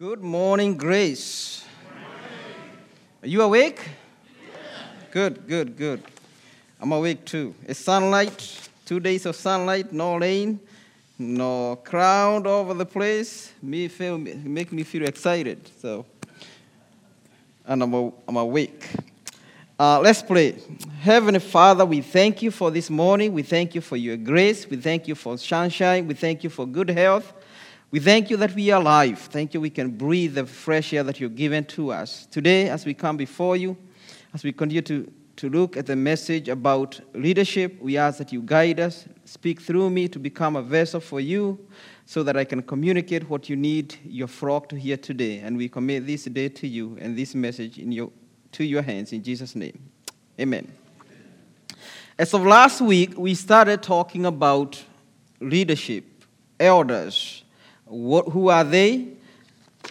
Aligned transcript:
Good 0.00 0.22
morning, 0.22 0.78
Grace. 0.78 1.62
Are 3.22 3.28
you 3.28 3.42
awake? 3.42 3.86
Good, 5.10 5.46
good, 5.46 5.76
good. 5.76 6.02
I'm 6.80 6.90
awake 6.92 7.26
too. 7.26 7.54
It's 7.66 7.80
sunlight, 7.80 8.70
two 8.86 8.98
days 8.98 9.26
of 9.26 9.36
sunlight, 9.36 9.92
no 9.92 10.16
rain, 10.16 10.58
no 11.18 11.76
crowd 11.84 12.46
over 12.46 12.72
the 12.72 12.86
place. 12.86 13.52
Me 13.60 13.88
feel, 13.88 14.16
make 14.16 14.72
me 14.72 14.84
feel 14.84 15.06
excited. 15.06 15.70
So, 15.82 16.06
and 17.66 17.82
I'm, 17.82 17.92
I'm 18.26 18.36
awake. 18.38 18.88
Uh, 19.78 20.00
let's 20.00 20.22
pray. 20.22 20.56
Heavenly 21.00 21.40
Father, 21.40 21.84
we 21.84 22.00
thank 22.00 22.40
you 22.40 22.50
for 22.50 22.70
this 22.70 22.88
morning. 22.88 23.34
We 23.34 23.42
thank 23.42 23.74
you 23.74 23.82
for 23.82 23.98
your 23.98 24.16
grace. 24.16 24.66
We 24.66 24.78
thank 24.78 25.08
you 25.08 25.14
for 25.14 25.36
sunshine. 25.36 26.06
We 26.06 26.14
thank 26.14 26.42
you 26.42 26.48
for 26.48 26.64
good 26.64 26.88
health. 26.88 27.34
We 27.92 27.98
thank 27.98 28.30
you 28.30 28.36
that 28.36 28.54
we 28.54 28.70
are 28.70 28.80
alive. 28.80 29.18
Thank 29.18 29.52
you 29.52 29.60
we 29.60 29.70
can 29.70 29.90
breathe 29.90 30.36
the 30.36 30.46
fresh 30.46 30.92
air 30.92 31.02
that 31.02 31.18
you've 31.18 31.34
given 31.34 31.64
to 31.66 31.90
us. 31.90 32.26
Today, 32.30 32.68
as 32.68 32.86
we 32.86 32.94
come 32.94 33.16
before 33.16 33.56
you, 33.56 33.76
as 34.32 34.44
we 34.44 34.52
continue 34.52 34.82
to, 34.82 35.12
to 35.34 35.48
look 35.48 35.76
at 35.76 35.86
the 35.86 35.96
message 35.96 36.48
about 36.48 37.00
leadership, 37.14 37.82
we 37.82 37.96
ask 37.96 38.18
that 38.18 38.32
you 38.32 38.42
guide 38.42 38.78
us, 38.78 39.08
speak 39.24 39.60
through 39.60 39.90
me 39.90 40.06
to 40.06 40.20
become 40.20 40.54
a 40.54 40.62
vessel 40.62 41.00
for 41.00 41.18
you 41.20 41.58
so 42.06 42.22
that 42.22 42.36
I 42.36 42.44
can 42.44 42.62
communicate 42.62 43.28
what 43.28 43.48
you 43.48 43.56
need 43.56 43.96
your 44.04 44.28
flock 44.28 44.68
to 44.68 44.76
hear 44.76 44.96
today. 44.96 45.40
And 45.40 45.56
we 45.56 45.68
commit 45.68 46.06
this 46.06 46.24
day 46.26 46.48
to 46.48 46.68
you 46.68 46.96
and 47.00 47.18
this 47.18 47.34
message 47.34 47.76
in 47.78 47.90
your, 47.90 48.12
to 48.52 48.62
your 48.62 48.82
hands 48.82 49.12
in 49.12 49.24
Jesus' 49.24 49.56
name. 49.56 49.90
Amen. 50.38 50.70
As 52.16 52.34
of 52.34 52.46
last 52.46 52.80
week, 52.80 53.18
we 53.18 53.34
started 53.34 53.82
talking 53.82 54.26
about 54.26 54.80
leadership, 55.40 56.04
elders 56.60 57.42
what, 57.90 58.28
who 58.28 58.48
are 58.48 58.62
they? 58.62 59.08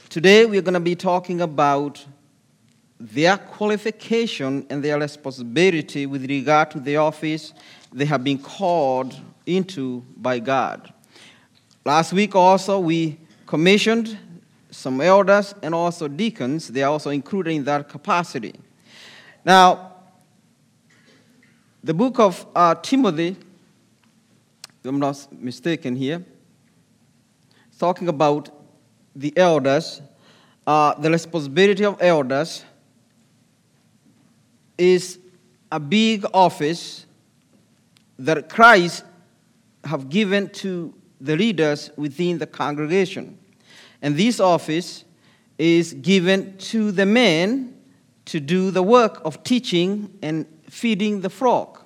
Today 0.07 0.45
we're 0.45 0.61
going 0.61 0.73
to 0.73 0.79
be 0.79 0.95
talking 0.95 1.41
about 1.41 2.05
their 2.97 3.37
qualification 3.37 4.65
and 4.69 4.81
their 4.81 4.97
responsibility 4.97 6.05
with 6.05 6.27
regard 6.29 6.71
to 6.71 6.79
the 6.79 6.95
office 6.95 7.53
they 7.91 8.05
have 8.05 8.23
been 8.23 8.37
called 8.37 9.19
into 9.45 10.03
by 10.15 10.39
God. 10.39 10.93
Last 11.83 12.13
week 12.13 12.35
also 12.35 12.79
we 12.79 13.17
commissioned 13.45 14.17
some 14.71 15.01
elders 15.01 15.53
and 15.61 15.75
also 15.75 16.07
deacons. 16.07 16.69
They 16.69 16.83
are 16.83 16.91
also 16.91 17.09
included 17.09 17.51
in 17.51 17.63
that 17.65 17.89
capacity. 17.89 18.53
Now, 19.43 19.93
the 21.83 21.93
book 21.93 22.19
of 22.19 22.45
uh, 22.55 22.75
Timothy, 22.75 23.35
if 24.83 24.85
I'm 24.85 24.99
not 24.99 25.27
mistaken 25.31 25.95
here, 25.95 26.23
talking 27.79 28.09
about 28.09 28.49
the 29.15 29.35
elders, 29.37 30.01
uh, 30.67 30.93
the 30.95 31.09
responsibility 31.09 31.85
of 31.85 31.97
elders 32.01 32.63
is 34.77 35.17
a 35.71 35.79
big 35.79 36.25
office 36.33 37.05
that 38.17 38.49
Christ 38.49 39.03
have 39.85 40.09
given 40.09 40.49
to 40.49 40.93
the 41.21 41.35
leaders 41.35 41.89
within 41.95 42.37
the 42.37 42.45
congregation. 42.45 43.37
And 44.01 44.15
this 44.15 44.39
office 44.39 45.05
is 45.57 45.93
given 45.93 46.57
to 46.57 46.91
the 46.91 47.05
men 47.05 47.75
to 48.25 48.39
do 48.39 48.71
the 48.71 48.83
work 48.83 49.21
of 49.25 49.43
teaching 49.43 50.17
and 50.21 50.45
feeding 50.69 51.21
the 51.21 51.29
flock. 51.29 51.85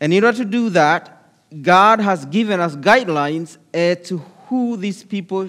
And 0.00 0.12
in 0.12 0.24
order 0.24 0.38
to 0.38 0.44
do 0.44 0.68
that, 0.70 1.30
God 1.62 2.00
has 2.00 2.24
given 2.26 2.60
us 2.60 2.76
guidelines 2.76 3.56
as 3.72 4.06
to 4.08 4.22
who 4.54 4.76
these 4.76 5.02
people 5.02 5.48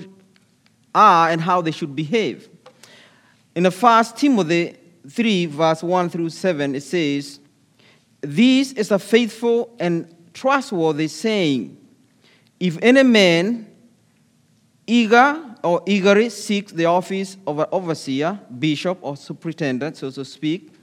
are 0.95 1.29
and 1.29 1.39
how 1.39 1.61
they 1.61 1.69
should 1.69 1.95
behave. 1.95 2.49
In 3.53 3.61
the 3.61 3.69
first 3.69 4.17
Timothy 4.17 4.75
3, 5.07 5.45
verse 5.45 5.83
1 5.83 6.09
through 6.09 6.29
7, 6.29 6.73
it 6.73 6.81
says, 6.81 7.39
This 8.21 8.73
is 8.73 8.89
a 8.89 8.97
faithful 8.97 9.75
and 9.79 10.11
trustworthy 10.33 11.07
saying. 11.07 11.77
If 12.59 12.79
any 12.81 13.03
man 13.03 13.67
eager 14.87 15.39
or 15.63 15.83
eagerly 15.85 16.29
seeks 16.29 16.71
the 16.71 16.85
office 16.85 17.37
of 17.45 17.59
an 17.59 17.67
overseer, 17.71 18.39
bishop, 18.57 18.97
or 19.01 19.15
superintendent, 19.15 19.97
so 19.97 20.09
to 20.09 20.25
speak, 20.25 20.73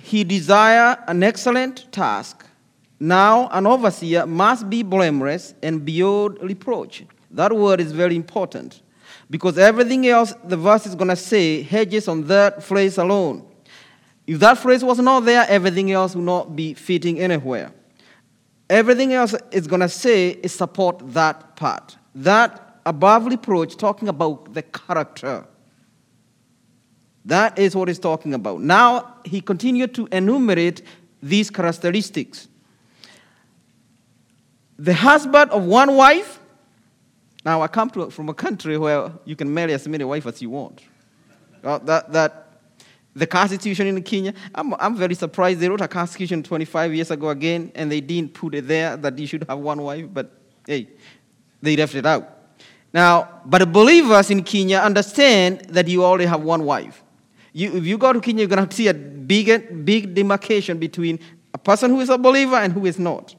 he 0.00 0.24
desire 0.24 0.98
an 1.06 1.22
excellent 1.22 1.92
task. 1.92 2.44
Now, 2.98 3.48
an 3.52 3.64
overseer 3.64 4.26
must 4.26 4.68
be 4.68 4.82
blameless 4.82 5.54
and 5.62 5.84
beyond 5.84 6.38
reproach 6.42 7.04
that 7.30 7.52
word 7.52 7.80
is 7.80 7.92
very 7.92 8.16
important 8.16 8.82
because 9.30 9.58
everything 9.58 10.06
else 10.06 10.34
the 10.44 10.56
verse 10.56 10.86
is 10.86 10.94
going 10.94 11.08
to 11.08 11.16
say 11.16 11.62
hedges 11.62 12.08
on 12.08 12.24
that 12.24 12.62
phrase 12.62 12.98
alone. 12.98 13.44
If 14.26 14.40
that 14.40 14.58
phrase 14.58 14.84
was 14.84 14.98
not 14.98 15.20
there, 15.20 15.46
everything 15.48 15.90
else 15.92 16.14
would 16.14 16.24
not 16.24 16.54
be 16.54 16.74
fitting 16.74 17.18
anywhere. 17.18 17.72
Everything 18.68 19.14
else 19.14 19.34
is 19.50 19.66
going 19.66 19.80
to 19.80 19.88
say 19.88 20.30
is 20.30 20.52
support 20.52 21.00
that 21.14 21.56
part. 21.56 21.96
That 22.14 22.80
above 22.84 23.26
reproach, 23.26 23.76
talking 23.76 24.08
about 24.08 24.52
the 24.52 24.62
character. 24.62 25.46
That 27.24 27.58
is 27.58 27.74
what 27.74 27.88
he's 27.88 27.98
talking 27.98 28.34
about. 28.34 28.60
Now 28.60 29.16
he 29.24 29.40
continued 29.40 29.94
to 29.94 30.08
enumerate 30.12 30.82
these 31.22 31.50
characteristics. 31.50 32.48
The 34.78 34.94
husband 34.94 35.50
of 35.50 35.64
one 35.64 35.96
wife 35.96 36.40
now, 37.48 37.62
I 37.62 37.66
come 37.66 37.88
to, 37.92 38.10
from 38.10 38.28
a 38.28 38.34
country 38.34 38.76
where 38.76 39.10
you 39.24 39.34
can 39.34 39.48
marry 39.54 39.72
as 39.72 39.88
many 39.88 40.04
wives 40.04 40.26
as 40.26 40.42
you 40.42 40.50
want. 40.50 40.82
Uh, 41.64 41.78
that, 41.78 42.12
that, 42.12 42.60
the 43.14 43.26
constitution 43.26 43.86
in 43.86 44.02
Kenya, 44.02 44.34
I'm, 44.54 44.74
I'm 44.74 44.94
very 44.94 45.14
surprised. 45.14 45.58
They 45.58 45.70
wrote 45.70 45.80
a 45.80 45.88
constitution 45.88 46.42
25 46.42 46.94
years 46.94 47.10
ago 47.10 47.30
again, 47.30 47.72
and 47.74 47.90
they 47.90 48.02
didn't 48.02 48.34
put 48.34 48.54
it 48.54 48.68
there 48.68 48.98
that 48.98 49.18
you 49.18 49.26
should 49.26 49.46
have 49.48 49.58
one 49.60 49.80
wife, 49.80 50.04
but 50.12 50.30
hey, 50.66 50.90
they 51.62 51.74
left 51.74 51.94
it 51.94 52.04
out. 52.04 52.28
Now, 52.92 53.40
but 53.46 53.72
believers 53.72 54.30
in 54.30 54.42
Kenya 54.42 54.80
understand 54.80 55.60
that 55.70 55.88
you 55.88 56.04
already 56.04 56.26
have 56.26 56.42
one 56.42 56.66
wife. 56.66 57.02
You, 57.54 57.78
if 57.78 57.86
you 57.86 57.96
go 57.96 58.12
to 58.12 58.20
Kenya, 58.20 58.42
you're 58.42 58.54
going 58.54 58.68
to 58.68 58.76
see 58.76 58.88
a 58.88 58.92
big, 58.94 59.86
big 59.86 60.12
demarcation 60.12 60.78
between 60.78 61.18
a 61.54 61.58
person 61.58 61.92
who 61.92 62.00
is 62.00 62.10
a 62.10 62.18
believer 62.18 62.56
and 62.56 62.74
who 62.74 62.84
is 62.84 62.98
not. 62.98 63.34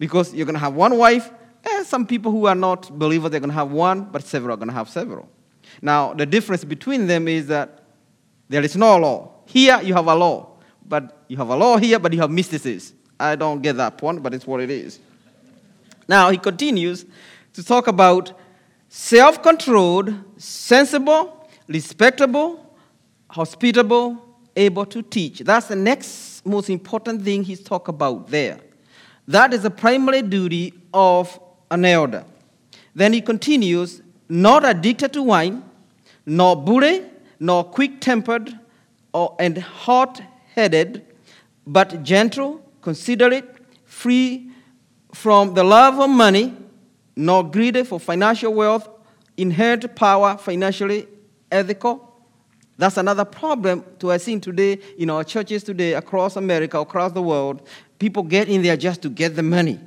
Because 0.00 0.34
you're 0.34 0.46
going 0.46 0.54
to 0.54 0.58
have 0.66 0.74
one 0.74 0.98
wife 0.98 1.30
Eh, 1.64 1.82
some 1.84 2.06
people 2.06 2.30
who 2.30 2.46
are 2.46 2.54
not 2.54 2.96
believers, 2.98 3.30
they're 3.30 3.40
going 3.40 3.50
to 3.50 3.54
have 3.54 3.70
one, 3.70 4.04
but 4.04 4.22
several 4.24 4.54
are 4.54 4.56
going 4.56 4.68
to 4.68 4.74
have 4.74 4.88
several. 4.88 5.28
Now, 5.80 6.12
the 6.12 6.26
difference 6.26 6.64
between 6.64 7.06
them 7.06 7.26
is 7.28 7.46
that 7.48 7.84
there 8.48 8.62
is 8.62 8.76
no 8.76 8.96
law. 8.98 9.32
Here, 9.46 9.80
you 9.82 9.94
have 9.94 10.06
a 10.06 10.14
law, 10.14 10.56
but 10.86 11.24
you 11.28 11.36
have 11.36 11.48
a 11.48 11.56
law 11.56 11.76
here, 11.78 11.98
but 11.98 12.12
you 12.12 12.20
have 12.20 12.30
mysticism. 12.30 12.96
I 13.18 13.36
don't 13.36 13.62
get 13.62 13.76
that 13.76 13.96
point, 13.96 14.22
but 14.22 14.34
it's 14.34 14.46
what 14.46 14.60
it 14.60 14.70
is. 14.70 14.98
Now, 16.06 16.30
he 16.30 16.36
continues 16.36 17.06
to 17.54 17.64
talk 17.64 17.86
about 17.86 18.32
self 18.88 19.42
controlled, 19.42 20.12
sensible, 20.36 21.48
respectable, 21.66 22.76
hospitable, 23.30 24.22
able 24.56 24.84
to 24.86 25.02
teach. 25.02 25.40
That's 25.40 25.68
the 25.68 25.76
next 25.76 26.44
most 26.44 26.68
important 26.68 27.22
thing 27.22 27.42
he's 27.42 27.62
talk 27.62 27.88
about 27.88 28.28
there. 28.28 28.60
That 29.26 29.54
is 29.54 29.62
the 29.62 29.70
primary 29.70 30.22
duty 30.22 30.74
of 30.92 31.40
an 31.70 31.84
elder. 31.84 32.24
Then 32.94 33.12
he 33.12 33.20
continues, 33.20 34.02
not 34.28 34.64
addicted 34.64 35.12
to 35.14 35.22
wine, 35.22 35.62
nor 36.26 36.56
bully, 36.56 37.04
nor 37.40 37.64
quick 37.64 38.00
tempered, 38.00 38.58
or 39.12 39.36
and 39.38 39.58
hot 39.58 40.22
headed, 40.54 41.04
but 41.66 42.02
gentle, 42.02 42.60
considerate, 42.80 43.44
free 43.84 44.50
from 45.12 45.54
the 45.54 45.64
love 45.64 45.98
of 45.98 46.10
money, 46.10 46.54
nor 47.16 47.48
greedy 47.48 47.84
for 47.84 48.00
financial 48.00 48.52
wealth, 48.52 48.88
inherent 49.36 49.94
power, 49.94 50.36
financially 50.36 51.06
ethical. 51.50 52.12
That's 52.76 52.96
another 52.96 53.24
problem 53.24 53.84
to 54.00 54.10
I 54.10 54.16
seen 54.16 54.40
today 54.40 54.78
in 54.98 55.10
our 55.10 55.22
churches 55.22 55.62
today 55.62 55.94
across 55.94 56.36
America, 56.36 56.78
across 56.78 57.12
the 57.12 57.22
world. 57.22 57.66
People 57.98 58.24
get 58.24 58.48
in 58.48 58.62
there 58.62 58.76
just 58.76 59.02
to 59.02 59.08
get 59.08 59.36
the 59.36 59.42
money. 59.42 59.78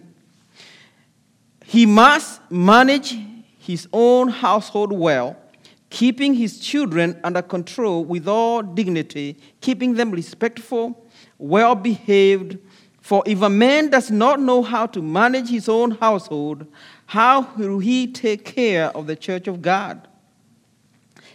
He 1.70 1.86
must 1.86 2.40
manage 2.50 3.18
his 3.60 3.90
own 3.92 4.30
household 4.30 4.94
well, 4.94 5.36
keeping 5.90 6.34
his 6.34 6.62
children 6.62 7.20
under 7.26 7.42
control 7.42 8.06
with 8.06 8.26
all 8.26 8.62
dignity, 8.62 9.38
keeping 9.60 9.96
them 9.96 10.12
respectful, 10.12 11.06
well 11.38 11.76
behaved. 11.76 12.58
For 13.02 13.22
if 13.26 13.42
a 13.42 13.50
man 13.50 13.90
does 13.90 14.10
not 14.10 14.40
know 14.40 14.64
how 14.64 14.86
to 14.86 15.02
manage 15.02 15.50
his 15.50 15.68
own 15.68 15.92
household, 15.92 16.66
how 17.06 17.54
will 17.58 17.80
he 17.80 18.08
take 18.14 18.46
care 18.46 18.86
of 18.96 19.06
the 19.06 19.18
church 19.18 19.50
of 19.50 19.62
God? 19.62 20.08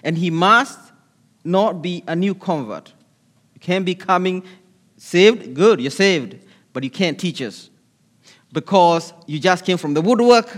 And 0.03 0.17
he 0.17 0.31
must 0.31 0.79
not 1.45 1.83
be 1.83 2.05
a 2.09 2.17
new 2.17 2.35
convert. 2.35 2.95
You 3.53 3.61
can't 3.61 3.85
be 3.85 3.95
coming 3.95 4.45
saved, 4.97 5.53
good, 5.53 5.79
you're 5.79 5.91
saved, 5.91 6.39
but 6.73 6.83
you 6.83 6.91
can't 6.91 7.21
teach 7.21 7.43
us 7.43 7.69
because 8.53 9.13
you 9.27 9.39
just 9.39 9.65
came 9.65 9.79
from 9.79 9.95
the 9.95 10.01
woodwork. 10.01 10.49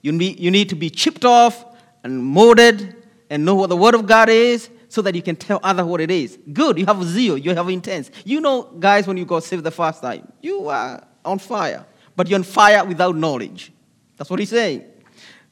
You 0.00 0.12
need, 0.12 0.38
you 0.40 0.50
need 0.50 0.68
to 0.70 0.74
be 0.74 0.90
chipped 0.90 1.24
off 1.24 1.64
and 2.04 2.24
molded 2.24 2.96
and 3.30 3.44
know 3.44 3.54
what 3.54 3.68
the 3.68 3.76
Word 3.76 3.94
of 3.94 4.06
God 4.06 4.28
is 4.28 4.70
so 4.88 5.00
that 5.02 5.14
you 5.14 5.22
can 5.22 5.36
tell 5.36 5.58
others 5.62 5.86
what 5.86 6.00
it 6.00 6.10
is. 6.10 6.38
Good, 6.52 6.78
you 6.78 6.86
have 6.86 7.02
zeal, 7.04 7.38
you 7.38 7.54
have 7.54 7.68
intense. 7.68 8.10
You 8.24 8.40
know, 8.40 8.64
guys, 8.78 9.06
when 9.06 9.16
you 9.16 9.24
got 9.24 9.42
saved 9.42 9.64
the 9.64 9.70
first 9.70 10.02
time, 10.02 10.30
you 10.40 10.68
are 10.68 11.02
on 11.24 11.38
fire, 11.38 11.86
but 12.14 12.28
you're 12.28 12.38
on 12.38 12.42
fire 12.42 12.84
without 12.84 13.16
knowledge. 13.16 13.72
That's 14.16 14.28
what 14.28 14.38
he's 14.38 14.50
saying. 14.50 14.84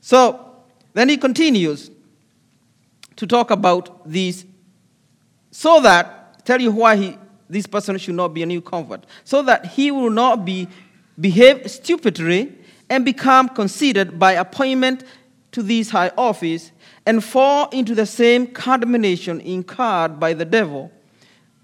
So 0.00 0.56
then 0.92 1.08
he 1.08 1.16
continues 1.16 1.90
to 3.16 3.26
talk 3.26 3.50
about 3.50 4.08
these, 4.08 4.44
so 5.50 5.80
that, 5.80 6.44
tell 6.44 6.60
you 6.60 6.70
why 6.70 6.96
he, 6.96 7.18
this 7.48 7.66
person 7.66 7.96
should 7.98 8.14
not 8.14 8.28
be 8.34 8.42
a 8.42 8.46
new 8.46 8.60
convert, 8.60 9.06
so 9.24 9.42
that 9.42 9.66
he 9.66 9.90
will 9.90 10.10
not 10.10 10.44
be 10.44 10.68
behave 11.18 11.70
stupidly 11.70 12.52
and 12.88 13.04
become 13.04 13.48
conceited 13.48 14.18
by 14.18 14.32
appointment 14.32 15.04
to 15.52 15.62
this 15.62 15.90
high 15.90 16.10
office 16.16 16.72
and 17.06 17.24
fall 17.24 17.68
into 17.70 17.94
the 17.94 18.06
same 18.06 18.46
condemnation 18.46 19.40
incurred 19.40 20.20
by 20.20 20.32
the 20.32 20.44
devil 20.44 20.90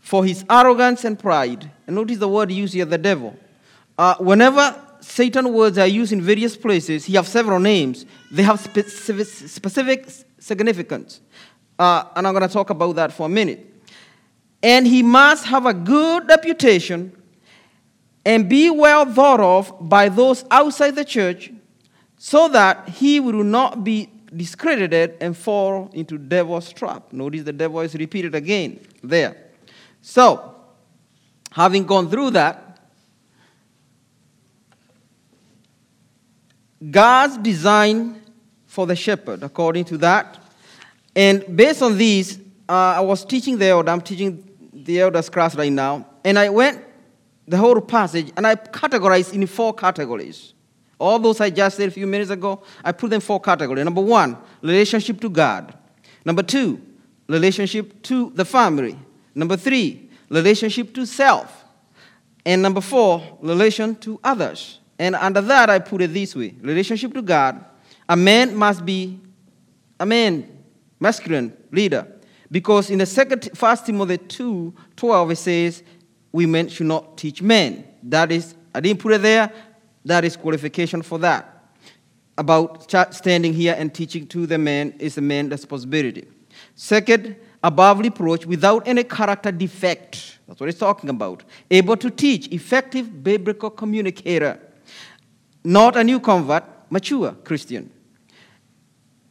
for 0.00 0.24
his 0.24 0.44
arrogance 0.48 1.04
and 1.04 1.18
pride. 1.18 1.70
And 1.86 1.96
notice 1.96 2.18
the 2.18 2.28
word 2.28 2.50
used 2.50 2.74
here, 2.74 2.84
the 2.84 2.98
devil. 2.98 3.36
Uh, 3.98 4.14
whenever 4.18 4.80
Satan 5.00 5.52
words 5.52 5.78
are 5.78 5.86
used 5.86 6.12
in 6.12 6.20
various 6.20 6.56
places, 6.56 7.04
he 7.04 7.14
has 7.14 7.28
several 7.28 7.60
names. 7.60 8.06
They 8.30 8.42
have 8.42 8.60
specific, 8.60 9.26
specific 9.26 10.08
significance. 10.38 11.20
Uh, 11.78 12.04
and 12.14 12.26
I'm 12.26 12.34
going 12.34 12.46
to 12.46 12.52
talk 12.52 12.70
about 12.70 12.96
that 12.96 13.12
for 13.12 13.26
a 13.26 13.28
minute. 13.28 13.66
And 14.62 14.86
he 14.86 15.02
must 15.02 15.44
have 15.46 15.66
a 15.66 15.74
good 15.74 16.28
reputation 16.28 17.12
and 18.26 18.48
be 18.48 18.68
well 18.68 19.06
thought 19.06 19.38
of 19.38 19.72
by 19.88 20.08
those 20.08 20.44
outside 20.50 20.96
the 20.96 21.04
church 21.04 21.52
so 22.18 22.48
that 22.48 22.88
he 22.88 23.20
will 23.20 23.44
not 23.44 23.84
be 23.84 24.10
discredited 24.34 25.14
and 25.20 25.36
fall 25.36 25.88
into 25.92 26.18
devil's 26.18 26.72
trap. 26.72 27.12
Notice 27.12 27.44
the 27.44 27.52
devil 27.52 27.80
is 27.80 27.94
repeated 27.94 28.34
again 28.34 28.80
there. 29.00 29.36
So, 30.02 30.56
having 31.52 31.86
gone 31.86 32.10
through 32.10 32.30
that, 32.30 32.80
God's 36.90 37.38
design 37.38 38.20
for 38.66 38.88
the 38.88 38.96
shepherd, 38.96 39.44
according 39.44 39.84
to 39.84 39.98
that, 39.98 40.42
and 41.14 41.56
based 41.56 41.80
on 41.80 41.96
these, 41.96 42.38
uh, 42.68 42.72
I 42.72 43.00
was 43.00 43.24
teaching 43.24 43.56
the 43.56 43.66
elder, 43.66 43.92
I'm 43.92 44.00
teaching 44.00 44.50
the 44.72 45.00
elders 45.00 45.30
class 45.30 45.54
right 45.54 45.72
now, 45.72 46.06
and 46.24 46.36
I 46.36 46.48
went 46.48 46.85
the 47.48 47.56
whole 47.56 47.80
passage 47.80 48.32
and 48.36 48.46
I 48.46 48.56
categorized 48.56 49.32
in 49.32 49.46
four 49.46 49.74
categories. 49.74 50.54
All 50.98 51.18
those 51.18 51.40
I 51.40 51.50
just 51.50 51.76
said 51.76 51.88
a 51.88 51.92
few 51.92 52.06
minutes 52.06 52.30
ago, 52.30 52.62
I 52.82 52.92
put 52.92 53.10
them 53.10 53.20
four 53.20 53.40
categories. 53.40 53.84
Number 53.84 54.00
one, 54.00 54.36
relationship 54.62 55.20
to 55.20 55.28
God. 55.28 55.76
Number 56.24 56.42
two, 56.42 56.80
relationship 57.28 58.02
to 58.04 58.30
the 58.30 58.44
family. 58.44 58.98
Number 59.34 59.56
three, 59.56 60.08
relationship 60.30 60.94
to 60.94 61.06
self. 61.06 61.64
And 62.44 62.62
number 62.62 62.80
four, 62.80 63.38
relation 63.40 63.96
to 63.96 64.18
others. 64.24 64.80
And 64.98 65.14
under 65.14 65.40
that, 65.42 65.68
I 65.68 65.78
put 65.78 66.00
it 66.00 66.14
this 66.14 66.34
way 66.34 66.54
relationship 66.60 67.12
to 67.14 67.22
God. 67.22 67.64
A 68.08 68.16
man 68.16 68.56
must 68.56 68.84
be 68.84 69.20
a 70.00 70.06
man, 70.06 70.64
masculine 70.98 71.56
leader. 71.70 72.06
Because 72.50 72.90
in 72.90 72.98
the 72.98 73.06
second, 73.06 73.50
First 73.54 73.86
Timothy 73.86 74.18
2 74.18 74.74
12, 74.94 75.30
it 75.30 75.36
says, 75.36 75.82
Women 76.36 76.68
should 76.68 76.86
not 76.86 77.16
teach 77.16 77.40
men. 77.40 77.82
That 78.02 78.30
is, 78.30 78.54
I 78.74 78.80
didn't 78.80 79.00
put 79.00 79.14
it 79.14 79.22
there, 79.22 79.50
that 80.04 80.22
is 80.22 80.36
qualification 80.36 81.00
for 81.00 81.18
that. 81.20 81.72
About 82.36 82.90
standing 83.14 83.54
here 83.54 83.74
and 83.78 83.94
teaching 83.94 84.26
to 84.26 84.46
the 84.46 84.58
men 84.58 84.92
is 84.98 85.16
a 85.16 85.22
man's 85.22 85.52
responsibility. 85.52 86.26
Second, 86.74 87.36
above 87.64 88.00
reproach 88.00 88.44
without 88.44 88.86
any 88.86 89.02
character 89.02 89.50
defect. 89.50 90.38
That's 90.46 90.60
what 90.60 90.66
he's 90.66 90.78
talking 90.78 91.08
about. 91.08 91.42
Able 91.70 91.96
to 91.96 92.10
teach, 92.10 92.48
effective 92.48 93.24
biblical 93.24 93.70
communicator. 93.70 94.60
Not 95.64 95.96
a 95.96 96.04
new 96.04 96.20
convert, 96.20 96.64
mature 96.90 97.32
Christian. 97.44 97.90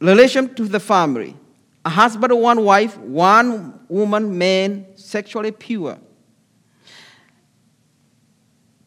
Relation 0.00 0.52
to 0.56 0.64
the 0.64 0.80
family. 0.80 1.36
A 1.84 1.88
husband, 1.88 2.36
one 2.36 2.64
wife, 2.64 2.98
one 2.98 3.78
woman, 3.88 4.36
man, 4.36 4.86
sexually 4.96 5.52
pure 5.52 5.98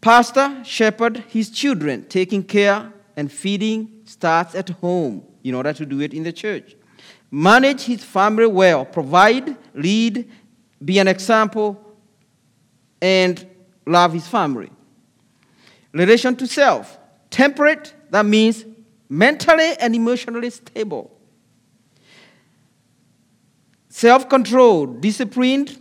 Pastor, 0.01 0.63
shepherd 0.63 1.17
his 1.27 1.49
children, 1.49 2.05
taking 2.07 2.43
care 2.43 2.91
and 3.17 3.31
feeding 3.31 4.01
starts 4.05 4.55
at 4.55 4.69
home 4.69 5.23
in 5.43 5.53
order 5.53 5.73
to 5.73 5.85
do 5.85 5.99
it 5.99 6.13
in 6.13 6.23
the 6.23 6.31
church. 6.31 6.75
Manage 7.31 7.81
his 7.81 8.03
family 8.03 8.47
well, 8.47 8.85
provide, 8.85 9.55
lead, 9.73 10.29
be 10.83 10.99
an 10.99 11.07
example, 11.07 11.79
and 13.01 13.45
love 13.85 14.13
his 14.13 14.27
family. 14.27 14.71
Relation 15.91 16.35
to 16.37 16.47
self, 16.47 16.97
temperate, 17.29 17.93
that 18.09 18.25
means 18.25 18.63
mentally 19.09 19.75
and 19.79 19.95
emotionally 19.95 20.49
stable. 20.49 21.11
Self 23.89 24.29
control, 24.29 24.85
disciplined, 24.85 25.77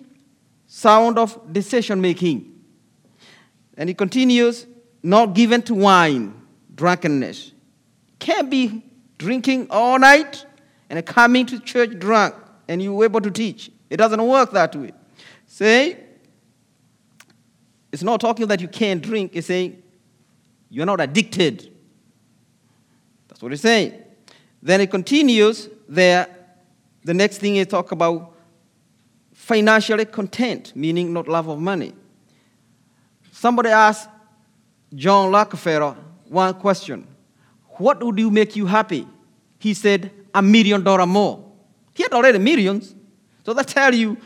sound 0.67 1.19
of 1.19 1.53
decision 1.53 2.01
making. 2.01 2.58
And 3.79 3.89
he 3.89 3.95
continues, 3.95 4.67
not 5.03 5.35
given 5.35 5.63
to 5.63 5.75
wine, 5.75 6.35
drunkenness. 6.75 7.53
Can't 8.19 8.51
be 8.51 8.85
drinking 9.17 9.69
all 9.71 9.99
night 9.99 10.45
and 10.91 11.05
coming 11.07 11.47
to 11.47 11.61
church 11.61 11.99
drunk 11.99 12.35
and 12.67 12.83
you're 12.83 13.05
able 13.05 13.21
to 13.21 13.31
teach. 13.31 13.71
It 13.89 13.97
doesn't 13.97 14.23
work 14.27 14.51
that 14.51 14.75
way. 14.75 14.93
Say, 15.47 15.97
it's 17.93 18.03
not 18.03 18.21
talking 18.21 18.49
that 18.49 18.61
you 18.61 18.69
can't 18.69 19.01
drink, 19.01 19.31
it's 19.35 19.47
saying 19.47 19.81
you're 20.69 20.85
not 20.85 21.01
addicted. 21.01 21.73
That's 23.29 23.41
what 23.41 23.53
it's 23.53 23.63
saying. 23.63 23.95
Then 24.61 24.81
it 24.81 24.91
continues 24.91 25.69
there. 25.89 26.27
The 27.05 27.15
next 27.15 27.39
thing 27.39 27.57
it 27.57 27.71
talk 27.71 27.93
about 27.93 28.35
financially 29.33 30.05
content, 30.05 30.73
meaning 30.75 31.13
not 31.13 31.29
love 31.29 31.49
of 31.49 31.61
money. 31.61 31.95
Somebody 33.39 33.69
asked 33.69 34.09
John 34.93 35.31
Rockefeller 35.31 35.95
one 36.29 36.55
question 36.55 37.07
What 37.77 38.03
would 38.03 38.19
you 38.19 38.33
make 38.33 38.57
you 38.57 38.67
happy? 38.67 39.07
He 39.61 39.75
said, 39.75 40.11
A 40.35 40.43
million 40.43 40.83
dollar 40.83 41.07
more. 41.07 41.45
He 41.95 42.03
had 42.03 42.13
already 42.13 42.39
millions. 42.39 42.97
So 43.47 43.53
that 43.55 43.69
tell 43.69 43.95
you, 43.95 44.17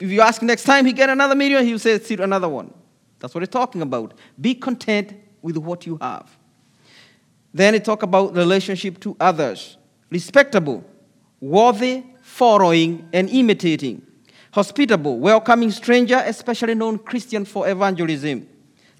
if 0.00 0.10
you 0.10 0.20
ask 0.22 0.42
next 0.42 0.64
time 0.64 0.86
he 0.86 0.92
get 0.92 1.08
another 1.08 1.36
million, 1.36 1.64
he 1.64 1.70
will 1.70 1.78
say, 1.78 2.00
see 2.00 2.14
another 2.14 2.48
one. 2.48 2.74
That's 3.20 3.32
what 3.32 3.42
he's 3.42 3.48
talking 3.48 3.80
about. 3.80 4.14
Be 4.40 4.56
content 4.56 5.14
with 5.40 5.56
what 5.56 5.86
you 5.86 5.96
have. 6.00 6.28
Then 7.54 7.74
he 7.74 7.80
talk 7.80 8.02
about 8.02 8.34
relationship 8.34 8.98
to 9.02 9.16
others. 9.20 9.76
Respectable, 10.10 10.82
worthy, 11.40 12.02
following, 12.22 13.08
and 13.12 13.30
imitating 13.30 14.04
hospitable, 14.52 15.18
welcoming 15.18 15.70
stranger, 15.70 16.22
especially 16.26 16.74
known 16.74 16.98
Christian 16.98 17.44
for 17.44 17.68
evangelism, 17.68 18.46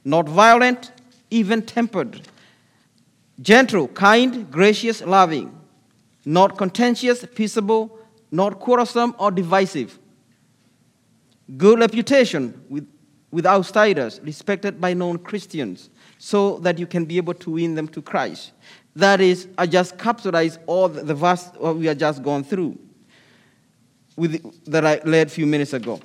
not 0.05 0.29
violent, 0.29 0.93
even 1.31 1.63
tempered, 1.63 2.23
gentle, 3.41 3.89
kind, 3.89 4.51
gracious, 4.51 5.03
loving, 5.03 5.57
not 6.25 6.57
contentious, 6.57 7.25
peaceable, 7.35 7.99
not 8.31 8.61
quarrelsome 8.61 9.15
or 9.19 9.31
divisive, 9.31 9.99
good 11.59 11.79
reputation 11.79 12.65
with, 12.71 12.89
with 13.31 13.45
outsiders, 13.45 14.21
respected 14.23 14.81
by 14.81 14.95
known 14.95 15.19
Christians, 15.19 15.91
so 16.19 16.59
that 16.61 16.79
you 16.79 16.87
can 16.87 17.05
be 17.05 17.19
able 17.19 17.35
to 17.35 17.51
win 17.51 17.75
them 17.75 17.89
to 17.89 18.01
Christ. 18.01 18.53
That 18.97 19.21
is, 19.21 19.49
I 19.59 19.67
just 19.67 19.99
capsulize 19.99 20.59
all 20.67 20.89
the, 20.89 21.15
verse 21.15 21.51
we 21.61 21.87
have 21.87 21.99
just 21.99 22.23
gone 22.23 22.43
through 22.43 22.79
with, 24.17 24.65
that 24.67 24.85
I 24.85 25.01
led 25.05 25.29
a 25.29 25.31
few 25.31 25.47
minutes 25.47 25.73
ago. 25.73 26.01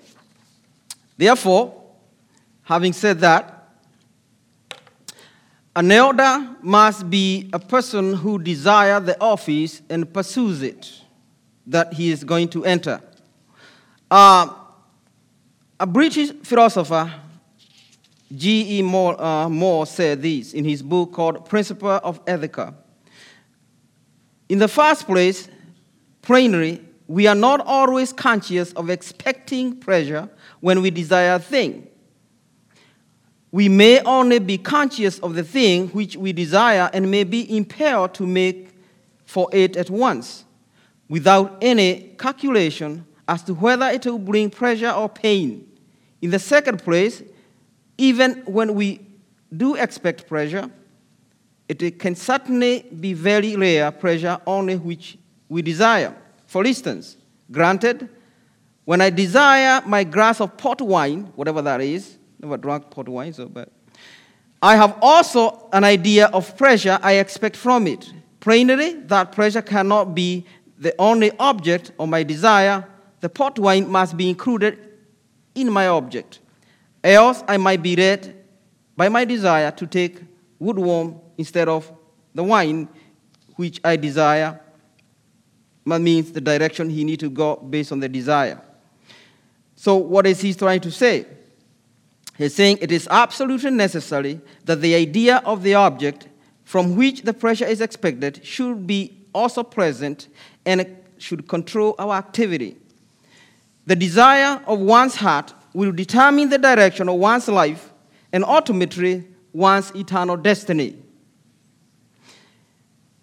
Therefore, 1.18 1.84
having 2.64 2.94
said 2.94 3.20
that, 3.20 3.54
an 5.76 5.92
elder 5.92 6.56
must 6.62 7.10
be 7.10 7.50
a 7.54 7.60
person 7.60 8.14
who 8.14 8.40
desires 8.40 9.06
the 9.06 9.20
office 9.22 9.82
and 9.90 10.12
pursues 10.12 10.64
it 10.64 11.02
that 11.68 11.94
he 11.94 12.10
is 12.10 12.24
going 12.24 12.48
to 12.50 12.66
enter. 12.66 13.02
Uh, 14.10 14.54
a 15.80 15.86
British 15.86 16.32
philosopher, 16.44 17.14
G.E. 18.36 18.82
Moore, 18.82 19.22
uh, 19.22 19.48
Moore, 19.50 19.86
said 19.86 20.22
this 20.22 20.54
in 20.54 20.66
his 20.66 20.82
book 20.82 21.14
called 21.14 21.48
Principia 21.48 22.00
Ethica. 22.26 22.74
In 24.50 24.60
the 24.60 24.68
first 24.68 25.06
place, 25.06 25.48
plainly, 26.22 26.87
we 27.08 27.28
are 27.28 27.36
not 27.36 27.62
always 27.66 28.12
conscious 28.14 28.74
of 28.74 28.90
expecting 28.90 29.78
pleasure 29.78 30.30
when 30.60 30.82
we 30.82 30.92
desire 30.92 31.36
a 31.36 31.40
thing. 31.40 31.88
We 33.52 33.70
may 33.70 34.02
only 34.02 34.40
be 34.40 34.58
conscious 34.58 35.20
of 35.20 35.34
the 35.34 35.44
thing 35.44 35.88
which 35.90 36.18
we 36.18 36.34
desire 36.34 36.90
and 36.94 37.10
may 37.10 37.24
be 37.24 37.56
impelled 37.56 38.14
to 38.16 38.28
make 38.28 38.70
for 39.26 39.50
it 39.54 39.78
at 39.78 39.90
once. 39.90 40.44
without 41.10 41.58
any 41.62 42.14
calculation 42.18 43.06
as 43.28 43.44
to 43.44 43.54
whether 43.54 43.88
it 43.88 44.06
will 44.06 44.20
bring 44.20 44.50
pleasure 44.50 44.90
or 44.90 45.10
pain. 45.10 45.68
In 46.22 46.32
the 46.32 46.40
second 46.40 46.84
place, 46.84 47.22
even 47.98 48.42
when 48.46 48.74
we 48.74 49.02
do 49.56 49.76
expect 49.76 50.28
pleasure, 50.28 50.70
it 51.68 52.00
can 52.00 52.16
certainly 52.16 52.86
be 53.00 53.14
very 53.14 53.56
rare 53.56 53.92
pleasure 53.92 54.40
only 54.46 54.76
which 54.76 55.18
we 55.50 55.62
desire. 55.62 56.16
For 56.48 56.66
instance, 56.66 57.18
granted, 57.52 58.10
when 58.86 59.02
I 59.02 59.10
desire 59.10 59.82
my 59.86 60.04
glass 60.04 60.42
of 60.42 60.58
port 60.58 60.82
wine, 60.82 61.32
whatever 61.36 61.62
that 61.62 61.82
is, 61.82 62.18
never 62.40 62.58
drunk 62.58 62.90
port 62.90 63.10
wine, 63.10 63.34
so 63.34 63.48
but 63.48 63.70
I 64.62 64.76
have 64.76 64.98
also 65.02 65.70
an 65.72 65.84
idea 65.84 66.28
of 66.28 66.58
pleasure 66.58 66.98
I 67.04 67.14
expect 67.14 67.56
from 67.56 67.86
it. 67.86 68.12
Plainly, 68.40 68.94
that 69.08 69.32
pleasure 69.34 69.62
cannot 69.62 70.16
be 70.16 70.46
the 70.80 70.96
only 70.98 71.32
object 71.38 71.92
of 72.00 72.10
my 72.10 72.24
desire. 72.24 72.88
The 73.20 73.30
port 73.30 73.60
wine 73.60 73.90
must 73.90 74.16
be 74.16 74.30
included 74.30 74.80
in 75.54 75.70
my 75.70 75.88
object. 75.88 76.40
Else, 77.04 77.44
I 77.48 77.58
might 77.58 77.84
be 77.84 77.96
led 77.96 78.36
by 78.96 79.10
my 79.10 79.26
desire 79.26 79.72
to 79.72 79.86
take 79.86 80.22
woodworm 80.62 81.20
instead 81.38 81.68
of 81.68 81.92
the 82.34 82.44
wine 82.44 82.88
which 83.56 83.80
I 83.84 83.96
desire. 83.96 84.60
Means 85.88 86.34
the 86.34 86.42
direction 86.42 86.90
he 86.90 87.04
need 87.06 87.22
to 87.22 87.30
go 87.30 87.56
based 87.56 87.94
on 87.94 88.02
the 88.02 88.10
desire. 88.10 88.62
So, 89.76 89.96
what 89.96 90.28
is 90.28 90.42
he 90.42 90.54
trying 90.54 90.82
to 90.82 90.92
say? 90.92 91.26
He's 92.38 92.54
saying 92.54 92.80
it 92.82 92.92
is 92.92 93.08
absolutely 93.10 93.72
necessary 93.72 94.42
that 94.66 94.82
the 94.82 94.94
idea 94.96 95.38
of 95.46 95.64
the 95.64 95.76
object 95.76 96.28
from 96.66 96.96
which 96.96 97.22
the 97.22 97.34
pressure 97.34 97.66
is 97.66 97.80
expected 97.80 98.46
should 98.46 98.86
be 98.86 99.18
also 99.34 99.64
present 99.64 100.28
and 100.66 100.98
should 101.18 101.48
control 101.48 101.96
our 101.98 102.16
activity. 102.16 102.78
The 103.86 103.96
desire 103.96 104.62
of 104.68 104.80
one's 104.80 105.16
heart 105.16 105.54
will 105.74 105.94
determine 105.94 106.50
the 106.50 106.58
direction 106.58 107.08
of 107.08 107.16
one's 107.16 107.48
life 107.48 107.94
and 108.34 108.44
ultimately 108.44 109.26
one's 109.54 109.92
eternal 109.96 110.36
destiny. 110.36 110.98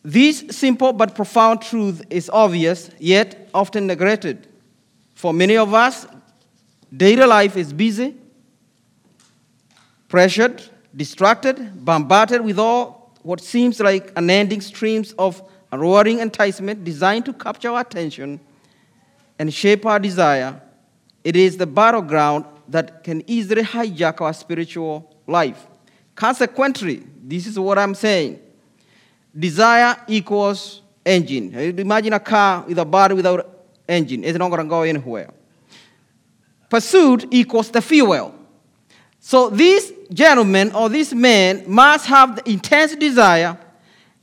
This 0.05 0.45
simple 0.51 0.93
but 0.93 1.15
profound 1.15 1.63
truth 1.63 2.03
is 2.11 2.29
obvious, 2.31 2.91
yet 2.99 3.49
often 3.55 3.87
neglected. 3.87 4.47
For 5.15 5.33
many 5.33 5.57
of 5.57 5.73
us, 5.73 6.07
daily 6.95 7.25
life 7.25 7.57
is 7.57 7.73
busy, 7.73 8.15
pressured, 10.09 10.63
distracted, 10.95 11.83
bombarded 11.83 12.43
with 12.43 12.59
all 12.59 13.15
what 13.23 13.41
seems 13.41 13.81
like 13.81 14.13
unending 14.17 14.61
streams 14.61 15.13
of 15.13 15.43
roaring 15.73 16.19
enticement 16.19 16.85
designed 16.85 17.25
to 17.25 17.33
capture 17.33 17.71
our 17.71 17.81
attention 17.81 18.39
and 19.39 19.53
shape 19.53 19.87
our 19.87 19.99
desire. 19.99 20.61
It 21.25 21.35
is 21.35 21.57
the 21.57 21.67
battleground 21.67 22.45
that 22.69 23.03
can 23.05 23.23
easily 23.27 23.63
hijack 23.63 24.21
our 24.21 24.35
spiritual 24.35 25.17
life. 25.27 25.67
Consequently, 26.15 27.03
this 27.23 27.47
is 27.47 27.59
what 27.59 27.79
I'm 27.79 27.95
saying 27.95 28.44
desire 29.37 29.97
equals 30.07 30.83
engine. 31.05 31.55
Imagine 31.79 32.13
a 32.13 32.21
car 32.21 32.65
with 32.67 32.79
a 32.79 32.85
body 32.85 33.15
without 33.15 33.67
engine, 33.89 34.25
it's 34.25 34.39
not 34.39 34.49
going 34.49 34.63
to 34.63 34.69
go 34.69 34.83
anywhere. 34.83 35.31
Pursuit 36.71 37.27
equals 37.31 37.71
the 37.71 37.83
fuel. 37.83 38.35
So, 39.21 39.49
this 39.49 39.93
gentleman 40.13 40.73
or 40.73 40.89
this 40.89 41.13
man 41.13 41.65
must 41.67 42.07
have 42.07 42.37
the 42.37 42.51
intense 42.51 42.95
desire 42.95 43.59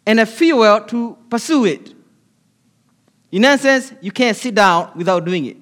and 0.05 0.19
a 0.19 0.25
fuel 0.25 0.81
to 0.81 1.17
pursue 1.29 1.65
it. 1.65 1.93
In 3.31 3.45
essence, 3.45 3.93
you 4.01 4.11
can't 4.11 4.35
sit 4.35 4.55
down 4.55 4.91
without 4.95 5.23
doing 5.25 5.45
it. 5.45 5.57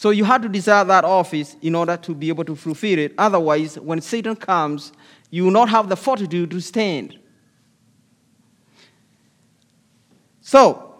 So 0.00 0.10
you 0.10 0.24
have 0.24 0.40
to 0.40 0.48
desire 0.48 0.82
that 0.84 1.04
office 1.04 1.56
in 1.60 1.74
order 1.74 1.94
to 1.98 2.14
be 2.14 2.30
able 2.30 2.44
to 2.44 2.56
fulfill 2.56 2.98
it. 2.98 3.12
Otherwise, 3.18 3.78
when 3.78 4.00
Satan 4.00 4.34
comes, 4.34 4.92
you 5.28 5.44
will 5.44 5.50
not 5.50 5.68
have 5.68 5.90
the 5.90 5.96
fortitude 5.96 6.50
to 6.52 6.60
stand. 6.60 7.18
So, 10.50 10.96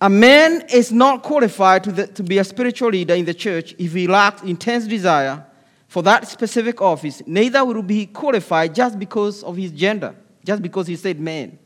a 0.00 0.08
man 0.08 0.64
is 0.72 0.90
not 0.90 1.22
qualified 1.22 1.84
to, 1.84 1.92
the, 1.92 2.06
to 2.06 2.22
be 2.22 2.38
a 2.38 2.44
spiritual 2.44 2.88
leader 2.88 3.12
in 3.12 3.26
the 3.26 3.34
church 3.34 3.74
if 3.76 3.92
he 3.92 4.06
lacks 4.06 4.40
intense 4.40 4.86
desire 4.86 5.44
for 5.86 6.02
that 6.04 6.26
specific 6.26 6.80
office. 6.80 7.20
Neither 7.26 7.62
will 7.62 7.82
be 7.82 8.06
qualified 8.06 8.74
just 8.74 8.98
because 8.98 9.42
of 9.42 9.54
his 9.54 9.70
gender, 9.70 10.16
just 10.46 10.62
because 10.62 10.86
he 10.86 10.96
said 10.96 11.20
man. 11.20 11.58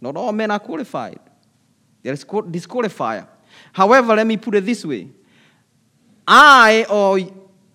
Not 0.00 0.16
all 0.16 0.32
men 0.32 0.50
are 0.50 0.58
qualified. 0.58 1.20
There 2.02 2.14
is 2.14 2.24
disqualifier. 2.24 3.28
However, 3.70 4.16
let 4.16 4.26
me 4.26 4.38
put 4.38 4.54
it 4.54 4.64
this 4.64 4.86
way 4.86 5.10
I 6.26 6.86
or 6.88 7.18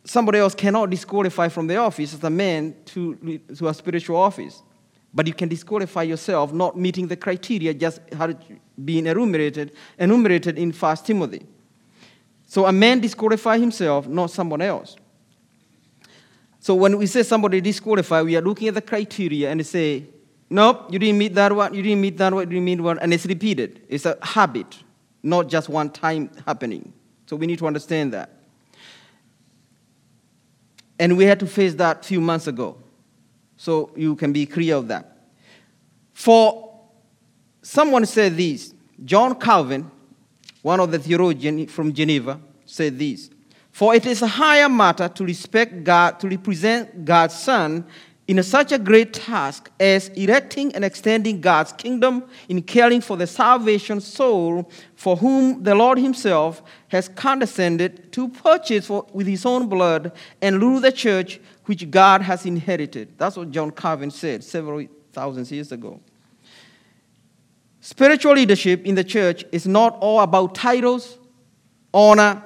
somebody 0.04 0.40
else 0.40 0.56
cannot 0.56 0.90
disqualify 0.90 1.50
from 1.50 1.68
the 1.68 1.76
office 1.76 2.16
as 2.16 2.24
a 2.24 2.30
man 2.32 2.76
to, 2.86 3.40
to 3.56 3.68
a 3.68 3.74
spiritual 3.76 4.18
office. 4.18 4.64
But 5.14 5.28
you 5.28 5.34
can 5.34 5.48
disqualify 5.48 6.04
yourself 6.04 6.52
not 6.54 6.78
meeting 6.78 7.08
the 7.08 7.16
criteria 7.16 7.74
just 7.74 8.02
had 8.14 8.44
been 8.84 9.06
enumerated, 9.06 9.74
enumerated 10.00 10.58
in 10.58 10.72
1 10.72 10.98
Timothy. 10.98 11.46
So 12.48 12.66
a 12.66 12.72
man 12.72 13.00
disqualify 13.00 13.58
himself, 13.58 14.08
not 14.08 14.32
someone 14.32 14.62
else. 14.62 14.96
So 16.60 16.76
when 16.76 16.98
we 16.98 17.08
say 17.08 17.24
somebody 17.24 17.62
disqualified, 17.62 18.26
we 18.26 18.36
are 18.38 18.42
looking 18.42 18.68
at 18.68 18.74
the 18.74 18.82
criteria 18.82 19.52
and 19.52 19.66
say, 19.66 20.06
nope, 20.50 20.92
you 20.92 20.98
didn't 20.98 21.18
meet 21.18 21.36
that 21.36 21.54
one, 21.54 21.74
you 21.74 21.82
didn't 21.82 22.02
meet 22.02 22.18
that 22.18 22.34
one, 22.34 22.44
you 22.44 22.50
didn't 22.52 22.66
meet 22.66 22.82
one, 22.82 23.00
and 23.00 23.14
it's 23.14 23.26
repeated. 23.26 23.82
It's 23.90 24.06
a 24.06 24.18
habit, 24.22 24.84
not 25.22 25.48
just 25.48 25.68
one 25.68 25.90
time 25.90 26.30
happening. 26.46 26.94
So 27.26 27.36
we 27.36 27.48
need 27.48 27.60
to 27.60 27.68
understand 27.68 28.14
that. 28.14 28.30
And 31.00 31.18
we 31.18 31.26
had 31.26 31.40
to 31.42 31.48
face 31.48 31.76
that 31.76 32.06
a 32.06 32.08
few 32.08 32.22
months 32.22 32.48
ago. 32.48 32.78
So 33.64 33.92
you 33.96 34.18
can 34.18 34.34
be 34.34 34.46
clear 34.46 34.76
of 34.76 34.90
that. 34.90 35.16
For 36.12 36.70
someone 37.62 38.06
said 38.06 38.36
this, 38.36 38.74
John 39.06 39.40
Calvin, 39.40 39.90
one 40.62 40.82
of 40.82 40.92
the 40.92 41.00
theologians 41.00 41.72
from 41.72 41.94
Geneva, 41.94 42.42
said 42.66 43.00
this 43.00 43.30
For 43.72 43.96
it 43.96 44.06
is 44.06 44.22
a 44.22 44.28
higher 44.28 44.68
matter 44.68 45.08
to 45.08 45.24
respect 45.24 45.86
God, 45.86 46.20
to 46.20 46.28
represent 46.28 47.06
God's 47.06 47.40
Son 47.40 47.86
in 48.28 48.44
such 48.44 48.74
a 48.74 48.78
great 48.78 49.14
task 49.14 49.72
as 49.80 50.10
erecting 50.10 50.76
and 50.76 50.84
extending 50.84 51.40
God's 51.40 51.72
kingdom 51.72 52.26
in 52.50 52.62
caring 52.64 53.00
for 53.00 53.16
the 53.16 53.28
salvation 53.28 54.02
soul 54.02 54.70
for 54.96 55.16
whom 55.16 55.64
the 55.64 55.74
Lord 55.74 56.00
Himself 56.00 56.62
has 56.90 57.08
condescended 57.08 58.12
to 58.12 58.28
purchase 58.28 58.88
for, 58.88 59.06
with 59.14 59.28
His 59.28 59.46
own 59.46 59.70
blood 59.70 60.12
and 60.42 60.62
rule 60.62 60.82
the 60.82 60.92
church 60.92 61.40
which 61.66 61.90
God 61.90 62.22
has 62.22 62.46
inherited. 62.46 63.18
That's 63.18 63.38
what 63.38 63.52
John 63.52 63.72
Calvin 63.72 64.12
said 64.12 64.44
several 64.44 64.86
thousand 65.12 65.50
years 65.52 65.72
ago. 65.72 66.00
Spiritual 67.80 68.34
leadership 68.34 68.86
in 68.86 68.96
the 68.96 69.04
church 69.04 69.44
is 69.52 69.68
not 69.68 69.98
all 70.00 70.22
about 70.22 70.56
titles, 70.56 71.18
honor, 71.94 72.42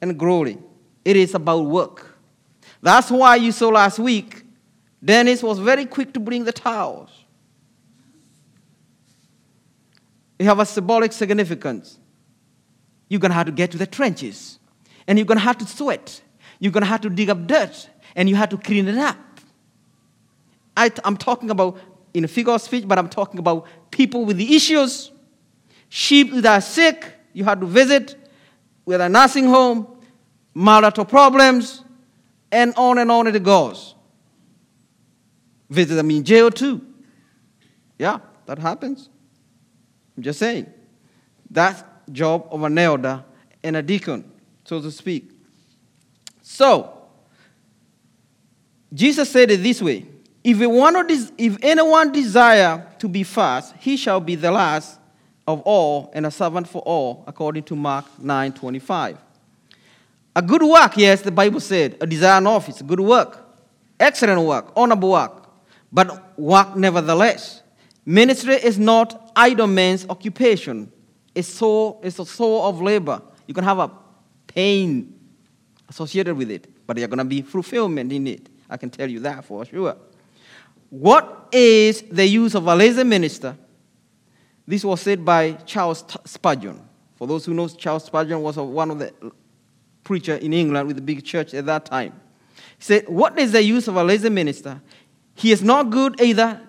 and 0.00 0.18
glory. 0.18 0.58
It 1.04 1.16
is 1.16 1.34
about 1.34 1.62
work. 1.62 2.18
That's 2.82 3.10
why 3.10 3.36
you 3.36 3.52
saw 3.52 3.68
last 3.68 3.98
week 3.98 4.42
Dennis 5.04 5.42
was 5.42 5.58
very 5.58 5.84
quick 5.84 6.12
to 6.14 6.20
bring 6.20 6.44
the 6.44 6.52
towels. 6.52 7.10
It 10.38 10.44
have 10.44 10.60
a 10.60 10.66
symbolic 10.66 11.12
significance. 11.12 11.98
You're 13.08 13.20
going 13.20 13.30
to 13.30 13.34
have 13.34 13.46
to 13.46 13.52
get 13.52 13.70
to 13.72 13.78
the 13.78 13.86
trenches, 13.86 14.58
and 15.06 15.18
you're 15.18 15.26
going 15.26 15.38
to 15.38 15.44
have 15.44 15.58
to 15.58 15.66
sweat. 15.66 16.20
You're 16.58 16.72
going 16.72 16.82
to 16.82 16.88
have 16.88 17.00
to 17.02 17.10
dig 17.10 17.30
up 17.30 17.46
dirt, 17.46 17.88
and 18.16 18.28
you 18.28 18.36
have 18.36 18.48
to 18.50 18.58
clean 18.58 18.88
it 18.88 18.98
up. 18.98 19.16
I, 20.76 20.90
am 21.04 21.16
talking 21.16 21.50
about 21.50 21.78
in 22.14 22.24
a 22.24 22.28
figure 22.28 22.52
of 22.52 22.62
speech, 22.62 22.86
but 22.86 22.98
I'm 22.98 23.08
talking 23.08 23.38
about 23.38 23.66
people 23.90 24.24
with 24.24 24.36
the 24.36 24.54
issues, 24.54 25.10
sheep 25.88 26.32
that 26.32 26.46
are 26.46 26.60
sick, 26.60 27.12
you 27.32 27.44
have 27.44 27.60
to 27.60 27.66
visit 27.66 28.16
with 28.84 29.00
a 29.00 29.08
nursing 29.08 29.46
home, 29.46 29.86
marital 30.54 31.04
problems, 31.04 31.84
and 32.50 32.74
on 32.76 32.98
and 32.98 33.10
on 33.10 33.26
it 33.26 33.42
goes 33.42 33.94
visit 35.72 35.94
them 35.94 36.10
in 36.10 36.22
jail 36.22 36.50
too. 36.50 36.80
Yeah, 37.98 38.18
that 38.46 38.58
happens. 38.58 39.08
I'm 40.16 40.22
just 40.22 40.38
saying. 40.38 40.66
That's 41.50 41.82
job 42.10 42.48
of 42.50 42.62
an 42.62 42.76
elder 42.78 43.24
and 43.64 43.76
a 43.76 43.82
deacon, 43.82 44.30
so 44.64 44.80
to 44.80 44.90
speak. 44.90 45.30
So, 46.42 47.01
Jesus 48.92 49.30
said 49.30 49.50
it 49.50 49.62
this 49.62 49.80
way 49.80 50.06
if, 50.44 50.58
if 51.38 51.56
anyone 51.62 52.12
desire 52.12 52.86
to 52.98 53.08
be 53.08 53.22
first, 53.22 53.74
he 53.78 53.96
shall 53.96 54.20
be 54.20 54.34
the 54.34 54.50
last 54.50 54.98
of 55.46 55.60
all 55.62 56.10
and 56.14 56.26
a 56.26 56.30
servant 56.30 56.68
for 56.68 56.82
all, 56.82 57.24
according 57.26 57.64
to 57.64 57.76
Mark 57.76 58.04
9 58.18 58.52
25. 58.52 59.18
A 60.34 60.42
good 60.42 60.62
work, 60.62 60.96
yes, 60.96 61.20
the 61.20 61.30
Bible 61.30 61.60
said, 61.60 61.96
a 62.00 62.06
desire 62.06 62.38
and 62.38 62.48
office, 62.48 62.80
good 62.82 63.00
work, 63.00 63.38
excellent 64.00 64.40
work, 64.40 64.72
honorable 64.74 65.10
work 65.10 65.42
but 65.92 66.38
work 66.38 66.74
nevertheless. 66.74 67.62
Ministry 68.04 68.54
is 68.54 68.78
not 68.78 69.30
idle 69.36 69.66
man's 69.66 70.06
occupation. 70.08 70.90
a 71.36 71.42
soul, 71.42 72.00
it's 72.02 72.18
a 72.18 72.26
soul 72.26 72.66
of 72.66 72.80
labor. 72.80 73.22
You 73.46 73.54
can 73.54 73.64
have 73.64 73.78
a 73.78 73.90
pain 74.46 75.18
associated 75.88 76.36
with 76.36 76.50
it, 76.50 76.68
but 76.86 76.96
there's 76.96 77.08
going 77.08 77.18
to 77.18 77.24
be 77.24 77.42
fulfillment 77.42 78.12
in 78.12 78.26
it. 78.26 78.48
I 78.72 78.78
can 78.78 78.88
tell 78.88 79.08
you 79.08 79.20
that 79.20 79.44
for 79.44 79.66
sure. 79.66 79.96
What 80.88 81.48
is 81.52 82.02
the 82.02 82.26
use 82.26 82.54
of 82.54 82.66
a 82.66 82.74
lazy 82.74 83.04
minister? 83.04 83.54
This 84.66 84.82
was 84.82 85.02
said 85.02 85.24
by 85.24 85.52
Charles 85.66 86.04
Spurgeon. 86.24 86.80
For 87.16 87.26
those 87.26 87.44
who 87.44 87.52
know, 87.52 87.68
Charles 87.68 88.04
Spurgeon 88.04 88.40
was 88.40 88.56
one 88.56 88.90
of 88.90 88.98
the 88.98 89.12
preacher 90.04 90.36
in 90.36 90.54
England 90.54 90.86
with 90.86 90.96
the 90.96 91.02
big 91.02 91.22
church 91.22 91.52
at 91.52 91.66
that 91.66 91.84
time. 91.84 92.18
He 92.78 92.84
said, 92.84 93.08
What 93.08 93.38
is 93.38 93.52
the 93.52 93.62
use 93.62 93.88
of 93.88 93.96
a 93.96 94.04
lazy 94.04 94.30
minister? 94.30 94.80
He 95.34 95.52
is 95.52 95.62
not 95.62 95.90
good 95.90 96.18
either 96.20 96.60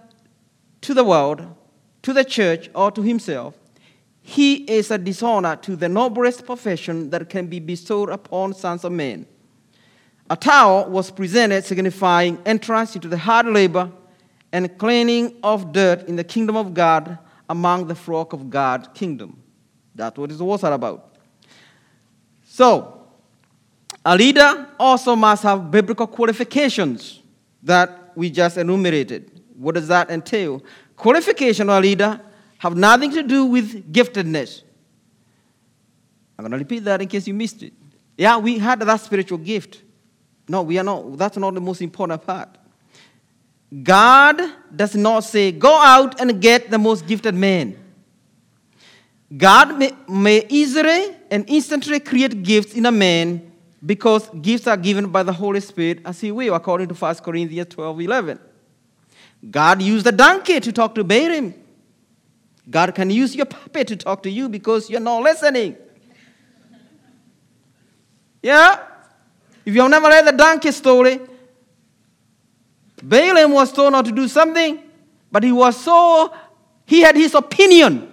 to 0.81 0.93
the 0.93 1.05
world, 1.05 1.45
to 2.01 2.11
the 2.11 2.25
church, 2.25 2.69
or 2.75 2.91
to 2.91 3.01
himself. 3.01 3.55
He 4.21 4.55
is 4.55 4.91
a 4.91 4.97
dishonor 4.97 5.55
to 5.57 5.77
the 5.77 5.87
noblest 5.87 6.45
profession 6.45 7.09
that 7.11 7.29
can 7.29 7.47
be 7.47 7.59
bestowed 7.59 8.09
upon 8.09 8.53
sons 8.53 8.83
of 8.83 8.91
men. 8.91 9.25
A 10.29 10.35
towel 10.35 10.89
was 10.89 11.11
presented 11.11 11.65
signifying 11.65 12.41
entrance 12.45 12.95
into 12.95 13.07
the 13.07 13.17
hard 13.17 13.45
labor 13.47 13.91
and 14.51 14.77
cleaning 14.77 15.35
of 15.43 15.73
dirt 15.73 16.07
in 16.07 16.15
the 16.15 16.23
kingdom 16.23 16.55
of 16.55 16.73
God 16.73 17.17
among 17.49 17.87
the 17.87 17.95
flock 17.95 18.33
of 18.33 18.49
God's 18.49 18.87
kingdom. 18.93 19.41
That's 19.95 20.17
what 20.17 20.31
it 20.31 20.39
was 20.39 20.63
all 20.63 20.73
about. 20.73 21.15
So, 22.45 23.07
a 24.05 24.15
leader 24.15 24.67
also 24.79 25.15
must 25.15 25.43
have 25.43 25.71
biblical 25.71 26.07
qualifications 26.07 27.21
that 27.63 28.11
we 28.15 28.29
just 28.29 28.57
enumerated. 28.57 29.41
What 29.57 29.75
does 29.75 29.87
that 29.87 30.09
entail? 30.09 30.63
Qualification 30.95 31.69
of 31.69 31.77
a 31.77 31.81
leader 31.81 32.21
have 32.57 32.75
nothing 32.75 33.11
to 33.11 33.23
do 33.23 33.45
with 33.45 33.91
giftedness. 33.91 34.63
I'm 36.37 36.43
going 36.43 36.51
to 36.51 36.57
repeat 36.57 36.83
that 36.85 37.01
in 37.01 37.07
case 37.07 37.27
you 37.27 37.33
missed 37.33 37.63
it. 37.63 37.73
Yeah, 38.17 38.37
we 38.37 38.57
had 38.57 38.79
that 38.79 39.01
spiritual 39.01 39.37
gift. 39.37 39.81
No, 40.47 40.63
we 40.63 40.77
are 40.77 40.83
not. 40.83 41.17
That's 41.17 41.37
not 41.37 41.53
the 41.53 41.61
most 41.61 41.81
important 41.81 42.25
part. 42.25 42.49
God 43.81 44.39
does 44.75 44.95
not 44.95 45.21
say, 45.21 45.51
go 45.51 45.75
out 45.75 46.19
and 46.21 46.39
get 46.41 46.69
the 46.69 46.77
most 46.77 47.07
gifted 47.07 47.33
man. 47.33 47.77
God 49.35 49.79
may, 49.79 49.91
may 50.07 50.45
easily 50.47 51.15
and 51.31 51.43
instantly 51.47 51.99
create 51.99 52.43
gifts 52.43 52.75
in 52.75 52.85
a 52.85 52.91
man 52.91 53.51
because 53.83 54.29
gifts 54.41 54.67
are 54.67 54.77
given 54.77 55.09
by 55.09 55.23
the 55.23 55.33
Holy 55.33 55.59
Spirit 55.59 56.01
as 56.05 56.21
He 56.21 56.31
will, 56.31 56.53
according 56.53 56.87
to 56.89 56.93
1 56.93 57.15
Corinthians 57.15 57.69
12 57.69 58.01
11. 58.01 58.39
God 59.49 59.81
used 59.81 60.05
the 60.05 60.11
donkey 60.11 60.59
to 60.59 60.71
talk 60.71 60.93
to 60.95 61.03
Balaam. 61.03 61.53
God 62.69 62.93
can 62.95 63.09
use 63.09 63.35
your 63.35 63.45
puppet 63.45 63.87
to 63.87 63.95
talk 63.95 64.23
to 64.23 64.29
you 64.29 64.47
because 64.47 64.89
you're 64.89 65.01
not 65.01 65.21
listening. 65.23 65.75
Yeah? 68.41 68.79
If 69.65 69.73
you've 69.73 69.89
never 69.89 70.07
read 70.07 70.27
the 70.27 70.31
donkey 70.31 70.71
story, 70.71 71.19
Balaam 73.01 73.51
was 73.51 73.71
told 73.71 73.91
not 73.91 74.05
to 74.05 74.11
do 74.11 74.27
something, 74.27 74.79
but 75.31 75.43
he 75.43 75.51
was 75.51 75.81
so, 75.81 76.33
he 76.85 77.01
had 77.01 77.15
his 77.15 77.33
opinion. 77.33 78.09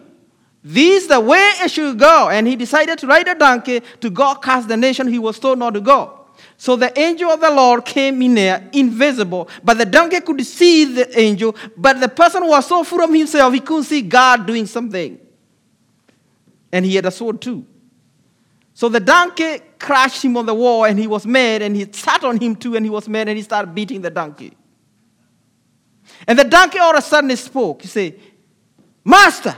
This 0.63 1.05
is 1.05 1.09
the 1.09 1.21
way 1.21 1.53
it 1.63 1.71
should 1.71 1.99
go. 1.99 2.29
And 2.29 2.47
he 2.47 2.57
decided 2.57 2.99
to 2.99 3.07
ride 3.07 3.29
a 3.29 3.35
donkey 3.35 3.81
to 4.01 4.11
go 4.11 4.35
cast 4.35 4.69
the 4.69 4.77
nation 4.77 5.07
he 5.07 5.19
was 5.19 5.39
told 5.39 5.59
not 5.59 5.75
to 5.75 5.81
go. 5.81 6.17
So 6.57 6.77
the 6.77 6.99
angel 6.99 7.31
of 7.31 7.41
the 7.41 7.51
Lord 7.51 7.85
came 7.85 8.21
in 8.21 8.35
there, 8.35 8.69
invisible, 8.73 9.49
but 9.65 9.79
the 9.79 9.87
donkey 9.87 10.21
could 10.21 10.45
see 10.45 10.85
the 10.85 11.19
angel, 11.19 11.57
but 11.77 12.01
the 12.01 12.09
person 12.09 12.47
was 12.47 12.67
so 12.67 12.85
full 12.85 13.01
of 13.01 13.13
himself, 13.13 13.55
he 13.55 13.61
couldn't 13.61 13.85
see 13.85 14.03
God 14.03 14.47
doing 14.47 14.67
something. 14.67 15.19
And 16.73 16.85
he 16.85 16.97
had 16.97 17.07
a 17.07 17.11
sword 17.11 17.41
too. 17.41 17.65
So 18.81 18.89
the 18.89 18.99
donkey 18.99 19.59
crashed 19.79 20.25
him 20.25 20.39
on 20.39 20.47
the 20.47 20.55
wall, 20.55 20.87
and 20.87 20.99
he 20.99 21.07
was 21.07 21.27
mad, 21.27 21.61
and 21.61 21.77
he 21.77 21.87
sat 21.93 22.25
on 22.25 22.41
him 22.41 22.57
too, 22.57 22.77
and 22.77 22.87
he 22.87 22.89
was 22.89 23.11
mad, 23.11 23.29
and 23.29 23.37
he 23.37 23.43
started 23.43 23.75
beating 23.75 24.01
the 24.01 24.09
donkey. 24.09 24.57
And 26.27 26.39
the 26.39 26.45
donkey 26.45 26.79
all 26.79 26.93
of 26.93 26.99
a 26.99 27.03
sudden 27.03 27.37
spoke. 27.37 27.83
He 27.83 27.89
said, 27.89 28.19
Master, 29.05 29.55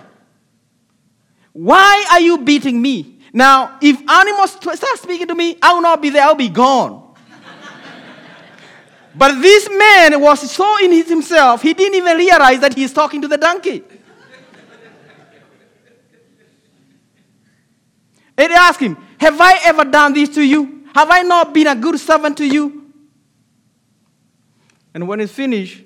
why 1.52 2.04
are 2.10 2.18
you 2.18 2.38
beating 2.38 2.82
me? 2.82 3.20
Now, 3.32 3.78
if 3.80 3.96
animals 4.10 4.50
start 4.54 4.98
speaking 4.98 5.28
to 5.28 5.36
me, 5.36 5.56
I 5.62 5.72
will 5.72 5.82
not 5.82 6.02
be 6.02 6.10
there, 6.10 6.24
I'll 6.24 6.34
be 6.34 6.48
gone. 6.48 7.14
but 9.14 9.40
this 9.40 9.68
man 9.70 10.20
was 10.20 10.50
so 10.50 10.84
in 10.84 10.90
himself, 11.06 11.62
he 11.62 11.74
didn't 11.74 11.94
even 11.94 12.16
realize 12.16 12.58
that 12.58 12.74
he's 12.74 12.92
talking 12.92 13.22
to 13.22 13.28
the 13.28 13.38
donkey. 13.38 13.84
It 18.36 18.50
asked 18.50 18.80
him, 18.80 18.96
Have 19.22 19.40
I 19.40 19.60
ever 19.66 19.84
done 19.84 20.14
this 20.14 20.30
to 20.30 20.42
you? 20.42 20.84
Have 20.96 21.08
I 21.08 21.22
not 21.22 21.54
been 21.54 21.68
a 21.68 21.76
good 21.76 22.00
servant 22.00 22.36
to 22.38 22.44
you? 22.44 22.92
And 24.92 25.06
when 25.06 25.20
it's 25.20 25.32
finished, 25.32 25.84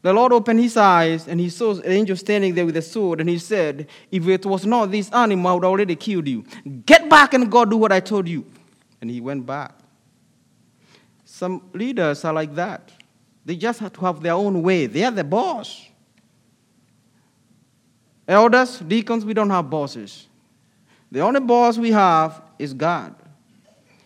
the 0.00 0.12
Lord 0.12 0.32
opened 0.32 0.60
his 0.60 0.76
eyes 0.76 1.26
and 1.26 1.40
he 1.40 1.48
saw 1.48 1.72
an 1.74 1.90
angel 1.90 2.14
standing 2.14 2.54
there 2.54 2.64
with 2.64 2.76
a 2.76 2.82
sword 2.82 3.18
and 3.18 3.28
he 3.28 3.38
said, 3.38 3.88
If 4.08 4.28
it 4.28 4.46
was 4.46 4.64
not 4.64 4.92
this 4.92 5.10
animal, 5.10 5.50
I 5.50 5.54
would 5.54 5.64
already 5.64 5.96
killed 5.96 6.28
you. 6.28 6.44
Get 6.86 7.10
back 7.10 7.34
and 7.34 7.50
go 7.50 7.64
do 7.64 7.76
what 7.76 7.90
I 7.90 7.98
told 7.98 8.28
you. 8.28 8.46
And 9.00 9.10
he 9.10 9.20
went 9.20 9.44
back. 9.44 9.74
Some 11.24 11.70
leaders 11.74 12.24
are 12.24 12.32
like 12.32 12.54
that. 12.54 12.92
They 13.44 13.56
just 13.56 13.80
have 13.80 13.92
to 13.94 14.00
have 14.02 14.22
their 14.22 14.34
own 14.34 14.62
way. 14.62 14.86
They 14.86 15.02
are 15.02 15.10
the 15.10 15.24
boss. 15.24 15.88
Elders, 18.28 18.78
deacons, 18.78 19.24
we 19.24 19.34
don't 19.34 19.50
have 19.50 19.68
bosses. 19.68 20.27
The 21.10 21.20
only 21.20 21.40
boss 21.40 21.78
we 21.78 21.90
have 21.90 22.42
is 22.58 22.74
God. 22.74 23.14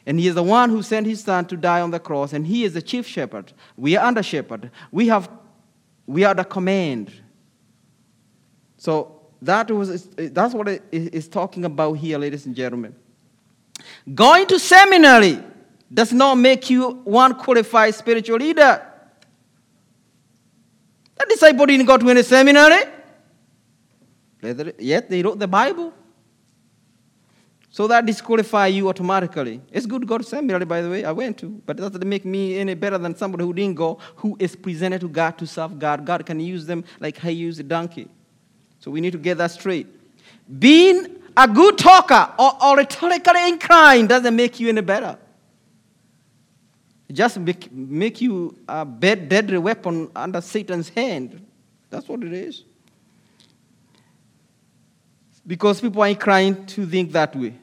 And 0.06 0.18
he 0.18 0.26
is 0.26 0.34
the 0.34 0.42
one 0.42 0.70
who 0.70 0.82
sent 0.82 1.06
his 1.06 1.22
son 1.22 1.46
to 1.46 1.56
die 1.56 1.80
on 1.80 1.90
the 1.90 2.00
cross, 2.00 2.32
and 2.32 2.46
he 2.46 2.64
is 2.64 2.74
the 2.74 2.82
chief 2.82 3.06
shepherd. 3.06 3.52
We 3.76 3.96
are 3.96 4.04
under 4.04 4.22
shepherd. 4.22 4.70
We 4.90 5.08
have 5.08 5.28
we 6.06 6.24
are 6.24 6.34
the 6.34 6.44
command. 6.44 7.12
So 8.76 9.22
that 9.40 9.70
was, 9.70 10.06
that's 10.16 10.54
what 10.54 10.68
it 10.68 10.82
is 10.90 11.28
talking 11.28 11.64
about 11.64 11.94
here, 11.94 12.18
ladies 12.18 12.46
and 12.46 12.54
gentlemen. 12.54 12.94
Going 14.12 14.46
to 14.46 14.58
seminary 14.58 15.38
does 15.92 16.12
not 16.12 16.34
make 16.34 16.68
you 16.70 16.90
one 17.04 17.34
qualified 17.34 17.94
spiritual 17.94 18.38
leader. 18.38 18.84
The 21.16 21.26
disciple 21.28 21.66
didn't 21.66 21.86
go 21.86 21.96
to 21.96 22.10
any 22.10 22.22
seminary, 22.22 22.82
yet 24.78 25.08
they 25.08 25.22
wrote 25.22 25.38
the 25.38 25.48
Bible. 25.48 25.92
So 27.72 27.86
that 27.86 28.04
disqualify 28.04 28.66
you 28.66 28.90
automatically. 28.90 29.62
It's 29.72 29.86
good 29.86 30.02
to 30.02 30.06
go 30.06 30.18
to 30.18 30.24
seminary, 30.24 30.66
by 30.66 30.82
the 30.82 30.90
way. 30.90 31.06
I 31.06 31.12
went 31.12 31.38
to, 31.38 31.48
but 31.64 31.78
doesn't 31.78 32.06
make 32.06 32.26
me 32.26 32.58
any 32.58 32.74
better 32.74 32.98
than 32.98 33.16
somebody 33.16 33.44
who 33.44 33.54
didn't 33.54 33.76
go, 33.76 33.98
who 34.16 34.36
is 34.38 34.54
presented 34.54 35.00
to 35.00 35.08
God 35.08 35.38
to 35.38 35.46
serve 35.46 35.78
God. 35.78 36.04
God 36.04 36.26
can 36.26 36.38
use 36.38 36.66
them 36.66 36.84
like 37.00 37.16
He 37.18 37.30
used 37.30 37.58
a 37.60 37.62
donkey. 37.62 38.10
So 38.78 38.90
we 38.90 39.00
need 39.00 39.12
to 39.12 39.18
get 39.18 39.38
that 39.38 39.52
straight. 39.52 39.86
Being 40.58 41.16
a 41.34 41.48
good 41.48 41.78
talker 41.78 42.34
or, 42.38 42.62
or 42.62 42.76
rhetorically 42.76 43.48
inclined 43.48 44.10
doesn't 44.10 44.36
make 44.36 44.60
you 44.60 44.68
any 44.68 44.82
better. 44.82 45.16
It 47.08 47.14
just 47.14 47.38
make, 47.38 47.72
make 47.72 48.20
you 48.20 48.54
a 48.68 48.84
deadly 48.84 49.56
weapon 49.56 50.10
under 50.14 50.42
Satan's 50.42 50.90
hand. 50.90 51.42
That's 51.88 52.06
what 52.06 52.22
it 52.22 52.34
is. 52.34 52.64
Because 55.46 55.80
people 55.80 56.02
are 56.02 56.08
inclined 56.08 56.68
to 56.70 56.86
think 56.86 57.12
that 57.12 57.34
way. 57.34 57.54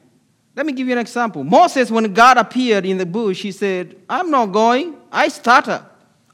Let 0.54 0.66
me 0.66 0.72
give 0.72 0.86
you 0.86 0.92
an 0.92 0.98
example. 0.98 1.44
Moses, 1.44 1.90
when 1.90 2.12
God 2.12 2.36
appeared 2.36 2.84
in 2.84 2.98
the 2.98 3.06
bush, 3.06 3.42
he 3.42 3.52
said, 3.52 3.96
I'm 4.08 4.30
not 4.30 4.46
going. 4.46 4.96
I 5.10 5.28
stutter. 5.28 5.86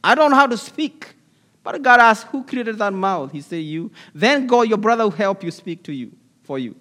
I 0.02 0.14
don't 0.14 0.30
know 0.30 0.36
how 0.36 0.46
to 0.46 0.56
speak. 0.56 1.14
But 1.62 1.82
God 1.82 2.00
asked, 2.00 2.26
Who 2.28 2.44
created 2.44 2.78
that 2.78 2.92
mouth? 2.92 3.32
He 3.32 3.40
said, 3.40 3.56
You. 3.56 3.90
Then 4.14 4.46
go, 4.46 4.62
your 4.62 4.78
brother 4.78 5.04
will 5.04 5.10
help 5.10 5.42
you 5.44 5.50
speak 5.50 5.82
to 5.84 5.92
you 5.92 6.12
for 6.42 6.58
you. 6.58 6.74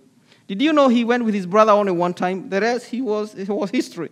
Did 0.47 0.61
you 0.61 0.73
know 0.73 0.87
he 0.87 1.03
went 1.03 1.25
with 1.25 1.33
his 1.33 1.45
brother 1.45 1.71
only 1.71 1.91
one 1.91 2.13
time? 2.13 2.49
The 2.49 2.61
rest 2.61 2.85
he 2.85 3.01
was 3.01 3.33
it 3.33 3.49
was 3.49 3.71
history. 3.71 4.11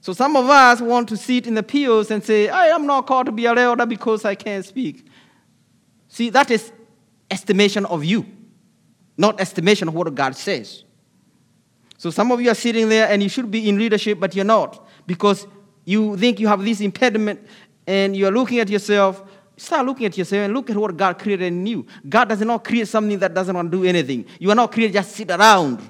So 0.00 0.12
some 0.12 0.36
of 0.36 0.48
us 0.48 0.80
want 0.80 1.08
to 1.10 1.16
sit 1.16 1.46
in 1.46 1.54
the 1.54 1.62
pews 1.62 2.10
and 2.10 2.24
say, 2.24 2.48
I 2.48 2.68
am 2.68 2.86
not 2.86 3.06
called 3.06 3.26
to 3.26 3.32
be 3.32 3.44
a 3.46 3.54
elder 3.54 3.84
because 3.84 4.24
I 4.24 4.34
can't 4.34 4.64
speak. 4.64 5.06
See, 6.08 6.30
that 6.30 6.50
is 6.50 6.72
estimation 7.30 7.84
of 7.86 8.04
you, 8.04 8.24
not 9.20 9.38
estimation 9.38 9.86
of 9.86 9.94
what 9.94 10.12
God 10.14 10.34
says. 10.34 10.82
So 11.98 12.10
some 12.10 12.32
of 12.32 12.40
you 12.40 12.50
are 12.50 12.54
sitting 12.54 12.88
there 12.88 13.06
and 13.10 13.22
you 13.22 13.28
should 13.28 13.50
be 13.50 13.68
in 13.68 13.78
leadership, 13.78 14.18
but 14.18 14.34
you're 14.34 14.46
not 14.46 14.88
because 15.06 15.46
you 15.84 16.16
think 16.16 16.40
you 16.40 16.48
have 16.48 16.64
this 16.64 16.80
impediment 16.80 17.46
and 17.86 18.16
you're 18.16 18.30
looking 18.30 18.60
at 18.60 18.70
yourself. 18.70 19.22
Start 19.58 19.84
looking 19.84 20.06
at 20.06 20.16
yourself 20.16 20.46
and 20.46 20.54
look 20.54 20.70
at 20.70 20.76
what 20.76 20.96
God 20.96 21.18
created 21.18 21.48
in 21.48 21.66
you. 21.66 21.86
God 22.08 22.30
does 22.30 22.40
not 22.40 22.64
create 22.64 22.88
something 22.88 23.18
that 23.18 23.34
doesn't 23.34 23.54
want 23.54 23.70
to 23.70 23.76
do 23.76 23.84
anything. 23.84 24.24
You 24.38 24.50
are 24.50 24.54
not 24.54 24.72
created 24.72 24.94
just 24.94 25.12
sit 25.12 25.30
around. 25.30 25.86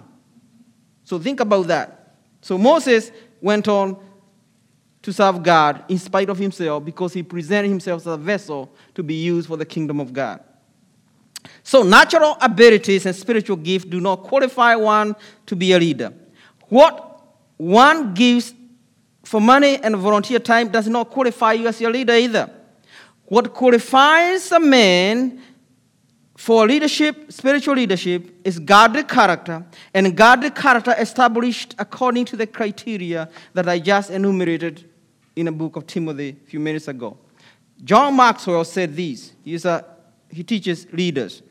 So 1.04 1.20
think 1.20 1.38
about 1.38 1.68
that. 1.68 2.16
So 2.40 2.58
Moses 2.58 3.12
went 3.40 3.68
on 3.68 3.96
to 5.02 5.12
serve 5.12 5.40
God 5.44 5.84
in 5.88 5.98
spite 5.98 6.28
of 6.28 6.38
himself 6.38 6.84
because 6.84 7.12
he 7.12 7.22
presented 7.22 7.68
himself 7.68 8.00
as 8.02 8.06
a 8.08 8.16
vessel 8.16 8.74
to 8.96 9.04
be 9.04 9.14
used 9.14 9.46
for 9.46 9.56
the 9.56 9.64
kingdom 9.64 10.00
of 10.00 10.12
God. 10.12 10.42
So, 11.62 11.82
natural 11.82 12.36
abilities 12.40 13.06
and 13.06 13.14
spiritual 13.14 13.56
gifts 13.56 13.86
do 13.86 14.00
not 14.00 14.22
qualify 14.22 14.74
one 14.76 15.14
to 15.46 15.56
be 15.56 15.72
a 15.72 15.78
leader. 15.78 16.12
What 16.68 17.22
one 17.56 18.14
gives 18.14 18.54
for 19.24 19.40
money 19.40 19.76
and 19.82 19.96
volunteer 19.96 20.38
time 20.38 20.68
does 20.68 20.88
not 20.88 21.10
qualify 21.10 21.52
you 21.52 21.68
as 21.68 21.80
a 21.80 21.88
leader 21.88 22.14
either. 22.14 22.50
What 23.26 23.54
qualifies 23.54 24.50
a 24.50 24.58
man 24.58 25.40
for 26.36 26.66
leadership, 26.66 27.30
spiritual 27.30 27.74
leadership, 27.74 28.34
is 28.44 28.58
godly 28.58 29.04
character, 29.04 29.64
and 29.92 30.16
godly 30.16 30.50
character 30.50 30.94
established 30.98 31.74
according 31.78 32.24
to 32.24 32.36
the 32.36 32.46
criteria 32.46 33.28
that 33.52 33.68
I 33.68 33.78
just 33.78 34.10
enumerated 34.10 34.88
in 35.36 35.46
the 35.46 35.52
book 35.52 35.76
of 35.76 35.86
Timothy 35.86 36.30
a 36.30 36.48
few 36.48 36.58
minutes 36.58 36.88
ago. 36.88 37.18
John 37.84 38.16
Maxwell 38.16 38.64
said 38.64 38.96
this. 38.96 39.32
He's 39.44 39.64
a, 39.64 39.84
he 40.30 40.42
teaches 40.42 40.86
leaders. 40.92 41.42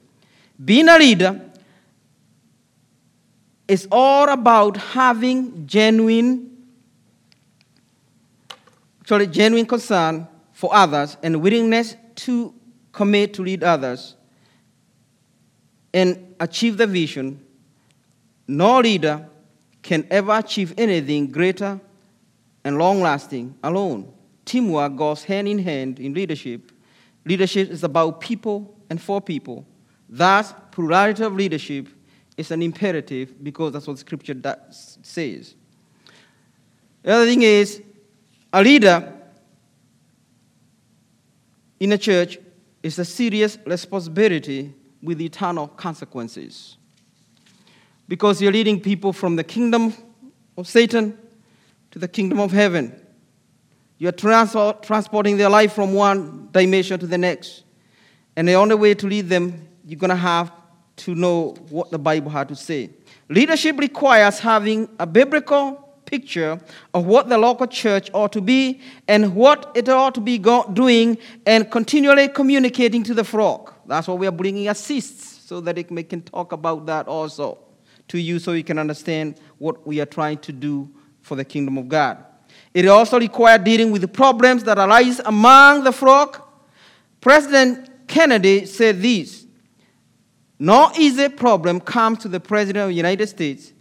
Being 0.64 0.90
a 0.90 0.98
leader 0.98 1.40
is 3.68 3.88
all 3.92 4.30
about 4.30 4.78
having 4.78 5.68
genuine, 5.68 6.58
actually 9.02 9.28
genuine 9.28 9.66
concern 9.66 10.28
for 10.54 10.74
others 10.74 11.18
and 11.24 11.42
willingness 11.42 11.96
to 12.16 12.54
commit 12.92 13.34
to 13.36 13.44
lead 13.44 13.64
others 13.64 14.16
and 15.94 16.36
achieve 16.40 16.78
the 16.78 16.88
vision. 16.88 17.40
No 18.48 18.80
leader 18.80 19.28
can 19.82 20.06
ever 20.10 20.34
achieve 20.34 20.74
anything 20.78 21.28
greater 21.32 21.80
and 22.64 22.78
long 22.78 23.02
lasting 23.02 23.56
alone. 23.64 24.12
Teamwork 24.46 24.96
goes 24.96 25.24
hand 25.24 25.48
in 25.48 25.60
hand 25.60 26.00
in 26.00 26.14
leadership. 26.14 26.72
Leadership 27.26 27.70
is 27.70 27.84
about 27.84 28.22
people 28.22 28.78
and 28.90 29.02
for 29.02 29.22
people. 29.22 29.66
Thus, 30.08 30.54
plurality 30.72 31.24
of 31.24 31.36
leadership 31.36 31.88
is 32.38 32.52
an 32.52 32.62
imperative 32.62 33.44
because 33.44 33.74
that's 33.74 33.86
what 33.86 34.00
Scripture 34.00 34.36
says. 34.72 35.56
The 37.04 37.12
other 37.14 37.26
thing 37.26 37.42
is, 37.42 37.82
a 38.52 38.64
leader 38.64 39.14
in 41.80 41.92
a 41.92 41.98
church 41.98 42.40
is 42.82 42.98
a 43.00 43.06
serious 43.06 43.58
responsibility 43.66 44.74
with 45.02 45.22
eternal 45.22 45.68
consequences. 45.68 46.78
Because 48.08 48.42
you're 48.42 48.52
leading 48.52 48.82
people 48.82 49.14
from 49.14 49.36
the 49.36 49.44
kingdom 49.44 49.94
of 50.58 50.68
Satan 50.68 51.18
to 51.92 52.00
the 52.00 52.08
kingdom 52.08 52.40
of 52.40 52.52
heaven. 52.52 53.00
You're 54.00 54.14
transporting 54.14 55.38
their 55.38 55.50
life 55.50 55.74
from 55.74 55.94
one 55.94 56.50
dimension 56.52 57.00
to 57.00 57.06
the 57.06 57.18
next. 57.18 57.64
And 58.36 58.48
the 58.48 58.54
only 58.54 58.76
way 58.76 58.96
to 58.96 59.06
lead 59.06 59.30
them 59.30 59.68
you're 59.86 60.00
going 60.00 60.10
to 60.10 60.16
have 60.16 60.52
to 60.98 61.16
know 61.16 61.56
what 61.70 61.92
the 61.92 62.00
Bible 62.00 62.32
had 62.32 62.48
to 62.50 62.56
say. 62.56 62.90
Leadership 63.28 63.78
requires 63.78 64.40
having 64.40 64.90
a 65.00 65.06
biblical 65.06 65.86
picture 66.06 66.60
of 66.94 67.06
what 67.06 67.30
the 67.30 67.38
local 67.38 67.68
church 67.68 68.10
ought 68.14 68.32
to 68.34 68.42
be 68.42 68.82
and 69.08 69.36
what 69.36 69.72
it 69.76 69.90
ought 69.90 70.16
to 70.16 70.22
be 70.22 70.38
doing 70.38 71.18
and 71.46 71.70
continually 71.70 72.28
communicating 72.28 73.04
to 73.04 73.14
the 73.14 73.24
flock. 73.24 73.76
That's 73.86 74.08
why 74.08 74.16
we 74.16 74.28
are 74.28 74.32
bringing 74.32 74.70
assists 74.70 75.48
so 75.48 75.60
that 75.62 75.78
it 75.78 75.88
can 75.88 76.22
talk 76.22 76.52
about 76.52 76.86
that 76.86 77.08
also 77.08 77.58
to 78.08 78.18
you 78.18 78.40
so 78.40 78.54
you 78.54 78.64
can 78.64 78.80
understand 78.80 79.40
what 79.58 79.86
we 79.86 80.00
are 80.00 80.06
trying 80.06 80.38
to 80.40 80.52
do 80.52 80.90
for 81.22 81.36
the 81.36 81.46
kingdom 81.46 81.78
of 81.78 81.90
God. 81.90 82.24
It 82.74 82.88
also 82.88 83.20
required 83.20 83.64
dealing 83.64 83.92
with 83.92 84.02
the 84.02 84.08
problems 84.08 84.64
that 84.64 84.78
arise 84.78 85.20
among 85.20 85.84
the 85.84 85.92
flock. 85.92 86.64
President 87.20 88.08
Kennedy 88.08 88.66
said 88.66 89.02
this 89.02 89.46
no 90.60 90.92
easy 90.98 91.30
problem 91.30 91.80
comes 91.80 92.20
to 92.20 92.28
the 92.28 92.40
President 92.40 92.84
of 92.84 92.90
the 92.90 92.96
United 92.96 93.28
States 93.28 93.72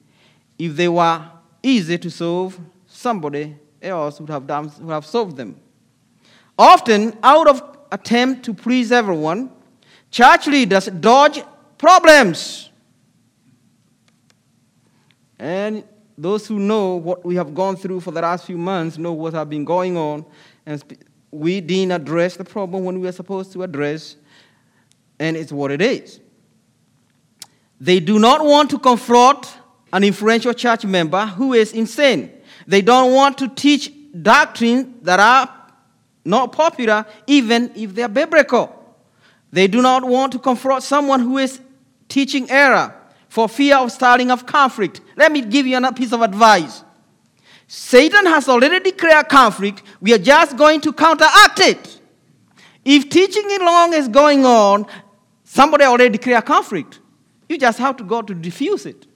if 0.58 0.76
they 0.76 0.88
were 0.88 1.24
easy 1.62 1.98
to 1.98 2.10
solve, 2.10 2.58
somebody 2.86 3.56
else 3.82 4.20
would 4.20 4.30
have, 4.30 4.46
done, 4.46 4.70
would 4.80 4.92
have 4.92 5.04
solved 5.04 5.36
them. 5.36 5.60
Often, 6.56 7.16
out 7.22 7.48
of 7.48 7.78
attempt 7.90 8.44
to 8.44 8.54
please 8.54 8.92
everyone, 8.92 9.50
church 10.10 10.46
leaders 10.46 10.86
dodge 10.86 11.42
problems. 11.78 12.70
And 15.38 15.84
those 16.18 16.48
who 16.48 16.58
know 16.58 16.96
what 16.96 17.24
we 17.24 17.36
have 17.36 17.54
gone 17.54 17.76
through 17.76 18.00
for 18.00 18.10
the 18.10 18.20
last 18.20 18.44
few 18.44 18.58
months 18.58 18.98
know 18.98 19.12
what 19.12 19.34
has 19.34 19.46
been 19.46 19.64
going 19.64 19.96
on. 19.96 20.26
And 20.66 20.82
we 21.30 21.60
didn't 21.60 21.92
address 21.92 22.36
the 22.36 22.44
problem 22.44 22.84
when 22.84 22.96
we 22.96 23.06
were 23.06 23.12
supposed 23.12 23.52
to 23.52 23.62
address, 23.62 24.16
and 25.20 25.36
it's 25.36 25.52
what 25.52 25.70
it 25.70 25.80
is. 25.80 26.20
They 27.80 28.00
do 28.00 28.18
not 28.18 28.44
want 28.44 28.70
to 28.70 28.78
confront 28.80 29.46
an 29.92 30.02
influential 30.02 30.52
church 30.52 30.84
member 30.84 31.24
who 31.24 31.54
is 31.54 31.72
insane. 31.72 32.32
They 32.66 32.82
don't 32.82 33.14
want 33.14 33.38
to 33.38 33.48
teach 33.48 33.92
doctrines 34.20 35.02
that 35.02 35.20
are 35.20 35.54
not 36.24 36.50
popular, 36.50 37.06
even 37.28 37.70
if 37.76 37.94
they 37.94 38.02
are 38.02 38.08
biblical. 38.08 38.74
They 39.52 39.68
do 39.68 39.80
not 39.80 40.04
want 40.04 40.32
to 40.32 40.40
confront 40.40 40.82
someone 40.82 41.20
who 41.20 41.38
is 41.38 41.60
teaching 42.08 42.50
error 42.50 42.97
for 43.28 43.48
fear 43.48 43.76
of 43.76 43.92
starting 43.92 44.30
a 44.30 44.36
conflict. 44.36 45.00
Let 45.16 45.32
me 45.32 45.42
give 45.42 45.66
you 45.66 45.76
another 45.76 45.96
piece 45.96 46.12
of 46.12 46.22
advice. 46.22 46.82
Satan 47.66 48.24
has 48.26 48.48
already 48.48 48.80
declared 48.90 49.28
conflict. 49.28 49.82
We 50.00 50.14
are 50.14 50.18
just 50.18 50.56
going 50.56 50.80
to 50.80 50.92
counteract 50.92 51.60
it. 51.60 52.00
If 52.84 53.10
teaching 53.10 53.44
along 53.60 53.92
is 53.92 54.08
going 54.08 54.46
on, 54.46 54.86
somebody 55.44 55.84
already 55.84 56.10
declared 56.10 56.46
conflict. 56.46 57.00
You 57.48 57.58
just 57.58 57.78
have 57.78 57.96
to 57.98 58.04
go 58.04 58.22
to 58.22 58.34
diffuse 58.34 58.86
it. 58.86 59.06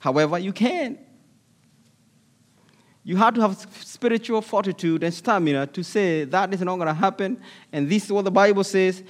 However, 0.00 0.38
you 0.38 0.52
can. 0.52 0.98
You 3.04 3.16
have 3.16 3.34
to 3.34 3.42
have 3.42 3.66
spiritual 3.82 4.40
fortitude 4.40 5.02
and 5.04 5.12
stamina 5.12 5.66
to 5.68 5.84
say 5.84 6.24
that 6.24 6.52
is 6.52 6.60
not 6.62 6.76
going 6.76 6.88
to 6.88 6.94
happen, 6.94 7.40
and 7.72 7.88
this 7.88 8.06
is 8.06 8.12
what 8.12 8.24
the 8.24 8.30
Bible 8.30 8.64
says, 8.64 9.04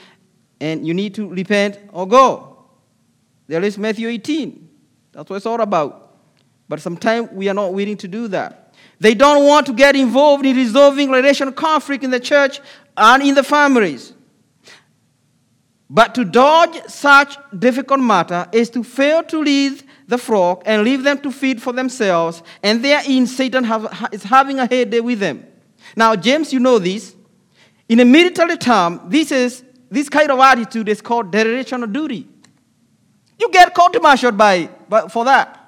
and 0.61 0.87
you 0.87 0.93
need 0.93 1.15
to 1.15 1.29
repent 1.29 1.79
or 1.93 2.07
go. 2.07 2.54
There 3.47 3.63
is 3.63 3.79
Matthew 3.79 4.09
18. 4.09 4.69
That's 5.13 5.31
what 5.31 5.37
it's 5.37 5.47
all 5.47 5.61
about. 5.61 6.17
But 6.69 6.81
sometimes 6.81 7.31
we 7.33 7.49
are 7.49 7.55
not 7.55 7.73
willing 7.73 7.97
to 7.99 8.09
do 8.09 8.29
that. 8.29 8.75
They 8.99 9.15
don't 9.15 9.45
want 9.45 9.67
to 9.67 9.73
get 9.73 9.97
involved 9.97 10.47
in 10.47 10.57
resolving 10.57 11.11
relational 11.11 11.53
conflict 11.53 12.05
in 12.05 12.11
the 12.11 12.21
church 12.21 12.61
and 12.97 13.23
in 13.23 13.35
the 13.35 13.43
families. 13.43 14.13
But 15.91 16.15
to 16.15 16.25
dodge 16.25 16.83
such 16.87 17.37
difficult 17.57 18.01
matter 18.01 18.49
is 18.53 18.71
to 18.71 18.83
fail 18.83 19.23
to 19.25 19.41
lead 19.41 19.83
the 20.07 20.19
flock 20.19 20.63
and 20.67 20.83
leave 20.83 21.03
them 21.03 21.19
to 21.21 21.31
feed 21.31 21.63
for 21.63 21.73
themselves, 21.73 22.43
and 22.63 22.85
therein 22.85 23.27
Satan 23.27 23.65
have, 23.65 24.09
is 24.13 24.23
having 24.23 24.59
a 24.59 24.67
heyday 24.67 25.01
with 25.01 25.21
them. 25.21 25.47
Now, 25.97 26.17
James, 26.17 26.53
you 26.53 26.61
know 26.61 26.79
this. 26.79 27.15
In 27.89 28.01
a 28.01 28.05
military 28.05 28.57
term, 28.57 29.01
this 29.09 29.31
is 29.31 29.63
this 29.91 30.09
kind 30.09 30.31
of 30.31 30.41
attitude 30.41 30.89
is 30.89 31.01
called 31.01 31.31
dereliction 31.31 31.83
of 31.83 31.93
duty. 31.93 32.27
You 33.39 33.51
get 33.51 33.75
court-martialed 33.75 34.37
by, 34.37 34.69
by 34.89 35.09
for 35.09 35.25
that. 35.25 35.61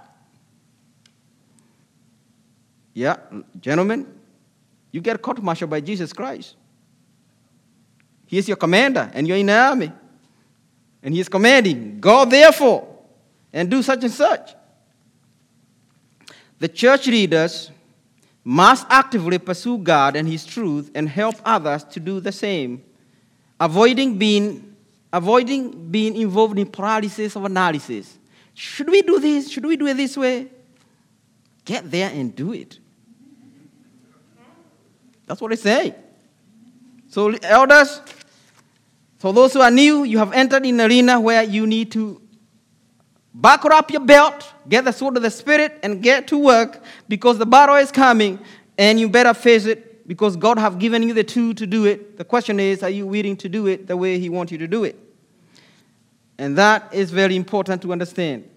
Yeah, 2.95 3.17
gentlemen, 3.61 4.07
you 4.91 5.01
get 5.01 5.21
court-martialed 5.21 5.71
by 5.71 5.81
Jesus 5.81 6.13
Christ. 6.13 6.57
He 8.27 8.39
is 8.39 8.49
your 8.49 8.57
commander, 8.57 9.11
and 9.13 9.29
you're 9.29 9.37
in 9.37 9.47
the 9.47 9.57
army. 9.57 9.93
And 11.03 11.15
he 11.15 11.21
is 11.21 11.29
commanding, 11.29 12.01
Go 12.01 12.25
therefore 12.25 12.89
and 13.53 13.71
do 13.71 13.83
such 13.83 14.03
and 14.03 14.13
such. 14.13 14.55
The 16.59 16.69
church 16.69 17.07
leaders 17.07 17.71
must 18.43 18.87
actively 18.89 19.39
pursue 19.39 19.79
God 19.79 20.17
and 20.17 20.27
His 20.27 20.45
truth 20.45 20.91
and 20.95 21.09
help 21.09 21.35
others 21.45 21.85
to 21.85 22.01
do 22.01 22.21
the 22.21 22.33
same, 22.33 22.83
avoiding 23.59 24.19
being, 24.19 24.66
avoiding 25.17 25.91
being 25.91 26.15
involved 26.15 26.59
in 26.59 26.67
paralysis 26.67 27.37
of 27.37 27.45
analysis. 27.45 28.19
Should 28.53 28.91
we 28.91 29.01
do 29.01 29.19
this? 29.19 29.51
Should 29.51 29.65
we 29.65 29.77
do 29.77 29.87
it 29.87 29.97
this 29.97 30.17
way? 30.17 30.49
Get 31.65 31.91
there 31.91 32.11
and 32.11 32.37
do 32.37 32.53
it. 32.53 32.79
That's 35.27 35.41
what 35.41 35.53
I 35.53 35.57
say. 35.57 35.95
So, 37.09 37.31
elders, 37.43 38.03
for 39.17 39.33
those 39.33 39.55
who 39.55 39.61
are 39.61 39.71
new, 39.71 40.05
you 40.05 40.19
have 40.19 40.33
entered 40.35 40.67
in 40.67 40.79
an 40.79 40.87
arena 40.87 41.19
where 41.19 41.43
you 41.43 41.67
need 41.67 41.91
to 41.93 42.21
buckle 43.35 43.73
up 43.73 43.91
your 43.91 44.05
belt, 44.05 44.53
get 44.69 44.85
the 44.85 44.93
sword 44.93 45.17
of 45.17 45.23
the 45.23 45.31
Spirit, 45.31 45.79
and 45.83 46.03
get 46.03 46.29
to 46.29 46.39
work 46.39 46.83
because 47.09 47.39
the 47.39 47.47
battle 47.47 47.77
is 47.77 47.91
coming 47.91 48.39
and 48.77 49.01
you 49.01 49.09
better 49.09 49.33
face 49.33 49.65
it 49.65 50.07
because 50.07 50.37
God 50.37 50.59
have 50.59 50.79
given 50.79 51.03
you 51.03 51.15
the 51.15 51.25
tool 51.25 51.55
to 51.55 51.67
do 51.67 51.87
it. 51.87 52.19
The 52.19 52.25
question 52.25 52.61
is, 52.61 52.83
are 52.83 52.91
you 52.91 53.07
willing 53.07 53.37
to 53.39 53.49
do 53.49 53.67
it 53.67 53.87
the 53.87 53.97
way 53.97 54.19
He 54.19 54.29
wants 54.29 54.53
you 54.53 54.59
to 54.59 54.69
do 54.69 54.85
it? 54.85 55.06
And 56.39 56.57
that 56.59 56.93
is 56.93 57.11
very 57.11 57.37
important 57.37 57.83
to 57.83 57.93
understand. 57.93 58.49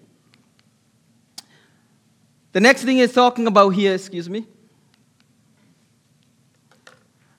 The 2.52 2.60
next 2.60 2.84
thing 2.84 2.98
is 2.98 3.12
talking 3.12 3.46
about 3.46 3.70
here, 3.70 3.94
excuse 3.94 4.28
me. 4.28 4.46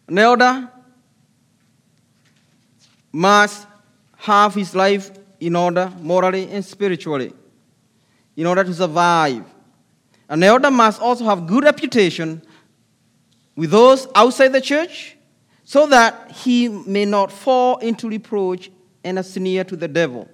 An 0.08 0.18
elder 0.18 0.70
must 3.12 3.68
have 4.18 4.54
his 4.56 4.74
life 4.74 5.12
in 5.40 5.56
order 5.56 5.92
morally 6.00 6.50
and 6.50 6.64
spiritually 6.64 7.34
in 8.36 8.46
order 8.46 8.64
to 8.64 8.74
survive. 8.74 9.44
An 10.30 10.44
elder 10.44 10.72
must 10.72 11.02
also 11.02 11.26
have 11.26 11.46
good 11.46 11.64
reputation 11.64 12.42
with 13.56 13.72
those 13.72 14.08
outside 14.16 14.50
the 14.50 14.62
church 14.62 15.18
so 15.64 15.86
that 15.88 16.32
he 16.32 16.70
may 16.70 17.06
not 17.06 17.32
fall 17.32 17.78
into 17.78 18.08
reproach 18.08 18.72
and 19.04 19.20
a 19.20 19.24
sneer 19.24 19.64
to 19.64 19.76
the 19.76 19.88
devil. 19.88 20.28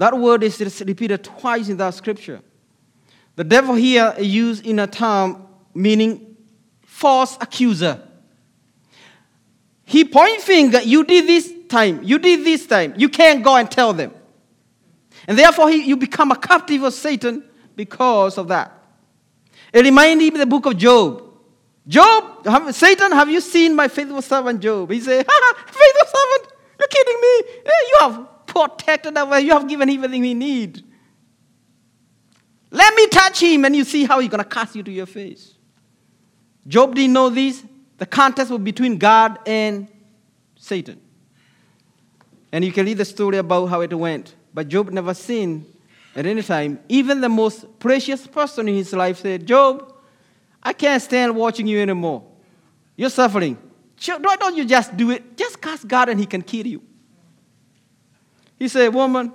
That 0.00 0.18
word 0.18 0.42
is 0.42 0.58
repeated 0.58 1.22
twice 1.22 1.68
in 1.68 1.76
that 1.76 1.92
scripture. 1.92 2.40
The 3.36 3.44
devil 3.44 3.74
here 3.74 4.14
is 4.16 4.28
used 4.28 4.66
in 4.66 4.78
a 4.78 4.86
term 4.86 5.46
meaning 5.74 6.38
false 6.80 7.36
accuser. 7.38 8.00
He 9.84 10.06
point 10.06 10.40
finger, 10.40 10.80
you 10.80 11.04
did 11.04 11.26
this 11.26 11.52
time, 11.68 12.02
you 12.02 12.18
did 12.18 12.46
this 12.46 12.66
time. 12.66 12.94
You 12.96 13.10
can't 13.10 13.44
go 13.44 13.56
and 13.56 13.70
tell 13.70 13.92
them. 13.92 14.14
And 15.28 15.38
therefore, 15.38 15.68
he, 15.68 15.84
you 15.84 15.98
become 15.98 16.30
a 16.30 16.36
captive 16.36 16.82
of 16.82 16.94
Satan 16.94 17.44
because 17.76 18.38
of 18.38 18.48
that. 18.48 18.72
It 19.70 19.84
reminds 19.84 20.18
me 20.18 20.28
of 20.28 20.38
the 20.38 20.46
book 20.46 20.64
of 20.64 20.78
Job. 20.78 21.24
Job, 21.86 22.46
have, 22.46 22.74
Satan, 22.74 23.12
have 23.12 23.28
you 23.28 23.42
seen 23.42 23.76
my 23.76 23.88
faithful 23.88 24.22
servant 24.22 24.60
Job? 24.60 24.90
He 24.90 25.00
said, 25.02 25.26
faithful 25.66 26.06
servant, 26.06 26.54
you're 26.78 26.88
kidding 26.88 27.20
me. 27.20 27.52
Hey, 27.66 27.88
you 27.90 27.96
have 28.00 28.29
protected 28.50 29.16
away, 29.16 29.40
you 29.42 29.52
have 29.52 29.68
given 29.68 29.88
everything 29.88 30.24
he 30.24 30.34
needs. 30.34 30.82
Let 32.70 32.94
me 32.94 33.06
touch 33.08 33.40
him 33.40 33.64
and 33.64 33.74
you 33.74 33.84
see 33.84 34.04
how 34.04 34.20
he's 34.20 34.30
going 34.30 34.42
to 34.42 34.48
cast 34.48 34.76
you 34.76 34.82
to 34.82 34.90
your 34.90 35.06
face. 35.06 35.54
Job 36.66 36.94
didn't 36.94 37.12
know 37.12 37.30
this. 37.30 37.64
The 37.98 38.06
contest 38.06 38.50
was 38.50 38.60
between 38.60 38.98
God 38.98 39.38
and 39.46 39.88
Satan. 40.56 41.00
And 42.52 42.64
you 42.64 42.72
can 42.72 42.86
read 42.86 42.98
the 42.98 43.04
story 43.04 43.38
about 43.38 43.66
how 43.66 43.80
it 43.80 43.92
went. 43.92 44.34
But 44.52 44.68
Job 44.68 44.90
never 44.90 45.14
sinned 45.14 45.66
at 46.14 46.26
any 46.26 46.42
time. 46.42 46.80
Even 46.88 47.20
the 47.20 47.28
most 47.28 47.78
precious 47.78 48.26
person 48.26 48.68
in 48.68 48.74
his 48.74 48.92
life 48.92 49.18
said, 49.18 49.46
Job, 49.46 49.94
I 50.62 50.72
can't 50.72 51.02
stand 51.02 51.34
watching 51.34 51.66
you 51.66 51.80
anymore. 51.80 52.24
You're 52.96 53.10
suffering. 53.10 53.56
Why 54.06 54.36
don't 54.36 54.56
you 54.56 54.64
just 54.64 54.96
do 54.96 55.10
it? 55.10 55.36
Just 55.36 55.60
cast 55.60 55.86
God 55.86 56.08
and 56.08 56.18
he 56.18 56.26
can 56.26 56.42
kill 56.42 56.66
you. 56.66 56.82
He 58.60 58.68
said, 58.68 58.94
Woman, 58.94 59.32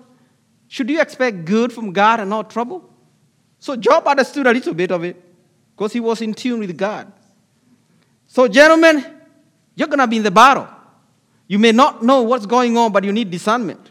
should 0.67 0.89
you 0.89 1.01
expect 1.01 1.43
good 1.43 1.73
from 1.73 1.91
God 1.91 2.19
and 2.21 2.29
not 2.29 2.51
trouble? 2.51 2.89
So 3.59 3.75
Job 3.75 4.07
understood 4.07 4.45
a 4.45 4.53
little 4.53 4.75
bit 4.75 4.91
of 4.91 5.03
it 5.03 5.21
because 5.75 5.91
he 5.91 5.99
was 5.99 6.21
in 6.21 6.33
tune 6.33 6.59
with 6.59 6.77
God. 6.77 7.11
So, 8.27 8.47
gentlemen, 8.47 9.03
you're 9.75 9.87
going 9.87 9.99
to 9.99 10.07
be 10.07 10.17
in 10.17 10.23
the 10.23 10.31
battle. 10.31 10.67
You 11.47 11.59
may 11.59 11.71
not 11.71 12.03
know 12.03 12.21
what's 12.21 12.45
going 12.45 12.77
on, 12.77 12.91
but 12.91 13.03
you 13.03 13.11
need 13.11 13.29
discernment. 13.29 13.89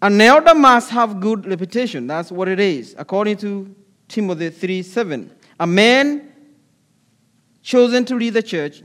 An 0.00 0.20
elder 0.20 0.54
must 0.54 0.90
have 0.90 1.20
good 1.20 1.46
reputation. 1.46 2.06
That's 2.06 2.30
what 2.30 2.48
it 2.48 2.60
is, 2.60 2.94
according 2.98 3.38
to 3.38 3.74
Timothy 4.08 4.50
3 4.50 4.82
7. 4.82 5.30
A 5.60 5.66
man 5.66 6.32
chosen 7.62 8.04
to 8.04 8.14
lead 8.14 8.34
the 8.34 8.42
church 8.42 8.82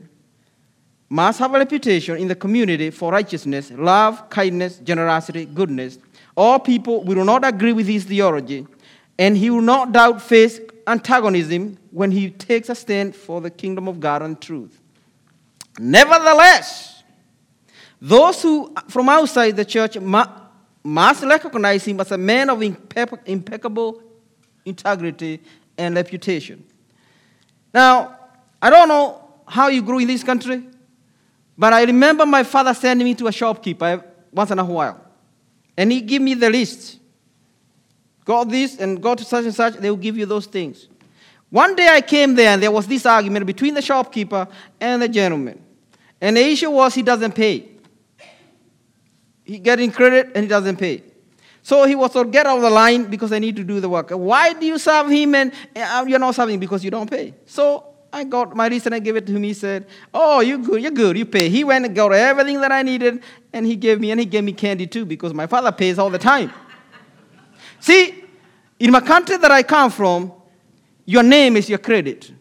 must 1.10 1.40
have 1.40 1.54
a 1.56 1.58
reputation 1.58 2.18
in 2.18 2.28
the 2.28 2.36
community 2.36 2.92
for 2.92 3.12
righteousness, 3.12 3.72
love, 3.72 4.30
kindness, 4.30 4.78
generosity, 4.78 5.46
goodness. 5.46 5.98
All 6.38 6.60
people 6.60 7.04
will 7.04 7.26
not 7.26 7.44
agree 7.44 7.74
with 7.74 7.88
his 7.88 8.06
theology, 8.06 8.68
and 9.18 9.36
he 9.36 9.50
will 9.50 9.62
not 9.62 9.92
doubt 9.92 10.22
face 10.22 10.60
antagonism 10.86 11.78
when 11.92 12.12
he 12.12 12.30
takes 12.30 12.70
a 12.70 12.76
stand 12.76 13.16
for 13.16 13.42
the 13.42 13.50
kingdom 13.50 13.88
of 13.88 14.00
God 14.00 14.22
and 14.22 14.40
truth. 14.40 14.80
Nevertheless, 15.80 17.04
those 18.02 18.42
who 18.42 18.74
from 18.88 19.10
outside 19.10 19.56
the 19.56 19.66
church 19.66 19.98
must 20.00 21.24
recognize 21.24 21.86
him 21.86 22.00
as 22.00 22.12
a 22.12 22.18
man 22.18 22.50
of 22.50 22.62
impeccable 22.62 24.02
integrity 24.64 25.42
and 25.78 25.96
reputation. 25.96 26.64
Now, 27.74 28.18
I 28.62 28.70
don't 28.70 28.88
know 28.88 29.22
how 29.48 29.68
you 29.68 29.82
grew 29.82 30.00
in 30.00 30.08
this 30.08 30.24
country, 30.24 30.64
but 31.60 31.74
I 31.74 31.84
remember 31.84 32.26
my 32.26 32.44
father 32.44 32.74
sending 32.74 33.04
me 33.04 33.14
to 33.16 33.28
a 33.28 33.34
shopkeeper 33.34 34.02
once 34.32 34.50
in 34.50 34.60
a 34.60 34.64
while. 34.64 35.06
And 35.76 35.92
he 35.92 36.00
gave 36.00 36.22
me 36.22 36.34
the 36.34 36.50
list. 36.50 37.00
Go 38.24 38.46
this 38.46 38.80
and 38.80 39.04
go 39.04 39.14
to 39.14 39.26
such 39.26 39.44
and 39.44 39.54
such, 39.54 39.74
they 39.74 39.90
will 39.90 39.98
give 39.98 40.18
you 40.18 40.26
those 40.26 40.46
things. 40.46 40.88
One 41.50 41.76
day 41.76 41.90
I 41.90 42.00
came 42.00 42.34
there 42.34 42.54
and 42.54 42.64
there 42.64 42.72
was 42.72 42.88
this 42.88 43.06
argument 43.06 43.46
between 43.46 43.74
the 43.74 43.82
shopkeeper 43.82 44.48
and 44.80 45.02
the 45.02 45.10
gentleman. 45.10 45.62
And 46.22 46.38
the 46.38 46.42
issue 46.42 46.72
was 46.72 46.96
he 46.96 47.02
doesn't 47.02 47.36
pay. 47.36 47.68
He 49.44 49.60
getting 49.60 49.92
credit 49.92 50.32
and 50.36 50.44
he 50.44 50.48
doesn't 50.48 50.78
pay. 50.78 51.04
So 51.62 51.84
he 51.84 51.94
was 51.94 52.14
told, 52.14 52.32
get 52.32 52.46
out 52.46 52.56
of 52.56 52.64
the 52.64 52.70
line 52.70 53.10
because 53.10 53.34
I 53.34 53.40
need 53.40 53.58
to 53.58 53.66
do 53.66 53.82
the 53.82 53.90
work. 53.90 54.12
Why 54.12 54.54
do 54.54 54.66
you 54.66 54.78
serve 54.78 55.10
him 55.10 55.36
and 55.36 55.52
uh, 55.76 56.06
you're 56.08 56.20
not 56.20 56.36
serving 56.36 56.58
because 56.58 56.86
you 56.86 56.92
don't 56.92 57.10
pay? 57.10 57.34
So 57.46 57.96
I 58.12 58.24
got 58.24 58.56
my 58.56 58.68
reason, 58.68 58.94
I 58.94 59.00
gave 59.00 59.16
it 59.16 59.28
to 59.28 59.34
him. 59.34 59.44
He 59.44 59.54
said, 59.54 59.88
Oh, 60.14 60.40
you're 60.40 60.58
good, 60.58 60.82
you're 60.82 60.92
good, 60.92 61.18
you 61.18 61.26
pay. 61.26 61.50
He 61.50 61.64
went 61.64 61.86
and 61.86 61.96
got 61.96 62.12
everything 62.14 62.60
that 62.62 62.72
I 62.72 62.82
needed 62.82 63.22
and 63.54 63.66
he 63.66 63.76
gave 63.76 64.00
me, 64.00 64.12
and 64.12 64.20
he 64.20 64.26
gave 64.26 64.44
me 64.44 64.54
candy 64.54 64.88
too 64.88 65.06
because 65.06 65.34
my 65.34 65.48
father 65.48 65.72
pays 65.72 66.00
all 66.00 66.10
the 66.10 66.18
time. 66.18 66.52
See, 67.80 68.24
in 68.80 68.92
my 68.92 69.00
country 69.00 69.38
that 69.38 69.52
I 69.52 69.64
come 69.64 69.92
from, 69.92 70.32
your 71.06 71.24
name 71.24 71.58
is 71.58 71.70
your 71.70 71.80
credit. 71.80 72.32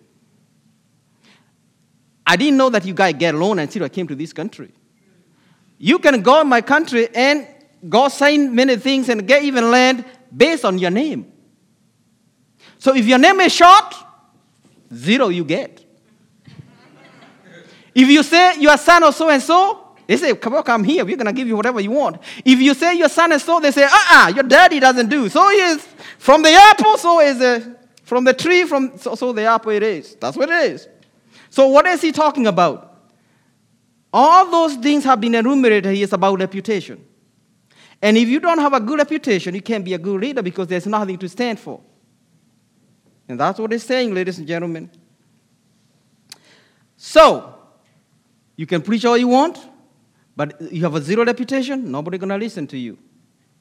I 2.27 2.37
didn't 2.37 2.59
know 2.59 2.69
that 2.71 2.85
you 2.85 2.93
guys 2.93 3.15
get 3.15 3.35
loan 3.35 3.59
until 3.59 3.85
I 3.85 3.89
came 3.89 4.07
to 4.09 4.15
this 4.15 4.33
country. 4.33 4.71
You 5.79 5.99
can 5.99 6.21
go 6.23 6.41
in 6.43 6.49
my 6.49 6.61
country 6.61 7.09
and 7.15 7.47
go 7.89 8.09
sign 8.09 8.55
many 8.55 8.77
things 8.77 9.09
and 9.09 9.27
get 9.27 9.43
even 9.45 9.71
land 9.71 10.05
based 10.37 10.65
on 10.65 10.79
your 10.79 10.91
name. 10.91 11.33
So 12.79 12.95
if 12.95 13.07
your 13.07 13.19
name 13.19 13.41
is 13.41 13.53
short, 13.53 13.95
zero 14.93 15.29
you 15.29 15.45
get. 15.45 15.85
if 17.95 18.09
you 18.09 18.23
say 18.23 18.61
you 18.61 18.69
are 18.69 18.79
son 18.79 19.03
of 19.03 19.15
so 19.15 19.29
and 19.29 19.43
so, 19.43 19.89
they 20.09 20.17
say, 20.17 20.35
come 20.37 20.55
on, 20.55 20.63
come 20.63 20.85
here. 20.85 21.05
We're 21.05 21.17
going 21.17 21.27
to 21.27 21.35
give 21.35 21.47
you 21.47 21.55
whatever 21.55 21.81
you 21.81 21.91
want. 21.91 22.23
If 22.43 22.59
you 22.61 22.73
say 22.73 22.97
your 22.97 23.11
son 23.11 23.31
is 23.33 23.43
so, 23.43 23.61
they 23.61 23.71
say, 23.71 23.85
uh-uh, 23.85 24.33
your 24.35 24.45
daddy 24.45 24.81
doesn't 24.81 25.11
do. 25.11 25.29
So 25.29 25.47
he 25.51 25.57
is 25.57 25.87
from 26.17 26.43
the 26.43 26.51
apple, 26.51 26.97
so 26.97 27.21
is 27.21 27.43
a, 27.43 27.77
from 28.05 28.25
the 28.25 28.33
tree, 28.33 28.65
from 28.65 28.97
so, 28.97 29.15
so 29.15 29.35
the 29.35 29.45
apple 29.45 29.71
it 29.71 29.83
is. 29.83 30.15
That's 30.15 30.35
what 30.35 30.49
it 30.49 30.73
is. 30.73 30.89
So 31.51 31.69
what 31.69 31.85
is 31.87 32.01
he 32.01 32.11
talking 32.11 32.47
about? 32.47 33.03
All 34.11 34.51
those 34.51 34.77
things 34.77 35.05
have 35.05 35.21
been 35.21 35.35
enumerated 35.35 35.93
here 35.93 36.05
is 36.05 36.15
about 36.15 36.39
reputation. 36.39 37.05
And 38.01 38.17
if 38.17 38.29
you 38.29 38.41
don't 38.41 38.59
have 38.59 38.73
a 38.73 38.81
good 38.81 38.99
reputation, 38.99 39.55
you 39.55 39.61
can't 39.61 39.85
be 39.85 39.93
a 39.93 39.99
good 39.99 40.21
leader 40.21 40.41
because 40.41 40.69
there's 40.69 40.87
nothing 40.87 41.19
to 41.19 41.29
stand 41.29 41.61
for. 41.61 41.81
And 43.29 43.39
that's 43.39 43.59
what 43.59 43.73
it's 43.73 43.85
saying, 43.85 44.15
ladies 44.15 44.39
and 44.39 44.49
gentlemen. 44.49 44.91
So, 46.97 47.55
you 48.57 48.67
can 48.67 48.83
preach 48.83 49.05
all 49.05 49.17
you 49.17 49.29
want, 49.29 49.59
but 50.35 50.61
you 50.73 50.83
have 50.83 50.95
a 50.95 51.01
zero 51.01 51.25
reputation, 51.25 51.91
nobody's 51.91 52.21
going 52.21 52.31
to 52.31 52.37
listen 52.37 52.67
to 52.69 52.79
you. 52.79 52.99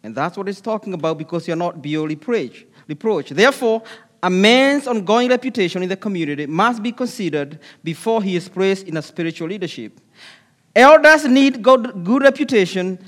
And 0.03 0.15
that's 0.15 0.37
what 0.37 0.47
it's 0.47 0.61
talking 0.61 0.93
about 0.93 1.17
because 1.17 1.47
you're 1.47 1.57
not 1.57 1.81
beyond 1.81 2.09
reproach. 2.09 2.65
reproach. 2.87 3.29
Therefore, 3.29 3.83
a 4.23 4.29
man's 4.29 4.87
ongoing 4.87 5.29
reputation 5.29 5.83
in 5.83 5.89
the 5.89 5.97
community 5.97 6.45
must 6.45 6.81
be 6.81 6.91
considered 6.91 7.59
before 7.83 8.23
he 8.23 8.35
is 8.35 8.49
placed 8.49 8.87
in 8.87 8.97
a 8.97 9.01
spiritual 9.01 9.49
leadership. 9.49 9.99
Elders 10.75 11.25
need 11.25 11.61
good, 11.61 12.07
reputation 12.21 12.99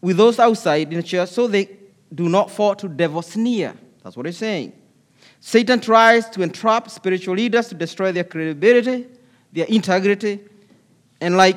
with 0.00 0.16
those 0.16 0.38
outside 0.38 0.92
in 0.92 0.98
the 0.98 1.02
church 1.02 1.28
so 1.30 1.46
they 1.46 1.68
do 2.14 2.28
not 2.28 2.50
fall 2.50 2.74
to 2.74 2.88
devil's 2.88 3.26
sneer. 3.26 3.74
That's 4.02 4.16
what 4.16 4.26
he's 4.26 4.38
saying. 4.38 4.72
Satan 5.40 5.80
tries 5.80 6.28
to 6.30 6.42
entrap 6.42 6.90
spiritual 6.90 7.34
leaders 7.34 7.68
to 7.68 7.74
destroy 7.74 8.12
their 8.12 8.24
credibility, 8.24 9.06
their 9.52 9.66
integrity, 9.66 10.40
and 11.20 11.36
like 11.36 11.56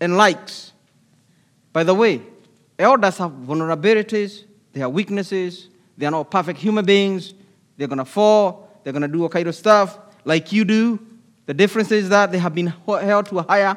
and 0.00 0.16
likes. 0.16 0.72
By 1.72 1.84
the 1.84 1.94
way, 1.94 2.22
elders 2.78 3.18
have 3.18 3.30
vulnerabilities, 3.30 4.44
they 4.72 4.80
have 4.80 4.92
weaknesses, 4.92 5.68
they 5.96 6.06
are 6.06 6.10
not 6.10 6.30
perfect 6.30 6.58
human 6.58 6.84
beings, 6.84 7.34
they're 7.76 7.88
gonna 7.88 8.04
fall, 8.04 8.68
they're 8.82 8.92
gonna 8.92 9.08
do 9.08 9.22
all 9.22 9.28
kind 9.28 9.48
of 9.48 9.54
stuff 9.54 9.98
like 10.24 10.52
you 10.52 10.64
do. 10.64 10.98
The 11.46 11.54
difference 11.54 11.90
is 11.92 12.08
that 12.10 12.30
they 12.30 12.38
have 12.38 12.54
been 12.54 12.72
held 12.86 13.26
to 13.26 13.38
a 13.38 13.42
higher 13.42 13.76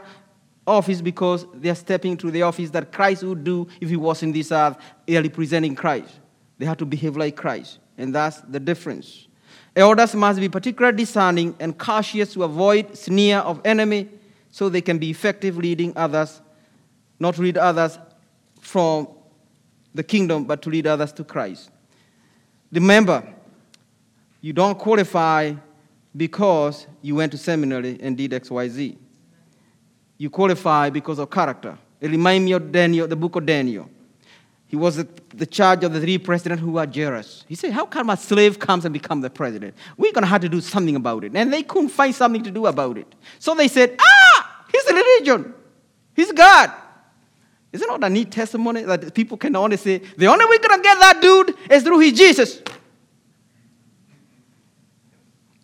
office 0.67 1.01
because 1.01 1.45
they 1.53 1.69
are 1.69 1.75
stepping 1.75 2.13
into 2.13 2.31
the 2.31 2.41
office 2.43 2.69
that 2.71 2.91
Christ 2.91 3.23
would 3.23 3.43
do 3.43 3.67
if 3.79 3.89
he 3.89 3.95
was 3.95 4.23
in 4.23 4.31
this 4.31 4.51
earth, 4.51 4.77
early 5.10 5.29
representing 5.29 5.75
Christ. 5.75 6.19
They 6.57 6.65
have 6.65 6.77
to 6.77 6.86
behave 6.86 7.17
like 7.17 7.36
Christ, 7.36 7.79
and 7.97 8.13
that's 8.13 8.38
the 8.41 8.60
difference. 8.60 9.27
Elders 9.75 10.15
must 10.15 10.39
be 10.39 10.49
particularly 10.49 10.97
discerning 10.97 11.56
and 11.60 11.77
cautious 11.77 12.34
to 12.34 12.43
avoid 12.43 12.97
sneer 12.97 13.38
of 13.38 13.62
enemy 13.63 14.10
so 14.49 14.67
they 14.67 14.82
can 14.82 14.97
be 14.97 15.10
effective 15.10 15.58
leading 15.58 15.93
others, 15.95 16.41
not 17.19 17.38
lead 17.38 17.58
others 17.58 17.97
from 18.60 19.08
the 19.93 20.04
kingdom, 20.04 20.43
but 20.43 20.62
to 20.62 20.69
lead 20.69 20.88
others 20.88 21.13
to 21.13 21.23
Christ. 21.23 21.69
Remember, 22.71 23.23
you 24.41 24.54
don't 24.54 24.77
qualify 24.77 25.54
because 26.15 26.88
you 27.01 27.15
went 27.15 27.32
to 27.32 27.38
seminary 27.38 27.97
and 28.01 28.17
did 28.17 28.32
XYZ. 28.32 28.97
you 30.17 30.30
qualify 30.30 30.89
because 30.89 31.17
of 31.17 31.30
character. 31.32 31.77
It 31.99 32.12
reminds 32.12 32.45
me 32.45 32.51
of 32.51 32.71
Daniel, 32.71 33.08
the 33.08 33.15
book 33.15 33.36
of 33.38 33.45
Daniel. 33.45 33.89
He 34.71 34.77
was 34.77 34.95
the, 34.95 35.07
the 35.36 35.45
charge 35.45 35.84
of 35.84 35.91
the 35.91 35.99
three 35.99 36.17
presidents 36.17 36.63
who 36.63 36.71
were 36.71 36.86
jealous. 36.86 37.43
He 37.45 37.55
said, 37.55 37.73
How 37.73 37.86
come 37.86 38.10
a 38.10 38.15
slave 38.15 38.57
comes 38.57 38.86
and 38.86 38.93
becomes 38.93 39.21
the 39.21 39.29
president? 39.29 39.75
We're 39.97 40.13
going 40.13 40.21
to 40.21 40.29
have 40.29 40.39
to 40.39 40.47
do 40.47 40.62
something 40.62 40.95
about 40.95 41.25
it. 41.25 41.34
And 41.36 41.51
they 41.51 41.62
couldn't 41.62 41.89
find 41.89 42.15
something 42.15 42.41
to 42.43 42.51
do 42.51 42.65
about 42.67 42.97
it. 42.97 43.13
So 43.38 43.53
they 43.53 43.67
said, 43.67 43.97
Ah, 43.99 44.65
he's 44.71 44.86
a 44.86 44.93
religion. 44.93 45.53
He's 46.15 46.31
God. 46.31 46.71
Isn't 47.73 47.99
that 47.99 48.07
a 48.07 48.10
neat 48.10 48.31
testimony 48.31 48.84
that 48.84 49.13
people 49.13 49.36
can 49.36 49.57
only 49.57 49.75
say, 49.75 49.97
the 49.97 50.27
only 50.27 50.45
way 50.45 50.51
we're 50.51 50.69
going 50.69 50.79
to 50.79 50.84
get 50.84 50.99
that 50.99 51.21
dude 51.21 51.53
is 51.69 51.84
through 51.84 51.99
his 51.99 52.13
Jesus? 52.13 52.62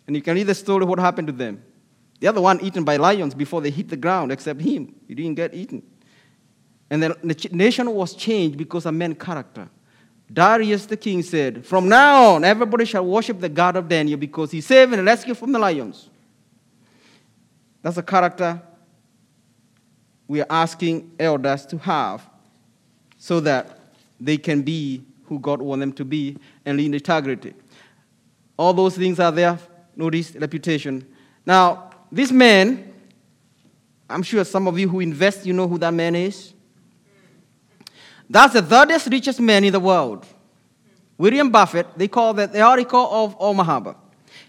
And 0.06 0.14
you 0.14 0.20
can 0.20 0.34
read 0.34 0.48
the 0.48 0.54
story 0.54 0.82
of 0.82 0.88
what 0.90 0.98
happened 0.98 1.28
to 1.28 1.32
them. 1.32 1.62
The 2.20 2.26
other 2.26 2.42
one 2.42 2.60
eaten 2.60 2.84
by 2.84 2.98
lions 2.98 3.32
before 3.32 3.62
they 3.62 3.70
hit 3.70 3.88
the 3.88 3.96
ground, 3.96 4.32
except 4.32 4.60
him. 4.60 4.94
He 5.08 5.14
didn't 5.14 5.36
get 5.36 5.54
eaten. 5.54 5.82
And 6.90 7.02
the 7.02 7.48
nation 7.52 7.90
was 7.90 8.14
changed 8.14 8.56
because 8.56 8.86
of 8.86 8.94
man's 8.94 9.18
character. 9.18 9.68
Darius 10.32 10.86
the 10.86 10.96
king 10.96 11.22
said, 11.22 11.64
From 11.64 11.88
now 11.88 12.34
on, 12.34 12.44
everybody 12.44 12.84
shall 12.84 13.04
worship 13.04 13.40
the 13.40 13.48
God 13.48 13.76
of 13.76 13.88
Daniel 13.88 14.18
because 14.18 14.50
he 14.50 14.60
saved 14.60 14.92
and 14.92 15.06
rescued 15.06 15.38
from 15.38 15.52
the 15.52 15.58
lions. 15.58 16.10
That's 17.82 17.96
a 17.96 18.02
character 18.02 18.60
we 20.26 20.42
are 20.42 20.46
asking 20.50 21.10
elders 21.18 21.64
to 21.66 21.78
have 21.78 22.28
so 23.16 23.40
that 23.40 23.78
they 24.20 24.36
can 24.36 24.62
be 24.62 25.02
who 25.24 25.38
God 25.38 25.62
wants 25.62 25.80
them 25.80 25.92
to 25.94 26.04
be 26.04 26.36
and 26.64 26.76
lead 26.76 26.94
integrity. 26.94 27.54
All 28.58 28.74
those 28.74 28.96
things 28.96 29.18
are 29.20 29.32
there. 29.32 29.58
Notice 29.96 30.34
reputation. 30.34 31.06
Now, 31.46 31.90
this 32.12 32.30
man, 32.30 32.92
I'm 34.08 34.22
sure 34.22 34.44
some 34.44 34.68
of 34.68 34.78
you 34.78 34.88
who 34.88 35.00
invest, 35.00 35.46
you 35.46 35.52
know 35.52 35.68
who 35.68 35.78
that 35.78 35.94
man 35.94 36.14
is. 36.14 36.52
That's 38.30 38.52
the 38.52 38.62
third 38.62 38.90
richest 39.10 39.40
man 39.40 39.64
in 39.64 39.72
the 39.72 39.80
world. 39.80 40.26
William 41.16 41.50
Buffett, 41.50 41.86
they 41.96 42.08
call 42.08 42.34
that 42.34 42.52
the 42.52 42.66
Oracle 42.66 43.08
of 43.10 43.36
Omaha. 43.40 43.94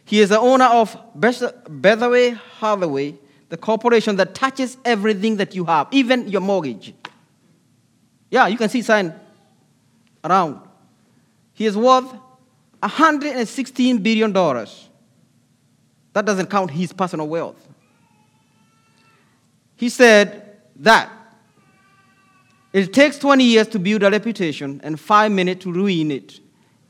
He 0.05 0.19
is 0.19 0.29
the 0.29 0.39
owner 0.39 0.65
of 0.65 0.97
Berkshire 1.15 2.39
Hathaway, 2.59 3.15
the 3.49 3.57
corporation 3.57 4.15
that 4.17 4.35
touches 4.35 4.77
everything 4.85 5.37
that 5.37 5.55
you 5.55 5.65
have, 5.65 5.87
even 5.91 6.27
your 6.27 6.41
mortgage. 6.41 6.93
Yeah, 8.29 8.47
you 8.47 8.57
can 8.57 8.69
see 8.69 8.81
sign 8.81 9.13
around. 10.23 10.59
He 11.53 11.65
is 11.65 11.75
worth 11.75 12.13
$116 12.83 14.03
billion. 14.03 14.31
That 14.31 16.25
doesn't 16.25 16.49
count 16.49 16.71
his 16.71 16.93
personal 16.93 17.27
wealth. 17.27 17.67
He 19.75 19.89
said 19.89 20.57
that 20.77 21.11
it 22.71 22.93
takes 22.93 23.17
20 23.17 23.43
years 23.43 23.67
to 23.69 23.79
build 23.79 24.03
a 24.03 24.11
reputation 24.11 24.79
and 24.83 24.99
five 24.99 25.31
minutes 25.31 25.63
to 25.63 25.71
ruin 25.71 26.11
it. 26.11 26.39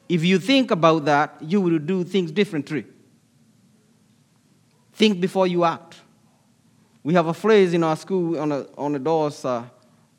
If 0.10 0.26
you 0.26 0.40
think 0.40 0.72
about 0.72 1.06
that, 1.06 1.38
you 1.42 1.62
will 1.62 1.80
do 1.80 2.04
things 2.04 2.32
differently. 2.32 2.86
Think 4.94 5.22
before 5.22 5.48
you 5.48 5.64
act. 5.64 6.02
We 7.04 7.14
have 7.14 7.28
a 7.28 7.34
phrase 7.34 7.74
in 7.74 7.84
our 7.84 7.96
school 7.96 8.38
on, 8.40 8.52
a, 8.52 8.66
on 8.78 8.94
the 8.94 9.00
doors 9.00 9.46
uh, 9.46 9.64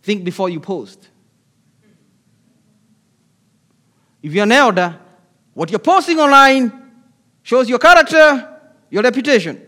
think 0.03 0.25
before 0.25 0.49
you 0.49 0.61
post. 0.61 1.09
If 4.23 4.33
you're 4.33 4.45
an 4.45 4.53
elder, 4.53 4.99
what 5.55 5.71
you're 5.71 5.79
posting 5.79 6.19
online 6.19 6.93
shows 7.43 7.69
your 7.69 7.79
character, 7.79 8.61
your 8.91 9.03
reputation. 9.03 9.61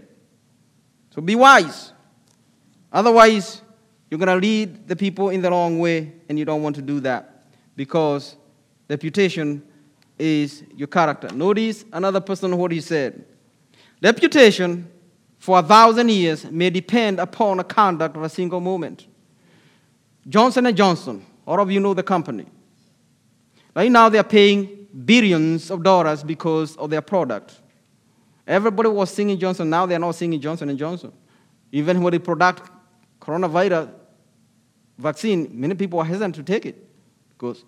So 1.10 1.20
be 1.20 1.34
wise. 1.34 1.92
Otherwise, 2.92 3.62
you're 4.12 4.18
going 4.18 4.28
to 4.28 4.46
lead 4.46 4.86
the 4.86 4.94
people 4.94 5.30
in 5.30 5.40
the 5.40 5.48
wrong 5.50 5.78
way, 5.78 6.12
and 6.28 6.38
you 6.38 6.44
don't 6.44 6.62
want 6.62 6.76
to 6.76 6.82
do 6.82 7.00
that 7.00 7.46
because 7.74 8.36
reputation 8.86 9.66
is 10.18 10.64
your 10.76 10.88
character. 10.88 11.28
Notice 11.34 11.86
another 11.94 12.20
person 12.20 12.54
what 12.58 12.72
he 12.72 12.82
said. 12.82 13.24
Reputation 14.02 14.86
for 15.38 15.60
a 15.60 15.62
thousand 15.62 16.10
years 16.10 16.44
may 16.50 16.68
depend 16.68 17.20
upon 17.20 17.56
the 17.56 17.64
conduct 17.64 18.14
of 18.14 18.22
a 18.22 18.28
single 18.28 18.60
moment. 18.60 19.06
Johnson 20.28 20.76
& 20.76 20.76
Johnson, 20.76 21.24
all 21.46 21.58
of 21.58 21.70
you 21.70 21.80
know 21.80 21.94
the 21.94 22.02
company. 22.02 22.44
Right 23.74 23.90
now 23.90 24.10
they're 24.10 24.22
paying 24.22 24.88
billions 25.06 25.70
of 25.70 25.82
dollars 25.82 26.22
because 26.22 26.76
of 26.76 26.90
their 26.90 27.00
product. 27.00 27.62
Everybody 28.46 28.90
was 28.90 29.08
singing 29.08 29.38
Johnson, 29.38 29.70
now 29.70 29.86
they're 29.86 29.98
not 29.98 30.16
singing 30.16 30.38
Johnson 30.38 30.76
& 30.76 30.78
Johnson. 30.78 31.14
Even 31.70 32.02
when 32.02 32.10
they 32.10 32.18
product 32.18 32.70
coronavirus 33.18 34.01
vaccine, 34.98 35.48
many 35.52 35.74
people 35.74 35.98
are 35.98 36.04
hesitant 36.04 36.34
to 36.36 36.42
take 36.42 36.66
it 36.66 36.76
because 37.30 37.64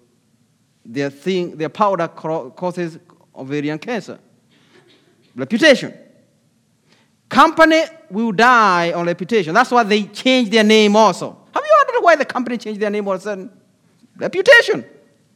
their, 0.84 1.10
thing, 1.10 1.56
their 1.56 1.68
powder 1.68 2.08
causes 2.08 2.98
ovarian 3.34 3.78
cancer. 3.78 4.18
Reputation. 5.34 5.92
Company 7.28 7.82
will 8.10 8.32
die 8.32 8.92
on 8.92 9.06
reputation. 9.06 9.54
That's 9.54 9.70
why 9.70 9.82
they 9.82 10.04
changed 10.04 10.52
their 10.52 10.62
name 10.62 10.94
also. 10.94 11.37
Have 11.52 11.64
you 11.64 11.76
wondered 11.78 12.04
why 12.04 12.16
the 12.16 12.24
company 12.24 12.58
changed 12.58 12.80
their 12.80 12.90
name 12.90 13.08
all 13.08 13.14
of 13.14 13.20
a 13.20 13.24
sudden? 13.24 13.50
Reputation. 14.16 14.84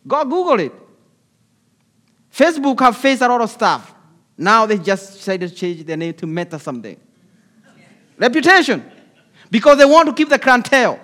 Go 0.06 0.24
Google 0.24 0.60
it. 0.60 0.72
Facebook 2.32 2.78
have 2.80 2.96
faced 2.96 3.22
a 3.22 3.28
lot 3.28 3.40
of 3.40 3.50
stuff. 3.50 3.94
Now 4.36 4.66
they 4.66 4.78
just 4.78 5.14
decided 5.14 5.50
to 5.50 5.56
change 5.56 5.84
their 5.84 5.96
name 5.96 6.14
to 6.14 6.26
Meta 6.26 6.58
something. 6.58 6.96
Reputation. 8.16 8.88
Because 9.50 9.78
they 9.78 9.84
want 9.84 10.08
to 10.08 10.14
keep 10.14 10.28
the 10.28 10.38
clientele 10.38 11.00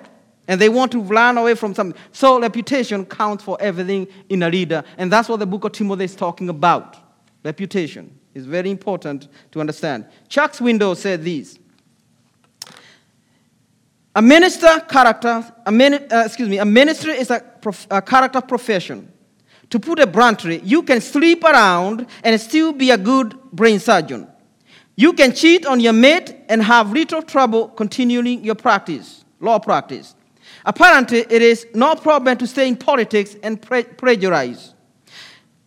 and 0.49 0.61
they 0.61 0.69
want 0.69 0.93
to 0.93 1.01
run 1.01 1.39
away 1.39 1.55
from 1.55 1.75
something. 1.75 2.01
So 2.13 2.41
reputation 2.41 3.07
counts 3.07 3.45
for 3.45 3.57
everything 3.61 4.07
in 4.29 4.43
a 4.43 4.51
leader, 4.51 4.85
and 4.99 5.11
that's 5.11 5.29
what 5.29 5.41
the 5.41 5.47
book 5.47 5.65
of 5.65 5.73
Timothy 5.73 6.05
is 6.05 6.17
talking 6.17 6.49
about. 6.49 6.97
Reputation 7.43 8.19
is 8.35 8.47
very 8.47 8.71
important 8.71 9.29
to 9.53 9.61
understand. 9.61 10.07
Chuck 10.29 10.53
Swindoll 10.53 10.97
said 10.97 11.25
this. 11.25 11.59
A 14.17 14.23
minister 14.23 14.81
character, 14.89 15.45
a 15.67 15.73
mini, 15.73 15.97
uh, 15.97 16.25
excuse 16.25 16.49
me, 16.49 16.59
a 16.59 16.65
ministry 16.65 17.13
is 17.13 17.31
a, 17.31 17.41
prof, 17.41 17.87
a 17.91 18.01
character 18.01 18.41
profession. 18.41 19.11
To 19.71 19.81
put 19.81 19.99
it 19.99 20.13
bluntly, 20.13 20.61
you 20.61 20.83
can 20.83 21.01
sleep 21.01 21.43
around 21.43 22.07
and 22.23 22.41
still 22.41 22.73
be 22.73 22.91
a 22.91 22.99
good 22.99 23.35
brain 23.51 23.81
surgeon. 23.81 24.29
You 24.95 25.15
can 25.15 25.35
cheat 25.35 25.67
on 25.67 25.81
your 25.81 25.93
mate 25.93 26.37
and 26.49 26.63
have 26.63 26.93
little 26.93 27.23
trouble 27.23 27.69
continuing 27.69 28.45
your 28.45 28.55
practice, 28.55 29.25
law 29.41 29.59
practice. 29.59 30.15
Apparently, 30.65 31.27
it 31.29 31.43
is 31.43 31.67
no 31.75 31.95
problem 31.95 32.37
to 32.39 32.47
stay 32.47 32.69
in 32.69 32.77
politics 32.77 33.37
and 33.43 33.61
plagiarize. 33.61 34.75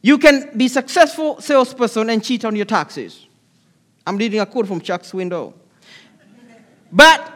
You 0.02 0.18
can 0.18 0.58
be 0.58 0.68
successful 0.68 1.40
salesperson 1.42 2.10
and 2.10 2.24
cheat 2.24 2.46
on 2.46 2.56
your 2.56 2.66
taxes. 2.66 3.28
I'm 4.06 4.18
reading 4.18 4.40
a 4.40 4.46
quote 4.46 4.68
from 4.68 4.82
Chuck 4.82 5.04
Swindoll. 5.04 5.54
But 6.92 7.34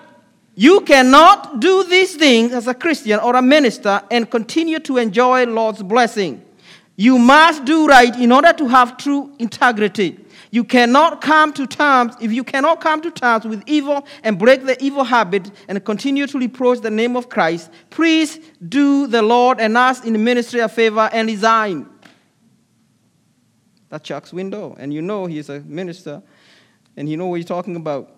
you 0.55 0.81
cannot 0.81 1.59
do 1.59 1.83
these 1.83 2.15
things 2.15 2.53
as 2.53 2.67
a 2.67 2.73
Christian 2.73 3.19
or 3.19 3.35
a 3.35 3.41
minister 3.41 4.01
and 4.09 4.29
continue 4.29 4.79
to 4.79 4.97
enjoy 4.97 5.45
Lord's 5.45 5.83
blessing. 5.83 6.43
You 6.95 7.17
must 7.17 7.65
do 7.65 7.87
right 7.87 8.15
in 8.17 8.31
order 8.31 8.53
to 8.53 8.67
have 8.67 8.97
true 8.97 9.33
integrity. 9.39 10.19
You 10.53 10.65
cannot 10.65 11.21
come 11.21 11.53
to 11.53 11.65
terms, 11.65 12.13
if 12.19 12.33
you 12.33 12.43
cannot 12.43 12.81
come 12.81 13.01
to 13.01 13.09
terms 13.09 13.45
with 13.45 13.63
evil 13.67 14.05
and 14.21 14.37
break 14.37 14.65
the 14.65 14.81
evil 14.83 15.05
habit 15.05 15.49
and 15.69 15.83
continue 15.83 16.27
to 16.27 16.37
reproach 16.37 16.81
the 16.81 16.91
name 16.91 17.15
of 17.15 17.29
Christ, 17.29 17.71
please 17.89 18.37
do 18.67 19.07
the 19.07 19.21
Lord 19.21 19.61
and 19.61 19.77
us 19.77 20.03
in 20.03 20.11
the 20.11 20.19
ministry 20.19 20.59
a 20.59 20.67
favor 20.67 21.09
and 21.13 21.29
resign. 21.29 21.89
That's 23.87 24.05
Chuck 24.05 24.25
Swindoll. 24.25 24.75
And 24.77 24.93
you 24.93 25.01
know 25.01 25.25
he's 25.25 25.47
a 25.47 25.61
minister 25.61 26.21
and 26.97 27.07
you 27.07 27.15
know 27.15 27.27
what 27.27 27.35
he's 27.35 27.45
talking 27.45 27.77
about. 27.77 28.13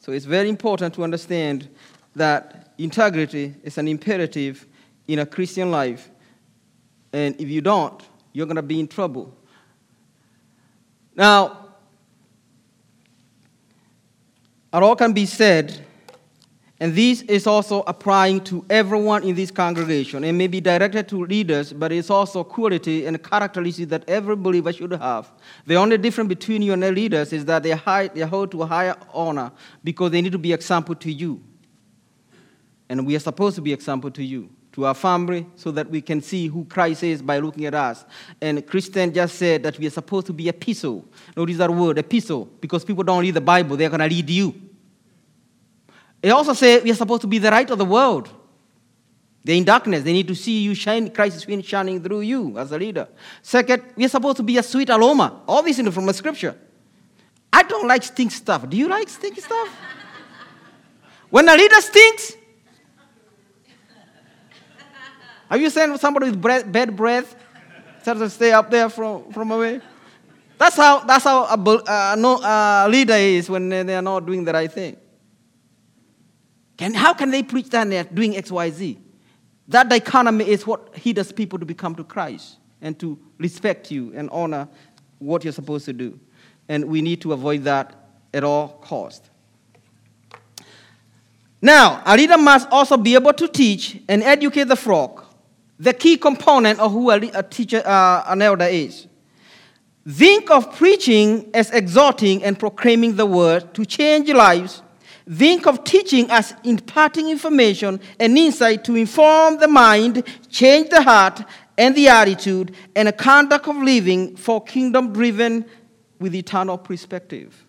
So 0.00 0.12
it's 0.12 0.26
very 0.26 0.50
important 0.50 0.94
to 0.94 1.04
understand 1.04 1.66
that 2.14 2.74
integrity 2.76 3.54
is 3.62 3.78
an 3.78 3.88
imperative 3.88 4.66
in 5.08 5.18
a 5.18 5.24
Christian 5.24 5.70
life. 5.70 6.10
And 7.14 7.40
if 7.40 7.48
you 7.48 7.62
don't, 7.62 8.02
you're 8.34 8.46
going 8.46 8.56
to 8.56 8.62
be 8.62 8.80
in 8.80 8.86
trouble. 8.86 9.34
Now, 11.14 11.68
a 14.72 14.80
lot 14.80 14.98
can 14.98 15.12
be 15.12 15.26
said, 15.26 15.84
and 16.80 16.94
this 16.94 17.22
is 17.22 17.46
also 17.46 17.82
applying 17.86 18.42
to 18.44 18.64
everyone 18.68 19.22
in 19.22 19.36
this 19.36 19.52
congregation. 19.52 20.24
It 20.24 20.32
may 20.32 20.48
be 20.48 20.60
directed 20.60 21.08
to 21.08 21.24
leaders, 21.24 21.72
but 21.72 21.92
it's 21.92 22.10
also 22.10 22.42
quality 22.42 23.06
and 23.06 23.22
characteristics 23.22 23.88
that 23.90 24.08
every 24.08 24.34
believer 24.34 24.72
should 24.72 24.90
have. 24.90 25.30
The 25.66 25.76
only 25.76 25.96
difference 25.98 26.28
between 26.28 26.62
you 26.62 26.72
and 26.72 26.82
the 26.82 26.90
leaders 26.90 27.32
is 27.32 27.44
that 27.44 27.62
they, 27.62 27.70
high, 27.70 28.08
they 28.08 28.22
hold 28.22 28.50
to 28.50 28.62
a 28.62 28.66
higher 28.66 28.96
honor 29.12 29.52
because 29.84 30.10
they 30.10 30.20
need 30.20 30.32
to 30.32 30.38
be 30.38 30.52
example 30.52 30.96
to 30.96 31.12
you. 31.12 31.40
And 32.88 33.06
we 33.06 33.14
are 33.14 33.20
supposed 33.20 33.54
to 33.56 33.62
be 33.62 33.72
example 33.72 34.10
to 34.10 34.22
you 34.24 34.50
to 34.74 34.86
our 34.86 34.94
family 34.94 35.46
so 35.54 35.70
that 35.70 35.88
we 35.88 36.02
can 36.02 36.20
see 36.20 36.48
who 36.48 36.64
Christ 36.64 37.04
is 37.04 37.22
by 37.22 37.38
looking 37.38 37.64
at 37.64 37.74
us. 37.74 38.04
And 38.40 38.66
Christian 38.66 39.14
just 39.14 39.36
said 39.36 39.62
that 39.62 39.78
we 39.78 39.86
are 39.86 39.90
supposed 39.90 40.26
to 40.26 40.32
be 40.32 40.48
a 40.48 40.50
epistle. 40.50 41.04
Notice 41.36 41.58
that 41.58 41.70
word, 41.70 41.96
a 41.96 42.00
epistle, 42.00 42.46
because 42.60 42.84
people 42.84 43.04
don't 43.04 43.20
read 43.20 43.34
the 43.34 43.40
Bible, 43.40 43.76
they're 43.76 43.88
going 43.88 44.00
to 44.00 44.12
read 44.12 44.28
you. 44.28 44.52
It 46.20 46.30
also 46.30 46.54
says 46.54 46.82
we 46.82 46.90
are 46.90 46.96
supposed 46.96 47.20
to 47.22 47.28
be 47.28 47.38
the 47.38 47.52
light 47.52 47.70
of 47.70 47.78
the 47.78 47.84
world. 47.84 48.28
They're 49.44 49.54
in 49.54 49.64
darkness. 49.64 50.02
They 50.02 50.12
need 50.12 50.26
to 50.26 50.34
see 50.34 50.62
you 50.62 50.74
shine, 50.74 51.10
Christ 51.10 51.48
is 51.48 51.64
shining 51.66 52.02
through 52.02 52.22
you 52.22 52.58
as 52.58 52.72
a 52.72 52.78
leader. 52.78 53.06
Second, 53.42 53.84
we 53.94 54.06
are 54.06 54.08
supposed 54.08 54.38
to 54.38 54.42
be 54.42 54.58
a 54.58 54.62
sweet 54.62 54.90
aroma. 54.90 55.42
All 55.46 55.62
this 55.62 55.78
is 55.78 55.94
from 55.94 56.06
the 56.06 56.14
scripture. 56.14 56.58
I 57.52 57.62
don't 57.62 57.86
like 57.86 58.02
stink 58.02 58.32
stuff. 58.32 58.68
Do 58.68 58.76
you 58.76 58.88
like 58.88 59.08
stinky 59.08 59.40
stuff? 59.40 59.68
when 61.30 61.48
a 61.48 61.54
leader 61.54 61.80
stinks, 61.80 62.32
have 65.48 65.60
you 65.60 65.70
seen 65.70 65.96
somebody 65.98 66.30
with 66.30 66.40
breath, 66.40 66.70
bad 66.70 66.96
breath? 66.96 67.36
Tell 68.02 68.16
to 68.16 68.28
stay 68.28 68.52
up 68.52 68.70
there 68.70 68.88
from, 68.88 69.32
from 69.32 69.50
away. 69.50 69.80
That's 70.58 70.76
how, 70.76 71.00
that's 71.00 71.24
how 71.24 71.44
a, 71.44 71.54
uh, 71.54 72.16
no, 72.18 72.36
uh, 72.36 72.86
leader 72.90 73.14
is 73.14 73.48
when 73.48 73.68
they 73.68 73.94
are 73.94 74.02
not 74.02 74.26
doing 74.26 74.44
the 74.44 74.52
right 74.52 74.70
thing. 74.70 74.96
Can, 76.76 76.94
how 76.94 77.14
can 77.14 77.30
they 77.30 77.42
preach 77.42 77.70
that 77.70 77.88
they're 77.88 78.04
doing 78.04 78.36
X, 78.36 78.50
Y, 78.50 78.70
Z? 78.70 78.98
That 79.68 79.88
dichotomy 79.88 80.48
is 80.48 80.66
what 80.66 80.94
hinders 80.96 81.32
people 81.32 81.58
to 81.58 81.64
become 81.64 81.94
to 81.96 82.04
Christ 82.04 82.56
and 82.82 82.98
to 83.00 83.18
respect 83.38 83.90
you 83.90 84.12
and 84.14 84.28
honor 84.30 84.68
what 85.18 85.44
you're 85.44 85.52
supposed 85.52 85.86
to 85.86 85.92
do. 85.92 86.18
And 86.68 86.84
we 86.86 87.00
need 87.00 87.20
to 87.22 87.32
avoid 87.32 87.64
that 87.64 87.94
at 88.32 88.44
all 88.44 88.68
cost. 88.82 89.30
Now, 91.62 92.02
a 92.04 92.14
leader 92.16 92.36
must 92.36 92.68
also 92.70 92.96
be 92.98 93.14
able 93.14 93.32
to 93.32 93.48
teach 93.48 93.98
and 94.06 94.22
educate 94.22 94.64
the 94.64 94.76
flock, 94.76 95.23
the 95.78 95.92
key 95.92 96.16
component 96.16 96.78
of 96.80 96.92
who 96.92 97.10
a, 97.10 97.42
teacher, 97.42 97.82
uh, 97.84 98.24
an 98.26 98.42
elder 98.42 98.64
is. 98.64 99.06
Think 100.08 100.50
of 100.50 100.76
preaching 100.76 101.50
as 101.54 101.70
exhorting 101.70 102.44
and 102.44 102.58
proclaiming 102.58 103.16
the 103.16 103.26
word 103.26 103.72
to 103.74 103.84
change 103.84 104.30
lives 104.30 104.82
Think 105.30 105.66
of 105.66 105.84
teaching 105.84 106.30
as 106.30 106.54
imparting 106.64 107.30
information 107.30 107.98
and 108.20 108.36
insight 108.36 108.84
to 108.84 108.94
inform 108.94 109.58
the 109.58 109.68
mind, 109.68 110.22
change 110.50 110.90
the 110.90 111.02
heart 111.02 111.42
and 111.78 111.94
the 111.94 112.08
attitude, 112.08 112.74
and 112.94 113.08
a 113.08 113.12
conduct 113.12 113.66
of 113.66 113.76
living 113.76 114.36
for 114.36 114.62
kingdom 114.62 115.12
driven 115.12 115.64
with 116.20 116.34
eternal 116.34 116.76
perspective. 116.76 117.64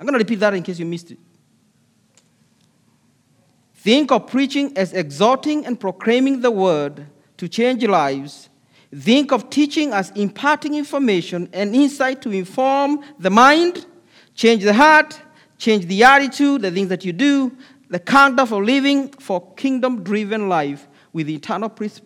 I'm 0.00 0.06
going 0.06 0.14
to 0.14 0.18
repeat 0.18 0.40
that 0.40 0.54
in 0.54 0.62
case 0.62 0.78
you 0.78 0.86
missed 0.86 1.10
it. 1.10 1.18
Think 3.86 4.10
of 4.10 4.26
preaching 4.26 4.76
as 4.76 4.92
exhorting 4.92 5.64
and 5.64 5.78
proclaiming 5.78 6.40
the 6.40 6.50
word 6.50 7.06
to 7.36 7.46
change 7.46 7.84
lives. 7.84 8.48
Think 8.92 9.30
of 9.30 9.48
teaching 9.48 9.92
as 9.92 10.10
imparting 10.16 10.74
information 10.74 11.48
and 11.52 11.72
insight 11.72 12.20
to 12.22 12.32
inform 12.32 13.04
the 13.20 13.30
mind, 13.30 13.86
change 14.34 14.64
the 14.64 14.74
heart, 14.74 15.20
change 15.56 15.86
the 15.86 16.02
attitude, 16.02 16.62
the 16.62 16.70
things 16.72 16.88
that 16.88 17.04
you 17.04 17.12
do, 17.12 17.56
the 17.88 18.00
conduct 18.00 18.50
of 18.50 18.58
living 18.60 19.06
for 19.20 19.54
kingdom 19.54 20.02
driven 20.02 20.48
life 20.48 20.88
with 21.12 21.30
eternal 21.30 21.68
pers- 21.68 22.02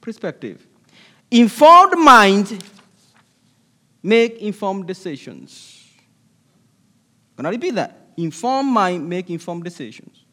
perspective. 0.00 0.68
Informed 1.32 1.98
mind 1.98 2.62
make 4.04 4.38
informed 4.38 4.86
decisions. 4.86 5.84
Can 7.34 7.42
gonna 7.42 7.50
repeat 7.56 7.74
that. 7.74 8.06
Informed 8.16 8.70
mind 8.70 9.08
make 9.08 9.28
informed 9.30 9.64
decisions. 9.64 10.26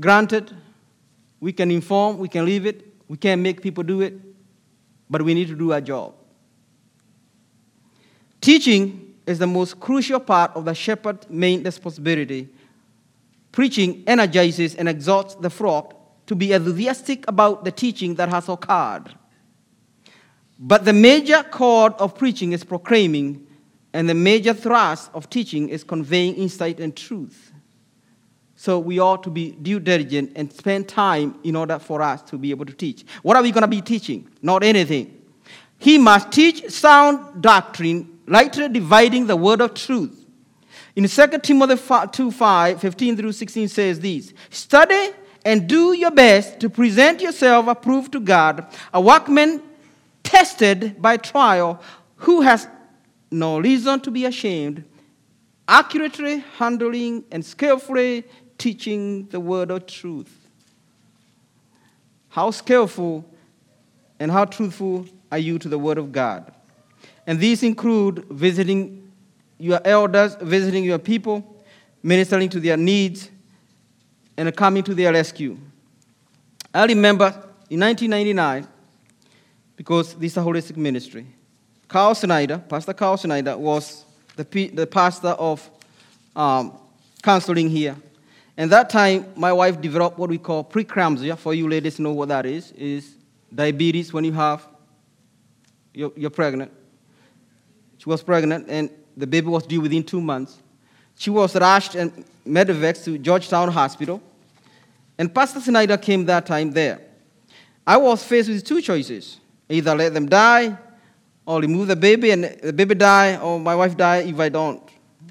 Granted, 0.00 0.56
we 1.40 1.52
can 1.52 1.70
inform, 1.70 2.18
we 2.18 2.28
can 2.28 2.46
leave 2.46 2.64
it, 2.64 2.86
we 3.06 3.18
can't 3.18 3.42
make 3.42 3.60
people 3.60 3.84
do 3.84 4.00
it, 4.00 4.14
but 5.10 5.22
we 5.22 5.34
need 5.34 5.48
to 5.48 5.54
do 5.54 5.72
our 5.72 5.80
job. 5.80 6.14
Teaching 8.40 9.14
is 9.26 9.38
the 9.38 9.46
most 9.46 9.78
crucial 9.78 10.18
part 10.18 10.52
of 10.54 10.64
the 10.64 10.74
shepherd's 10.74 11.28
main 11.28 11.62
responsibility. 11.62 12.48
Preaching 13.52 14.02
energizes 14.06 14.74
and 14.74 14.88
exhorts 14.88 15.34
the 15.34 15.50
flock 15.50 15.94
to 16.26 16.34
be 16.34 16.52
enthusiastic 16.52 17.28
about 17.28 17.64
the 17.64 17.72
teaching 17.72 18.14
that 18.14 18.28
has 18.28 18.48
occurred. 18.48 19.14
But 20.58 20.84
the 20.84 20.92
major 20.92 21.42
chord 21.42 21.92
of 21.94 22.16
preaching 22.16 22.52
is 22.52 22.64
proclaiming, 22.64 23.46
and 23.92 24.08
the 24.08 24.14
major 24.14 24.54
thrust 24.54 25.10
of 25.12 25.28
teaching 25.28 25.68
is 25.68 25.84
conveying 25.84 26.36
insight 26.36 26.80
and 26.80 26.96
truth. 26.96 27.49
So 28.60 28.78
we 28.78 28.98
ought 28.98 29.22
to 29.22 29.30
be 29.30 29.52
due 29.52 29.80
diligent 29.80 30.32
and 30.36 30.52
spend 30.52 30.86
time 30.86 31.34
in 31.44 31.56
order 31.56 31.78
for 31.78 32.02
us 32.02 32.20
to 32.24 32.36
be 32.36 32.50
able 32.50 32.66
to 32.66 32.74
teach. 32.74 33.06
What 33.22 33.34
are 33.38 33.42
we 33.42 33.52
going 33.52 33.62
to 33.62 33.66
be 33.66 33.80
teaching? 33.80 34.28
Not 34.42 34.62
anything. 34.62 35.18
He 35.78 35.96
must 35.96 36.30
teach 36.30 36.68
sound 36.68 37.40
doctrine 37.40 38.18
rightly 38.26 38.68
dividing 38.68 39.26
the 39.28 39.34
word 39.34 39.62
of 39.62 39.72
truth. 39.72 40.26
In 40.94 41.08
2 41.08 41.38
Timothy 41.42 41.80
2 42.12 42.30
5, 42.30 42.80
15 42.82 43.16
through 43.16 43.32
16 43.32 43.68
says 43.68 43.98
this 43.98 44.34
Study 44.50 45.12
and 45.42 45.66
do 45.66 45.94
your 45.94 46.10
best 46.10 46.60
to 46.60 46.68
present 46.68 47.22
yourself 47.22 47.66
approved 47.66 48.12
to 48.12 48.20
God, 48.20 48.66
a 48.92 49.00
workman 49.00 49.62
tested 50.22 51.00
by 51.00 51.16
trial, 51.16 51.82
who 52.16 52.42
has 52.42 52.68
no 53.30 53.58
reason 53.58 54.00
to 54.00 54.10
be 54.10 54.26
ashamed, 54.26 54.84
accurately 55.66 56.44
handling 56.58 57.24
and 57.30 57.42
skillfully 57.42 58.24
teaching 58.60 59.26
the 59.28 59.40
word 59.40 59.70
of 59.70 59.86
truth. 59.86 60.30
How 62.28 62.50
skillful 62.50 63.24
and 64.20 64.30
how 64.30 64.44
truthful 64.44 65.06
are 65.32 65.38
you 65.38 65.58
to 65.58 65.68
the 65.68 65.78
word 65.78 65.96
of 65.96 66.12
God? 66.12 66.52
And 67.26 67.40
these 67.40 67.62
include 67.62 68.26
visiting 68.30 69.10
your 69.58 69.80
elders, 69.84 70.36
visiting 70.42 70.84
your 70.84 70.98
people, 70.98 71.64
ministering 72.02 72.50
to 72.50 72.60
their 72.60 72.76
needs, 72.76 73.30
and 74.36 74.54
coming 74.54 74.82
to 74.84 74.94
their 74.94 75.12
rescue. 75.12 75.56
I 76.72 76.84
remember 76.84 77.28
in 77.70 77.80
1999, 77.80 78.68
because 79.76 80.14
this 80.14 80.32
is 80.32 80.36
a 80.36 80.40
holistic 80.40 80.76
ministry, 80.76 81.26
Carl 81.88 82.14
Snyder, 82.14 82.58
Pastor 82.58 82.92
Carl 82.92 83.16
Snyder, 83.16 83.56
was 83.56 84.04
the, 84.36 84.68
the 84.68 84.86
pastor 84.86 85.28
of 85.28 85.68
um, 86.36 86.76
counseling 87.22 87.70
here. 87.70 87.96
And 88.56 88.70
that 88.72 88.90
time, 88.90 89.26
my 89.36 89.52
wife 89.52 89.80
developed 89.80 90.18
what 90.18 90.28
we 90.28 90.38
call 90.38 90.64
preeclampsia. 90.64 91.38
For 91.38 91.54
you 91.54 91.68
ladies 91.68 91.98
know 91.98 92.12
what 92.12 92.28
that 92.28 92.46
is. 92.46 92.72
Is 92.72 93.14
diabetes 93.54 94.12
when 94.12 94.24
you 94.24 94.32
have 94.32 94.66
you're, 95.92 96.12
you're 96.16 96.30
pregnant. 96.30 96.72
She 97.98 98.08
was 98.08 98.22
pregnant, 98.22 98.66
and 98.68 98.90
the 99.16 99.26
baby 99.26 99.48
was 99.48 99.66
due 99.66 99.80
within 99.80 100.02
two 100.02 100.20
months. 100.20 100.58
She 101.16 101.30
was 101.30 101.54
rushed 101.54 101.94
and 101.94 102.24
medevac 102.46 103.02
to 103.04 103.18
Georgetown 103.18 103.70
Hospital. 103.70 104.22
And 105.18 105.34
Pastor 105.34 105.60
Snyder 105.60 105.98
came 105.98 106.24
that 106.26 106.46
time 106.46 106.70
there. 106.70 107.00
I 107.86 107.96
was 107.96 108.22
faced 108.24 108.48
with 108.48 108.64
two 108.64 108.80
choices 108.80 109.38
either 109.68 109.94
let 109.94 110.12
them 110.12 110.28
die, 110.28 110.76
or 111.46 111.60
remove 111.60 111.88
the 111.88 111.96
baby 111.96 112.30
and 112.32 112.44
the 112.44 112.72
baby 112.72 112.94
die, 112.94 113.36
or 113.36 113.58
my 113.58 113.74
wife 113.74 113.96
die 113.96 114.18
if 114.18 114.38
I 114.38 114.48
don't. 114.48 114.82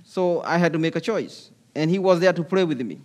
So 0.05 0.41
I 0.43 0.57
had 0.57 0.73
to 0.73 0.79
make 0.79 0.95
a 0.95 1.01
choice. 1.01 1.51
And 1.75 1.89
he 1.89 1.99
was 1.99 2.19
there 2.19 2.33
to 2.33 2.43
pray 2.43 2.63
with 2.63 2.81
me. 2.81 2.99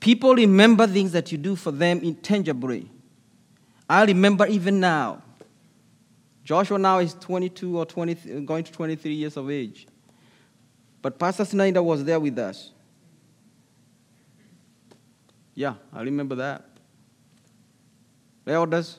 People 0.00 0.34
remember 0.34 0.86
things 0.86 1.12
that 1.12 1.30
you 1.30 1.38
do 1.38 1.54
for 1.54 1.70
them 1.70 2.00
intangibly. 2.00 2.90
I 3.88 4.04
remember 4.04 4.46
even 4.46 4.80
now 4.80 5.22
Joshua 6.50 6.78
now 6.78 6.98
is 6.98 7.14
22 7.14 7.78
or 7.78 7.86
20, 7.86 8.40
going 8.40 8.64
to 8.64 8.72
23 8.72 9.14
years 9.14 9.36
of 9.36 9.50
age. 9.52 9.86
But 11.00 11.16
Pastor 11.16 11.44
Snyder 11.44 11.80
was 11.80 12.04
there 12.04 12.18
with 12.18 12.36
us. 12.40 12.72
Yeah, 15.54 15.74
I 15.92 16.02
remember 16.02 16.34
that. 16.34 16.64
Elders, 18.48 18.98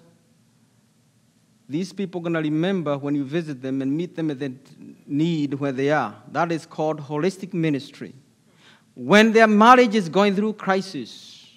these 1.68 1.92
people 1.92 2.22
are 2.22 2.24
going 2.24 2.34
to 2.36 2.40
remember 2.40 2.98
when 2.98 3.16
you 3.16 3.26
visit 3.26 3.62
them 3.62 3.82
and 3.82 3.92
meet 3.92 4.16
them 4.16 4.32
at 4.32 4.40
the 4.40 4.54
need 5.06 5.56
where 5.56 5.74
they 5.74 5.90
are. 5.92 6.16
That 6.32 6.54
is 6.54 6.66
called 6.66 7.02
holistic 7.02 7.54
ministry. 7.54 8.14
When 8.94 9.32
their 9.32 9.48
marriage 9.48 9.96
is 9.96 10.10
going 10.10 10.36
through 10.36 10.54
crisis, 10.54 11.48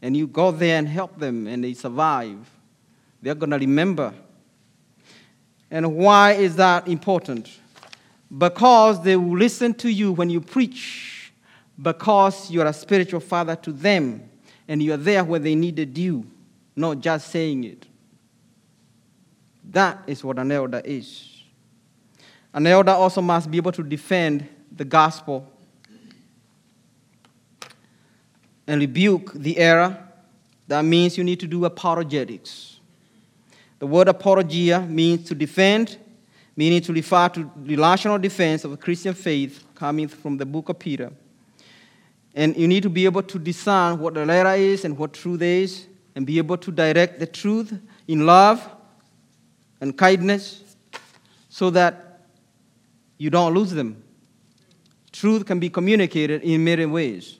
and 0.00 0.16
you 0.16 0.26
go 0.26 0.52
there 0.52 0.78
and 0.78 0.86
help 0.86 1.18
them 1.18 1.46
and 1.46 1.64
they 1.64 1.74
survive, 1.74 2.38
they're 3.20 3.34
going 3.34 3.50
to 3.50 3.58
remember 3.58 4.14
and 5.70 5.96
why 5.96 6.32
is 6.32 6.56
that 6.56 6.88
important? 6.88 7.50
Because 8.36 9.02
they 9.02 9.16
will 9.16 9.36
listen 9.36 9.74
to 9.74 9.90
you 9.90 10.12
when 10.12 10.30
you 10.30 10.40
preach, 10.40 11.32
because 11.80 12.50
you 12.50 12.60
are 12.62 12.66
a 12.66 12.72
spiritual 12.72 13.20
father 13.20 13.56
to 13.56 13.72
them, 13.72 14.28
and 14.66 14.82
you 14.82 14.92
are 14.92 14.98
there 14.98 15.24
where 15.24 15.40
they 15.40 15.54
needed 15.54 15.96
you, 15.96 16.26
not 16.76 17.00
just 17.00 17.28
saying 17.30 17.64
it. 17.64 17.86
That 19.70 20.02
is 20.06 20.24
what 20.24 20.38
an 20.38 20.50
elder 20.50 20.80
is. 20.84 21.42
An 22.54 22.66
elder 22.66 22.92
also 22.92 23.20
must 23.20 23.50
be 23.50 23.58
able 23.58 23.72
to 23.72 23.82
defend 23.82 24.48
the 24.74 24.84
gospel 24.84 25.50
and 28.68 28.80
rebuke 28.80 29.32
the 29.32 29.58
error. 29.58 29.98
That 30.68 30.84
means 30.84 31.18
you 31.18 31.24
need 31.24 31.40
to 31.40 31.46
do 31.46 31.64
apologetics. 31.64 32.78
The 33.78 33.86
word 33.86 34.08
apologia 34.08 34.80
means 34.82 35.26
to 35.28 35.34
defend, 35.34 35.96
meaning 36.54 36.82
to 36.82 36.92
refer 36.92 37.30
to 37.30 37.50
the 37.56 37.76
rational 37.76 38.18
defense 38.18 38.64
of 38.64 38.72
the 38.72 38.76
Christian 38.76 39.14
faith 39.14 39.64
coming 39.74 40.06
from 40.06 40.36
the 40.36 40.44
book 40.44 40.68
of 40.68 40.78
Peter. 40.78 41.10
And 42.34 42.56
you 42.56 42.68
need 42.68 42.82
to 42.82 42.90
be 42.90 43.06
able 43.06 43.22
to 43.22 43.38
discern 43.38 43.98
what 43.98 44.14
the 44.14 44.26
letter 44.26 44.52
is 44.54 44.84
and 44.84 44.96
what 44.98 45.14
truth 45.14 45.40
is, 45.42 45.86
and 46.14 46.26
be 46.26 46.38
able 46.38 46.58
to 46.58 46.70
direct 46.70 47.20
the 47.20 47.26
truth 47.26 47.72
in 48.06 48.26
love 48.26 48.68
and 49.80 49.96
kindness 49.96 50.62
so 51.48 51.70
that 51.70 52.20
you 53.16 53.30
don't 53.30 53.54
lose 53.54 53.70
them. 53.70 54.02
Truth 55.12 55.46
can 55.46 55.58
be 55.58 55.70
communicated 55.70 56.42
in 56.42 56.62
many 56.64 56.86
ways. 56.86 57.38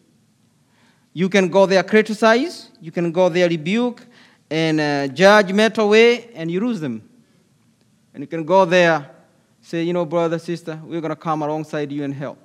You 1.18 1.28
can 1.28 1.48
go 1.48 1.66
there 1.66 1.82
criticize, 1.82 2.70
you 2.80 2.92
can 2.92 3.10
go 3.10 3.28
there 3.28 3.48
rebuke 3.48 4.06
and 4.48 4.78
uh, 4.78 5.08
judgmental 5.08 5.90
way, 5.90 6.30
and 6.32 6.48
you 6.48 6.60
lose 6.60 6.78
them. 6.78 7.02
And 8.14 8.22
you 8.22 8.28
can 8.28 8.44
go 8.44 8.64
there, 8.64 9.10
say, 9.60 9.82
you 9.82 9.92
know, 9.92 10.04
brother, 10.04 10.38
sister, 10.38 10.80
we're 10.84 11.00
going 11.00 11.10
to 11.10 11.16
come 11.16 11.42
alongside 11.42 11.90
you 11.90 12.04
and 12.04 12.14
help. 12.14 12.38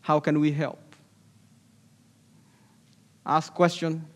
How 0.00 0.20
can 0.20 0.38
we 0.38 0.52
help? 0.52 0.78
Ask 3.26 3.52
question 3.52 4.06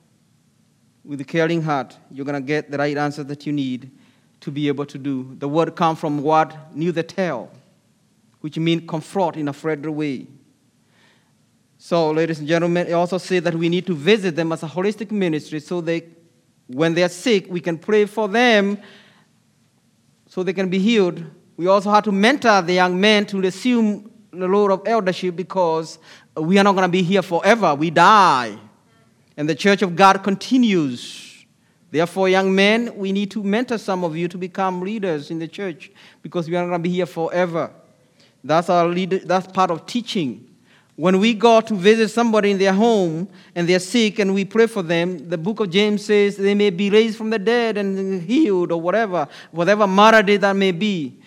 with 1.05 1.21
a 1.21 1.25
caring 1.25 1.61
heart. 1.61 1.99
You're 2.13 2.27
going 2.27 2.41
to 2.41 2.47
get 2.47 2.71
the 2.71 2.79
right 2.79 2.97
answer 2.97 3.25
that 3.25 3.45
you 3.47 3.53
need 3.53 3.91
to 4.43 4.53
be 4.53 4.69
able 4.69 4.87
to 4.87 4.97
do. 4.97 5.35
The 5.41 5.49
word 5.49 5.75
come 5.75 5.97
from 5.97 6.23
what? 6.23 6.73
Noutheteo, 6.73 7.49
which 8.43 8.61
means 8.61 8.85
confront 8.87 9.35
in 9.35 9.49
a 9.49 9.53
friendly 9.53 9.91
way. 9.91 10.29
So, 11.87 12.13
ladies 12.13 12.39
and 12.39 12.49
gentlemen, 12.49 12.87
it 12.87 12.93
also 12.93 13.19
says 13.19 13.43
that 13.43 13.55
we 13.55 13.69
need 13.69 13.87
to 13.89 13.95
visit 13.95 14.35
them 14.35 14.53
as 14.53 14.63
a 14.63 14.67
holistic 14.67 15.11
ministry 15.11 15.61
so 15.61 15.83
they, 15.83 16.05
when 16.67 16.95
they 16.95 17.03
are 17.03 17.11
sick, 17.11 17.45
we 17.51 17.61
can 17.61 17.77
pray 17.77 18.07
for 18.07 18.27
them 18.27 18.79
so 20.27 20.43
they 20.43 20.55
can 20.55 20.71
be 20.71 20.79
healed. 20.79 21.23
We 21.59 21.67
also 21.67 21.91
have 21.91 22.05
to 22.05 22.11
mentor 22.11 22.63
the 22.63 22.73
young 22.73 22.99
men 22.99 23.27
to 23.27 23.41
assume 23.45 24.11
the 24.31 24.49
role 24.49 24.73
of 24.73 24.81
eldership 24.87 25.37
because 25.37 25.99
we 26.35 26.57
are 26.59 26.65
not 26.65 26.73
going 26.73 26.85
to 26.85 26.89
be 26.89 27.03
here 27.03 27.21
forever. 27.21 27.75
We 27.75 27.91
die. 27.91 28.59
And 29.37 29.47
the 29.47 29.55
church 29.55 29.83
of 29.83 29.95
God 29.95 30.23
continues. 30.23 31.45
Therefore, 31.91 32.31
young 32.31 32.55
men, 32.55 32.97
we 32.97 33.13
need 33.13 33.31
to 33.33 33.43
mentor 33.43 33.77
some 33.77 34.05
of 34.05 34.17
you 34.17 34.27
to 34.29 34.39
become 34.39 34.81
leaders 34.81 35.31
in 35.31 35.39
the 35.39 35.49
church 35.49 35.93
because 36.23 36.49
we 36.49 36.57
are 36.57 36.63
not 36.63 36.69
going 36.69 36.83
to 36.83 36.89
be 36.89 36.95
here 36.95 37.05
forever. 37.05 37.71
That's, 38.43 38.71
our 38.71 38.89
leader, 38.89 39.19
that's 39.19 39.47
part 39.49 39.71
of 39.71 39.85
teaching. 39.85 40.44
When 40.97 41.19
we 41.19 41.35
go 41.35 41.61
to 41.61 41.75
visit 41.75 42.11
somebody 42.11 42.53
in 42.53 42.59
their 42.59 42.73
home 42.73 43.29
and 43.55 43.69
they're 43.69 43.81
sick 43.81 44.21
and 44.21 44.33
we 44.33 44.45
pray 44.45 44.69
for 44.69 44.83
them, 44.83 45.29
the 45.29 45.39
book 45.39 45.59
of 45.59 45.71
James 45.71 46.05
says 46.05 46.37
they 46.37 46.55
may 46.55 46.71
be 46.71 46.89
raised 46.89 47.19
from 47.19 47.31
the 47.31 47.39
dead 47.39 47.77
and 47.77 48.23
healed 48.23 48.71
or 48.71 48.81
whatever, 48.81 49.27
whatever 49.51 49.89
malady 49.89 50.37
that 50.37 50.55
may 50.55 50.71
be. 50.71 51.19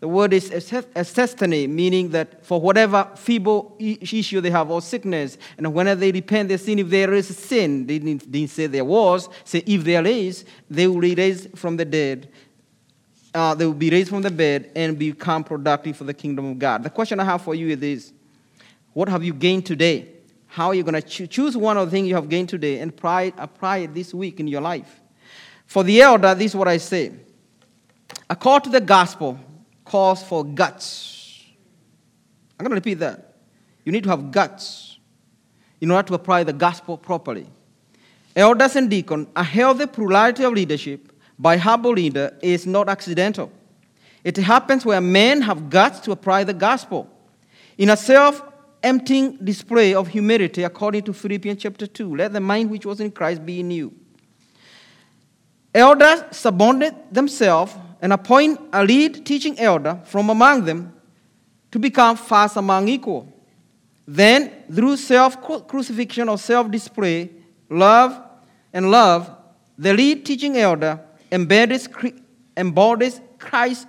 The 0.00 0.08
word 0.08 0.32
is 0.32 0.48
asthesthene, 0.50 1.68
meaning 1.68 2.08
that 2.10 2.46
for 2.46 2.58
whatever 2.58 3.06
feeble 3.16 3.76
issue 3.78 4.40
they 4.40 4.48
have 4.48 4.70
or 4.70 4.80
sickness, 4.80 5.36
and 5.58 5.74
whenever 5.74 6.00
they 6.00 6.10
repent 6.10 6.48
their 6.48 6.56
sin, 6.56 6.78
if 6.78 6.88
there 6.88 7.12
is 7.12 7.36
sin, 7.36 7.86
they 7.86 7.98
didn't, 7.98 8.32
didn't 8.32 8.48
say 8.48 8.66
there 8.66 8.86
was, 8.86 9.28
say 9.44 9.62
if 9.66 9.84
there 9.84 10.06
is, 10.06 10.46
they 10.70 10.86
will 10.86 11.02
be 11.02 11.14
raised 11.14 11.58
from 11.58 11.76
the 11.76 11.84
dead. 11.84 12.30
Uh, 13.34 13.54
they 13.54 13.66
will 13.66 13.74
be 13.74 13.90
raised 13.90 14.08
from 14.08 14.22
the 14.22 14.30
bed 14.30 14.70
and 14.74 14.98
become 14.98 15.44
productive 15.44 15.98
for 15.98 16.04
the 16.04 16.14
kingdom 16.14 16.46
of 16.46 16.58
God. 16.58 16.82
The 16.82 16.90
question 16.90 17.20
I 17.20 17.24
have 17.24 17.42
for 17.42 17.54
you 17.54 17.68
is 17.68 17.78
this 17.78 18.12
What 18.92 19.08
have 19.08 19.22
you 19.22 19.32
gained 19.32 19.66
today? 19.66 20.08
How 20.46 20.68
are 20.68 20.74
you 20.74 20.82
going 20.82 21.00
to 21.00 21.02
cho- 21.02 21.26
choose 21.26 21.56
one 21.56 21.76
of 21.76 21.86
the 21.86 21.90
things 21.90 22.08
you 22.08 22.14
have 22.16 22.28
gained 22.28 22.48
today 22.48 22.80
and 22.80 22.90
apply, 22.90 23.32
apply 23.38 23.78
it 23.78 23.94
this 23.94 24.12
week 24.12 24.40
in 24.40 24.48
your 24.48 24.60
life? 24.60 25.00
For 25.66 25.84
the 25.84 26.02
elder, 26.02 26.34
this 26.34 26.52
is 26.52 26.56
what 26.56 26.66
I 26.66 26.78
say. 26.78 27.12
According 28.28 28.72
to 28.72 28.80
the 28.80 28.84
gospel, 28.84 29.38
calls 29.84 30.22
for 30.22 30.44
guts. 30.44 31.44
I'm 32.58 32.64
going 32.64 32.70
to 32.70 32.74
repeat 32.74 32.98
that. 32.98 33.36
You 33.84 33.92
need 33.92 34.02
to 34.04 34.10
have 34.10 34.30
guts 34.30 34.98
in 35.80 35.90
order 35.90 36.08
to 36.08 36.14
apply 36.14 36.44
the 36.44 36.52
gospel 36.52 36.98
properly. 36.98 37.46
Elders 38.34 38.76
and 38.76 38.90
deacons, 38.90 39.28
a 39.34 39.42
healthy 39.42 39.86
plurality 39.86 40.44
of 40.44 40.52
leadership 40.52 41.12
by 41.38 41.56
humble 41.56 41.92
leader 41.92 42.36
is 42.42 42.66
not 42.66 42.88
accidental. 42.88 43.50
It 44.22 44.36
happens 44.36 44.84
where 44.84 45.00
men 45.00 45.42
have 45.42 45.70
guts 45.70 46.00
to 46.00 46.12
apply 46.12 46.44
the 46.44 46.54
gospel. 46.54 47.08
In 47.78 47.88
a 47.88 47.96
self 47.96 48.42
emptying 48.82 49.36
display 49.36 49.94
of 49.94 50.08
humility, 50.08 50.62
according 50.62 51.02
to 51.04 51.12
Philippians 51.12 51.62
chapter 51.62 51.86
2, 51.86 52.16
let 52.16 52.32
the 52.32 52.40
mind 52.40 52.70
which 52.70 52.86
was 52.86 53.00
in 53.00 53.10
Christ 53.10 53.44
be 53.44 53.60
in 53.60 53.70
you. 53.70 53.94
Elders 55.74 56.24
subordinate 56.32 57.12
themselves 57.12 57.74
and 58.02 58.12
appoint 58.12 58.60
a 58.72 58.84
lead 58.84 59.24
teaching 59.24 59.58
elder 59.58 60.00
from 60.04 60.30
among 60.30 60.64
them 60.64 60.92
to 61.70 61.78
become 61.78 62.16
fast 62.16 62.56
among 62.56 62.88
equal. 62.88 63.32
Then, 64.06 64.50
through 64.72 64.96
self 64.96 65.40
crucifixion 65.68 66.28
or 66.28 66.38
self 66.38 66.70
display, 66.70 67.30
love 67.68 68.20
and 68.72 68.90
love, 68.90 69.30
the 69.78 69.94
lead 69.94 70.26
teaching 70.26 70.56
elder 70.56 70.98
embodies, 71.30 71.88
embodies 72.56 73.20
Christ's, 73.38 73.86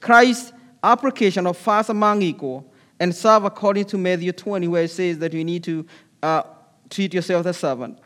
Christ's 0.00 0.52
application 0.82 1.46
of 1.46 1.56
fast 1.56 1.88
among 1.88 2.22
equal 2.22 2.69
and 3.00 3.14
serve 3.14 3.44
according 3.44 3.86
to 3.86 3.98
Matthew 3.98 4.30
20, 4.30 4.68
where 4.68 4.84
it 4.84 4.90
says 4.90 5.18
that 5.18 5.32
you 5.32 5.42
need 5.42 5.64
to 5.64 5.86
uh, 6.22 6.42
treat 6.90 7.14
yourself 7.14 7.46
as 7.46 7.56
a 7.56 7.58
servant. 7.58 7.98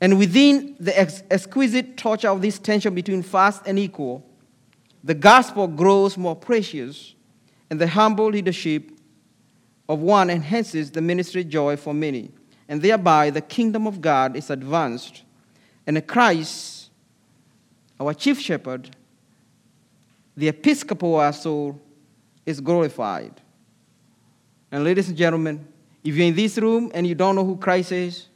And 0.00 0.18
within 0.18 0.76
the 0.80 0.98
ex- 0.98 1.22
exquisite 1.30 1.96
torture 1.96 2.28
of 2.28 2.42
this 2.42 2.58
tension 2.58 2.94
between 2.94 3.22
fast 3.22 3.62
and 3.64 3.78
equal, 3.78 4.26
the 5.04 5.14
gospel 5.14 5.68
grows 5.68 6.18
more 6.18 6.34
precious, 6.34 7.14
and 7.70 7.80
the 7.80 7.86
humble 7.86 8.26
leadership 8.26 8.90
of 9.88 10.00
one 10.00 10.30
enhances 10.30 10.90
the 10.90 11.00
ministry 11.00 11.44
joy 11.44 11.76
for 11.76 11.94
many, 11.94 12.32
and 12.68 12.82
thereby 12.82 13.30
the 13.30 13.40
kingdom 13.40 13.86
of 13.86 14.00
God 14.00 14.34
is 14.34 14.50
advanced, 14.50 15.22
and 15.86 16.04
Christ, 16.06 16.90
our 18.00 18.14
chief 18.14 18.40
shepherd, 18.40 18.96
the 20.36 20.48
episcopal 20.48 21.16
our 21.16 21.32
soul, 21.32 21.80
is 22.44 22.60
glorified. 22.60 23.40
And 24.74 24.82
ladies 24.82 25.08
and 25.08 25.16
gentlemen, 25.16 25.64
if 26.02 26.16
you're 26.16 26.26
in 26.26 26.34
this 26.34 26.58
room 26.58 26.90
and 26.92 27.06
you 27.06 27.14
don't 27.14 27.36
know 27.36 27.44
who 27.44 27.56
Christ 27.56 27.92
is, 27.92 28.26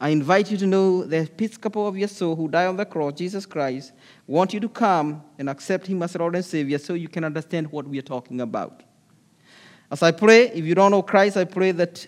I 0.00 0.08
invite 0.08 0.50
you 0.50 0.56
to 0.56 0.66
know 0.66 1.04
the 1.04 1.18
Episcopal 1.18 1.86
of 1.86 1.96
your 1.96 2.08
soul 2.08 2.34
who 2.34 2.48
died 2.48 2.66
on 2.66 2.76
the 2.76 2.84
cross, 2.84 3.12
Jesus 3.12 3.46
Christ, 3.46 3.92
want 4.26 4.52
you 4.52 4.58
to 4.58 4.68
come 4.68 5.22
and 5.38 5.48
accept 5.48 5.86
him 5.86 6.02
as 6.02 6.16
Lord 6.16 6.34
and 6.34 6.44
Savior 6.44 6.78
so 6.78 6.94
you 6.94 7.06
can 7.06 7.22
understand 7.22 7.70
what 7.70 7.86
we 7.86 8.00
are 8.00 8.02
talking 8.02 8.40
about. 8.40 8.82
As 9.88 10.02
I 10.02 10.10
pray, 10.10 10.48
if 10.48 10.64
you 10.64 10.74
don't 10.74 10.90
know 10.90 11.02
Christ, 11.02 11.36
I 11.36 11.44
pray 11.44 11.70
that 11.70 12.04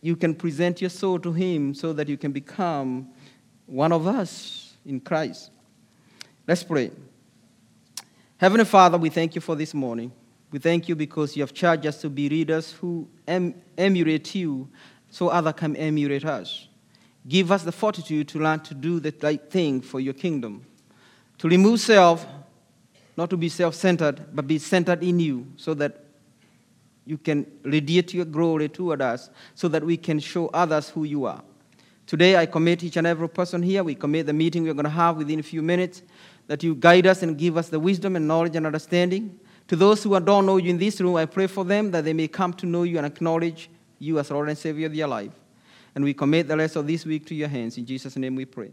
you 0.00 0.16
can 0.16 0.34
present 0.34 0.80
your 0.80 0.90
soul 0.90 1.20
to 1.20 1.32
him 1.32 1.72
so 1.72 1.92
that 1.92 2.08
you 2.08 2.16
can 2.16 2.32
become 2.32 3.10
one 3.66 3.92
of 3.92 4.08
us 4.08 4.74
in 4.84 4.98
Christ. 4.98 5.52
Let's 6.48 6.64
pray. 6.64 6.90
Heavenly 8.38 8.64
Father, 8.64 8.98
we 8.98 9.08
thank 9.08 9.36
you 9.36 9.40
for 9.40 9.54
this 9.54 9.72
morning. 9.72 10.10
We 10.52 10.58
thank 10.58 10.88
you 10.88 10.96
because 10.96 11.36
you 11.36 11.42
have 11.42 11.54
charged 11.54 11.86
us 11.86 12.00
to 12.00 12.10
be 12.10 12.28
readers 12.28 12.72
who 12.72 13.08
em- 13.26 13.54
emulate 13.78 14.34
you 14.34 14.68
so 15.08 15.28
others 15.28 15.54
can 15.56 15.76
emulate 15.76 16.24
us. 16.24 16.68
Give 17.28 17.52
us 17.52 17.62
the 17.62 17.72
fortitude 17.72 18.28
to 18.28 18.38
learn 18.38 18.60
to 18.60 18.74
do 18.74 18.98
the 18.98 19.14
right 19.22 19.42
thing 19.50 19.80
for 19.80 20.00
your 20.00 20.14
kingdom. 20.14 20.64
To 21.38 21.48
remove 21.48 21.80
self, 21.80 22.26
not 23.16 23.30
to 23.30 23.36
be 23.36 23.48
self 23.48 23.74
centered, 23.74 24.24
but 24.34 24.46
be 24.46 24.58
centered 24.58 25.02
in 25.02 25.20
you, 25.20 25.46
so 25.56 25.74
that 25.74 26.04
you 27.06 27.18
can 27.18 27.46
radiate 27.62 28.14
your 28.14 28.24
glory 28.24 28.68
toward 28.68 29.02
us, 29.02 29.30
so 29.54 29.68
that 29.68 29.84
we 29.84 29.96
can 29.96 30.18
show 30.18 30.48
others 30.48 30.88
who 30.88 31.04
you 31.04 31.24
are. 31.26 31.42
Today, 32.06 32.36
I 32.36 32.46
commit 32.46 32.82
each 32.82 32.96
and 32.96 33.06
every 33.06 33.28
person 33.28 33.62
here. 33.62 33.84
We 33.84 33.94
commit 33.94 34.26
the 34.26 34.32
meeting 34.32 34.64
we're 34.64 34.74
going 34.74 34.84
to 34.84 34.90
have 34.90 35.16
within 35.16 35.38
a 35.38 35.44
few 35.44 35.62
minutes, 35.62 36.02
that 36.46 36.62
you 36.62 36.74
guide 36.74 37.06
us 37.06 37.22
and 37.22 37.38
give 37.38 37.56
us 37.56 37.68
the 37.68 37.78
wisdom 37.78 38.16
and 38.16 38.26
knowledge 38.26 38.56
and 38.56 38.66
understanding. 38.66 39.38
To 39.70 39.76
those 39.76 40.02
who 40.02 40.18
don't 40.18 40.46
know 40.46 40.56
you 40.56 40.70
in 40.70 40.78
this 40.78 41.00
room, 41.00 41.14
I 41.14 41.26
pray 41.26 41.46
for 41.46 41.64
them 41.64 41.92
that 41.92 42.02
they 42.02 42.12
may 42.12 42.26
come 42.26 42.52
to 42.54 42.66
know 42.66 42.82
you 42.82 42.96
and 42.96 43.06
acknowledge 43.06 43.70
you 44.00 44.18
as 44.18 44.28
Lord 44.28 44.48
and 44.48 44.58
Savior 44.58 44.88
of 44.88 44.96
their 44.96 45.06
life. 45.06 45.30
And 45.94 46.02
we 46.02 46.12
commit 46.12 46.48
the 46.48 46.56
rest 46.56 46.74
of 46.74 46.88
this 46.88 47.06
week 47.06 47.24
to 47.26 47.36
your 47.36 47.46
hands. 47.46 47.78
In 47.78 47.86
Jesus' 47.86 48.16
name 48.16 48.34
we 48.34 48.46
pray. 48.46 48.72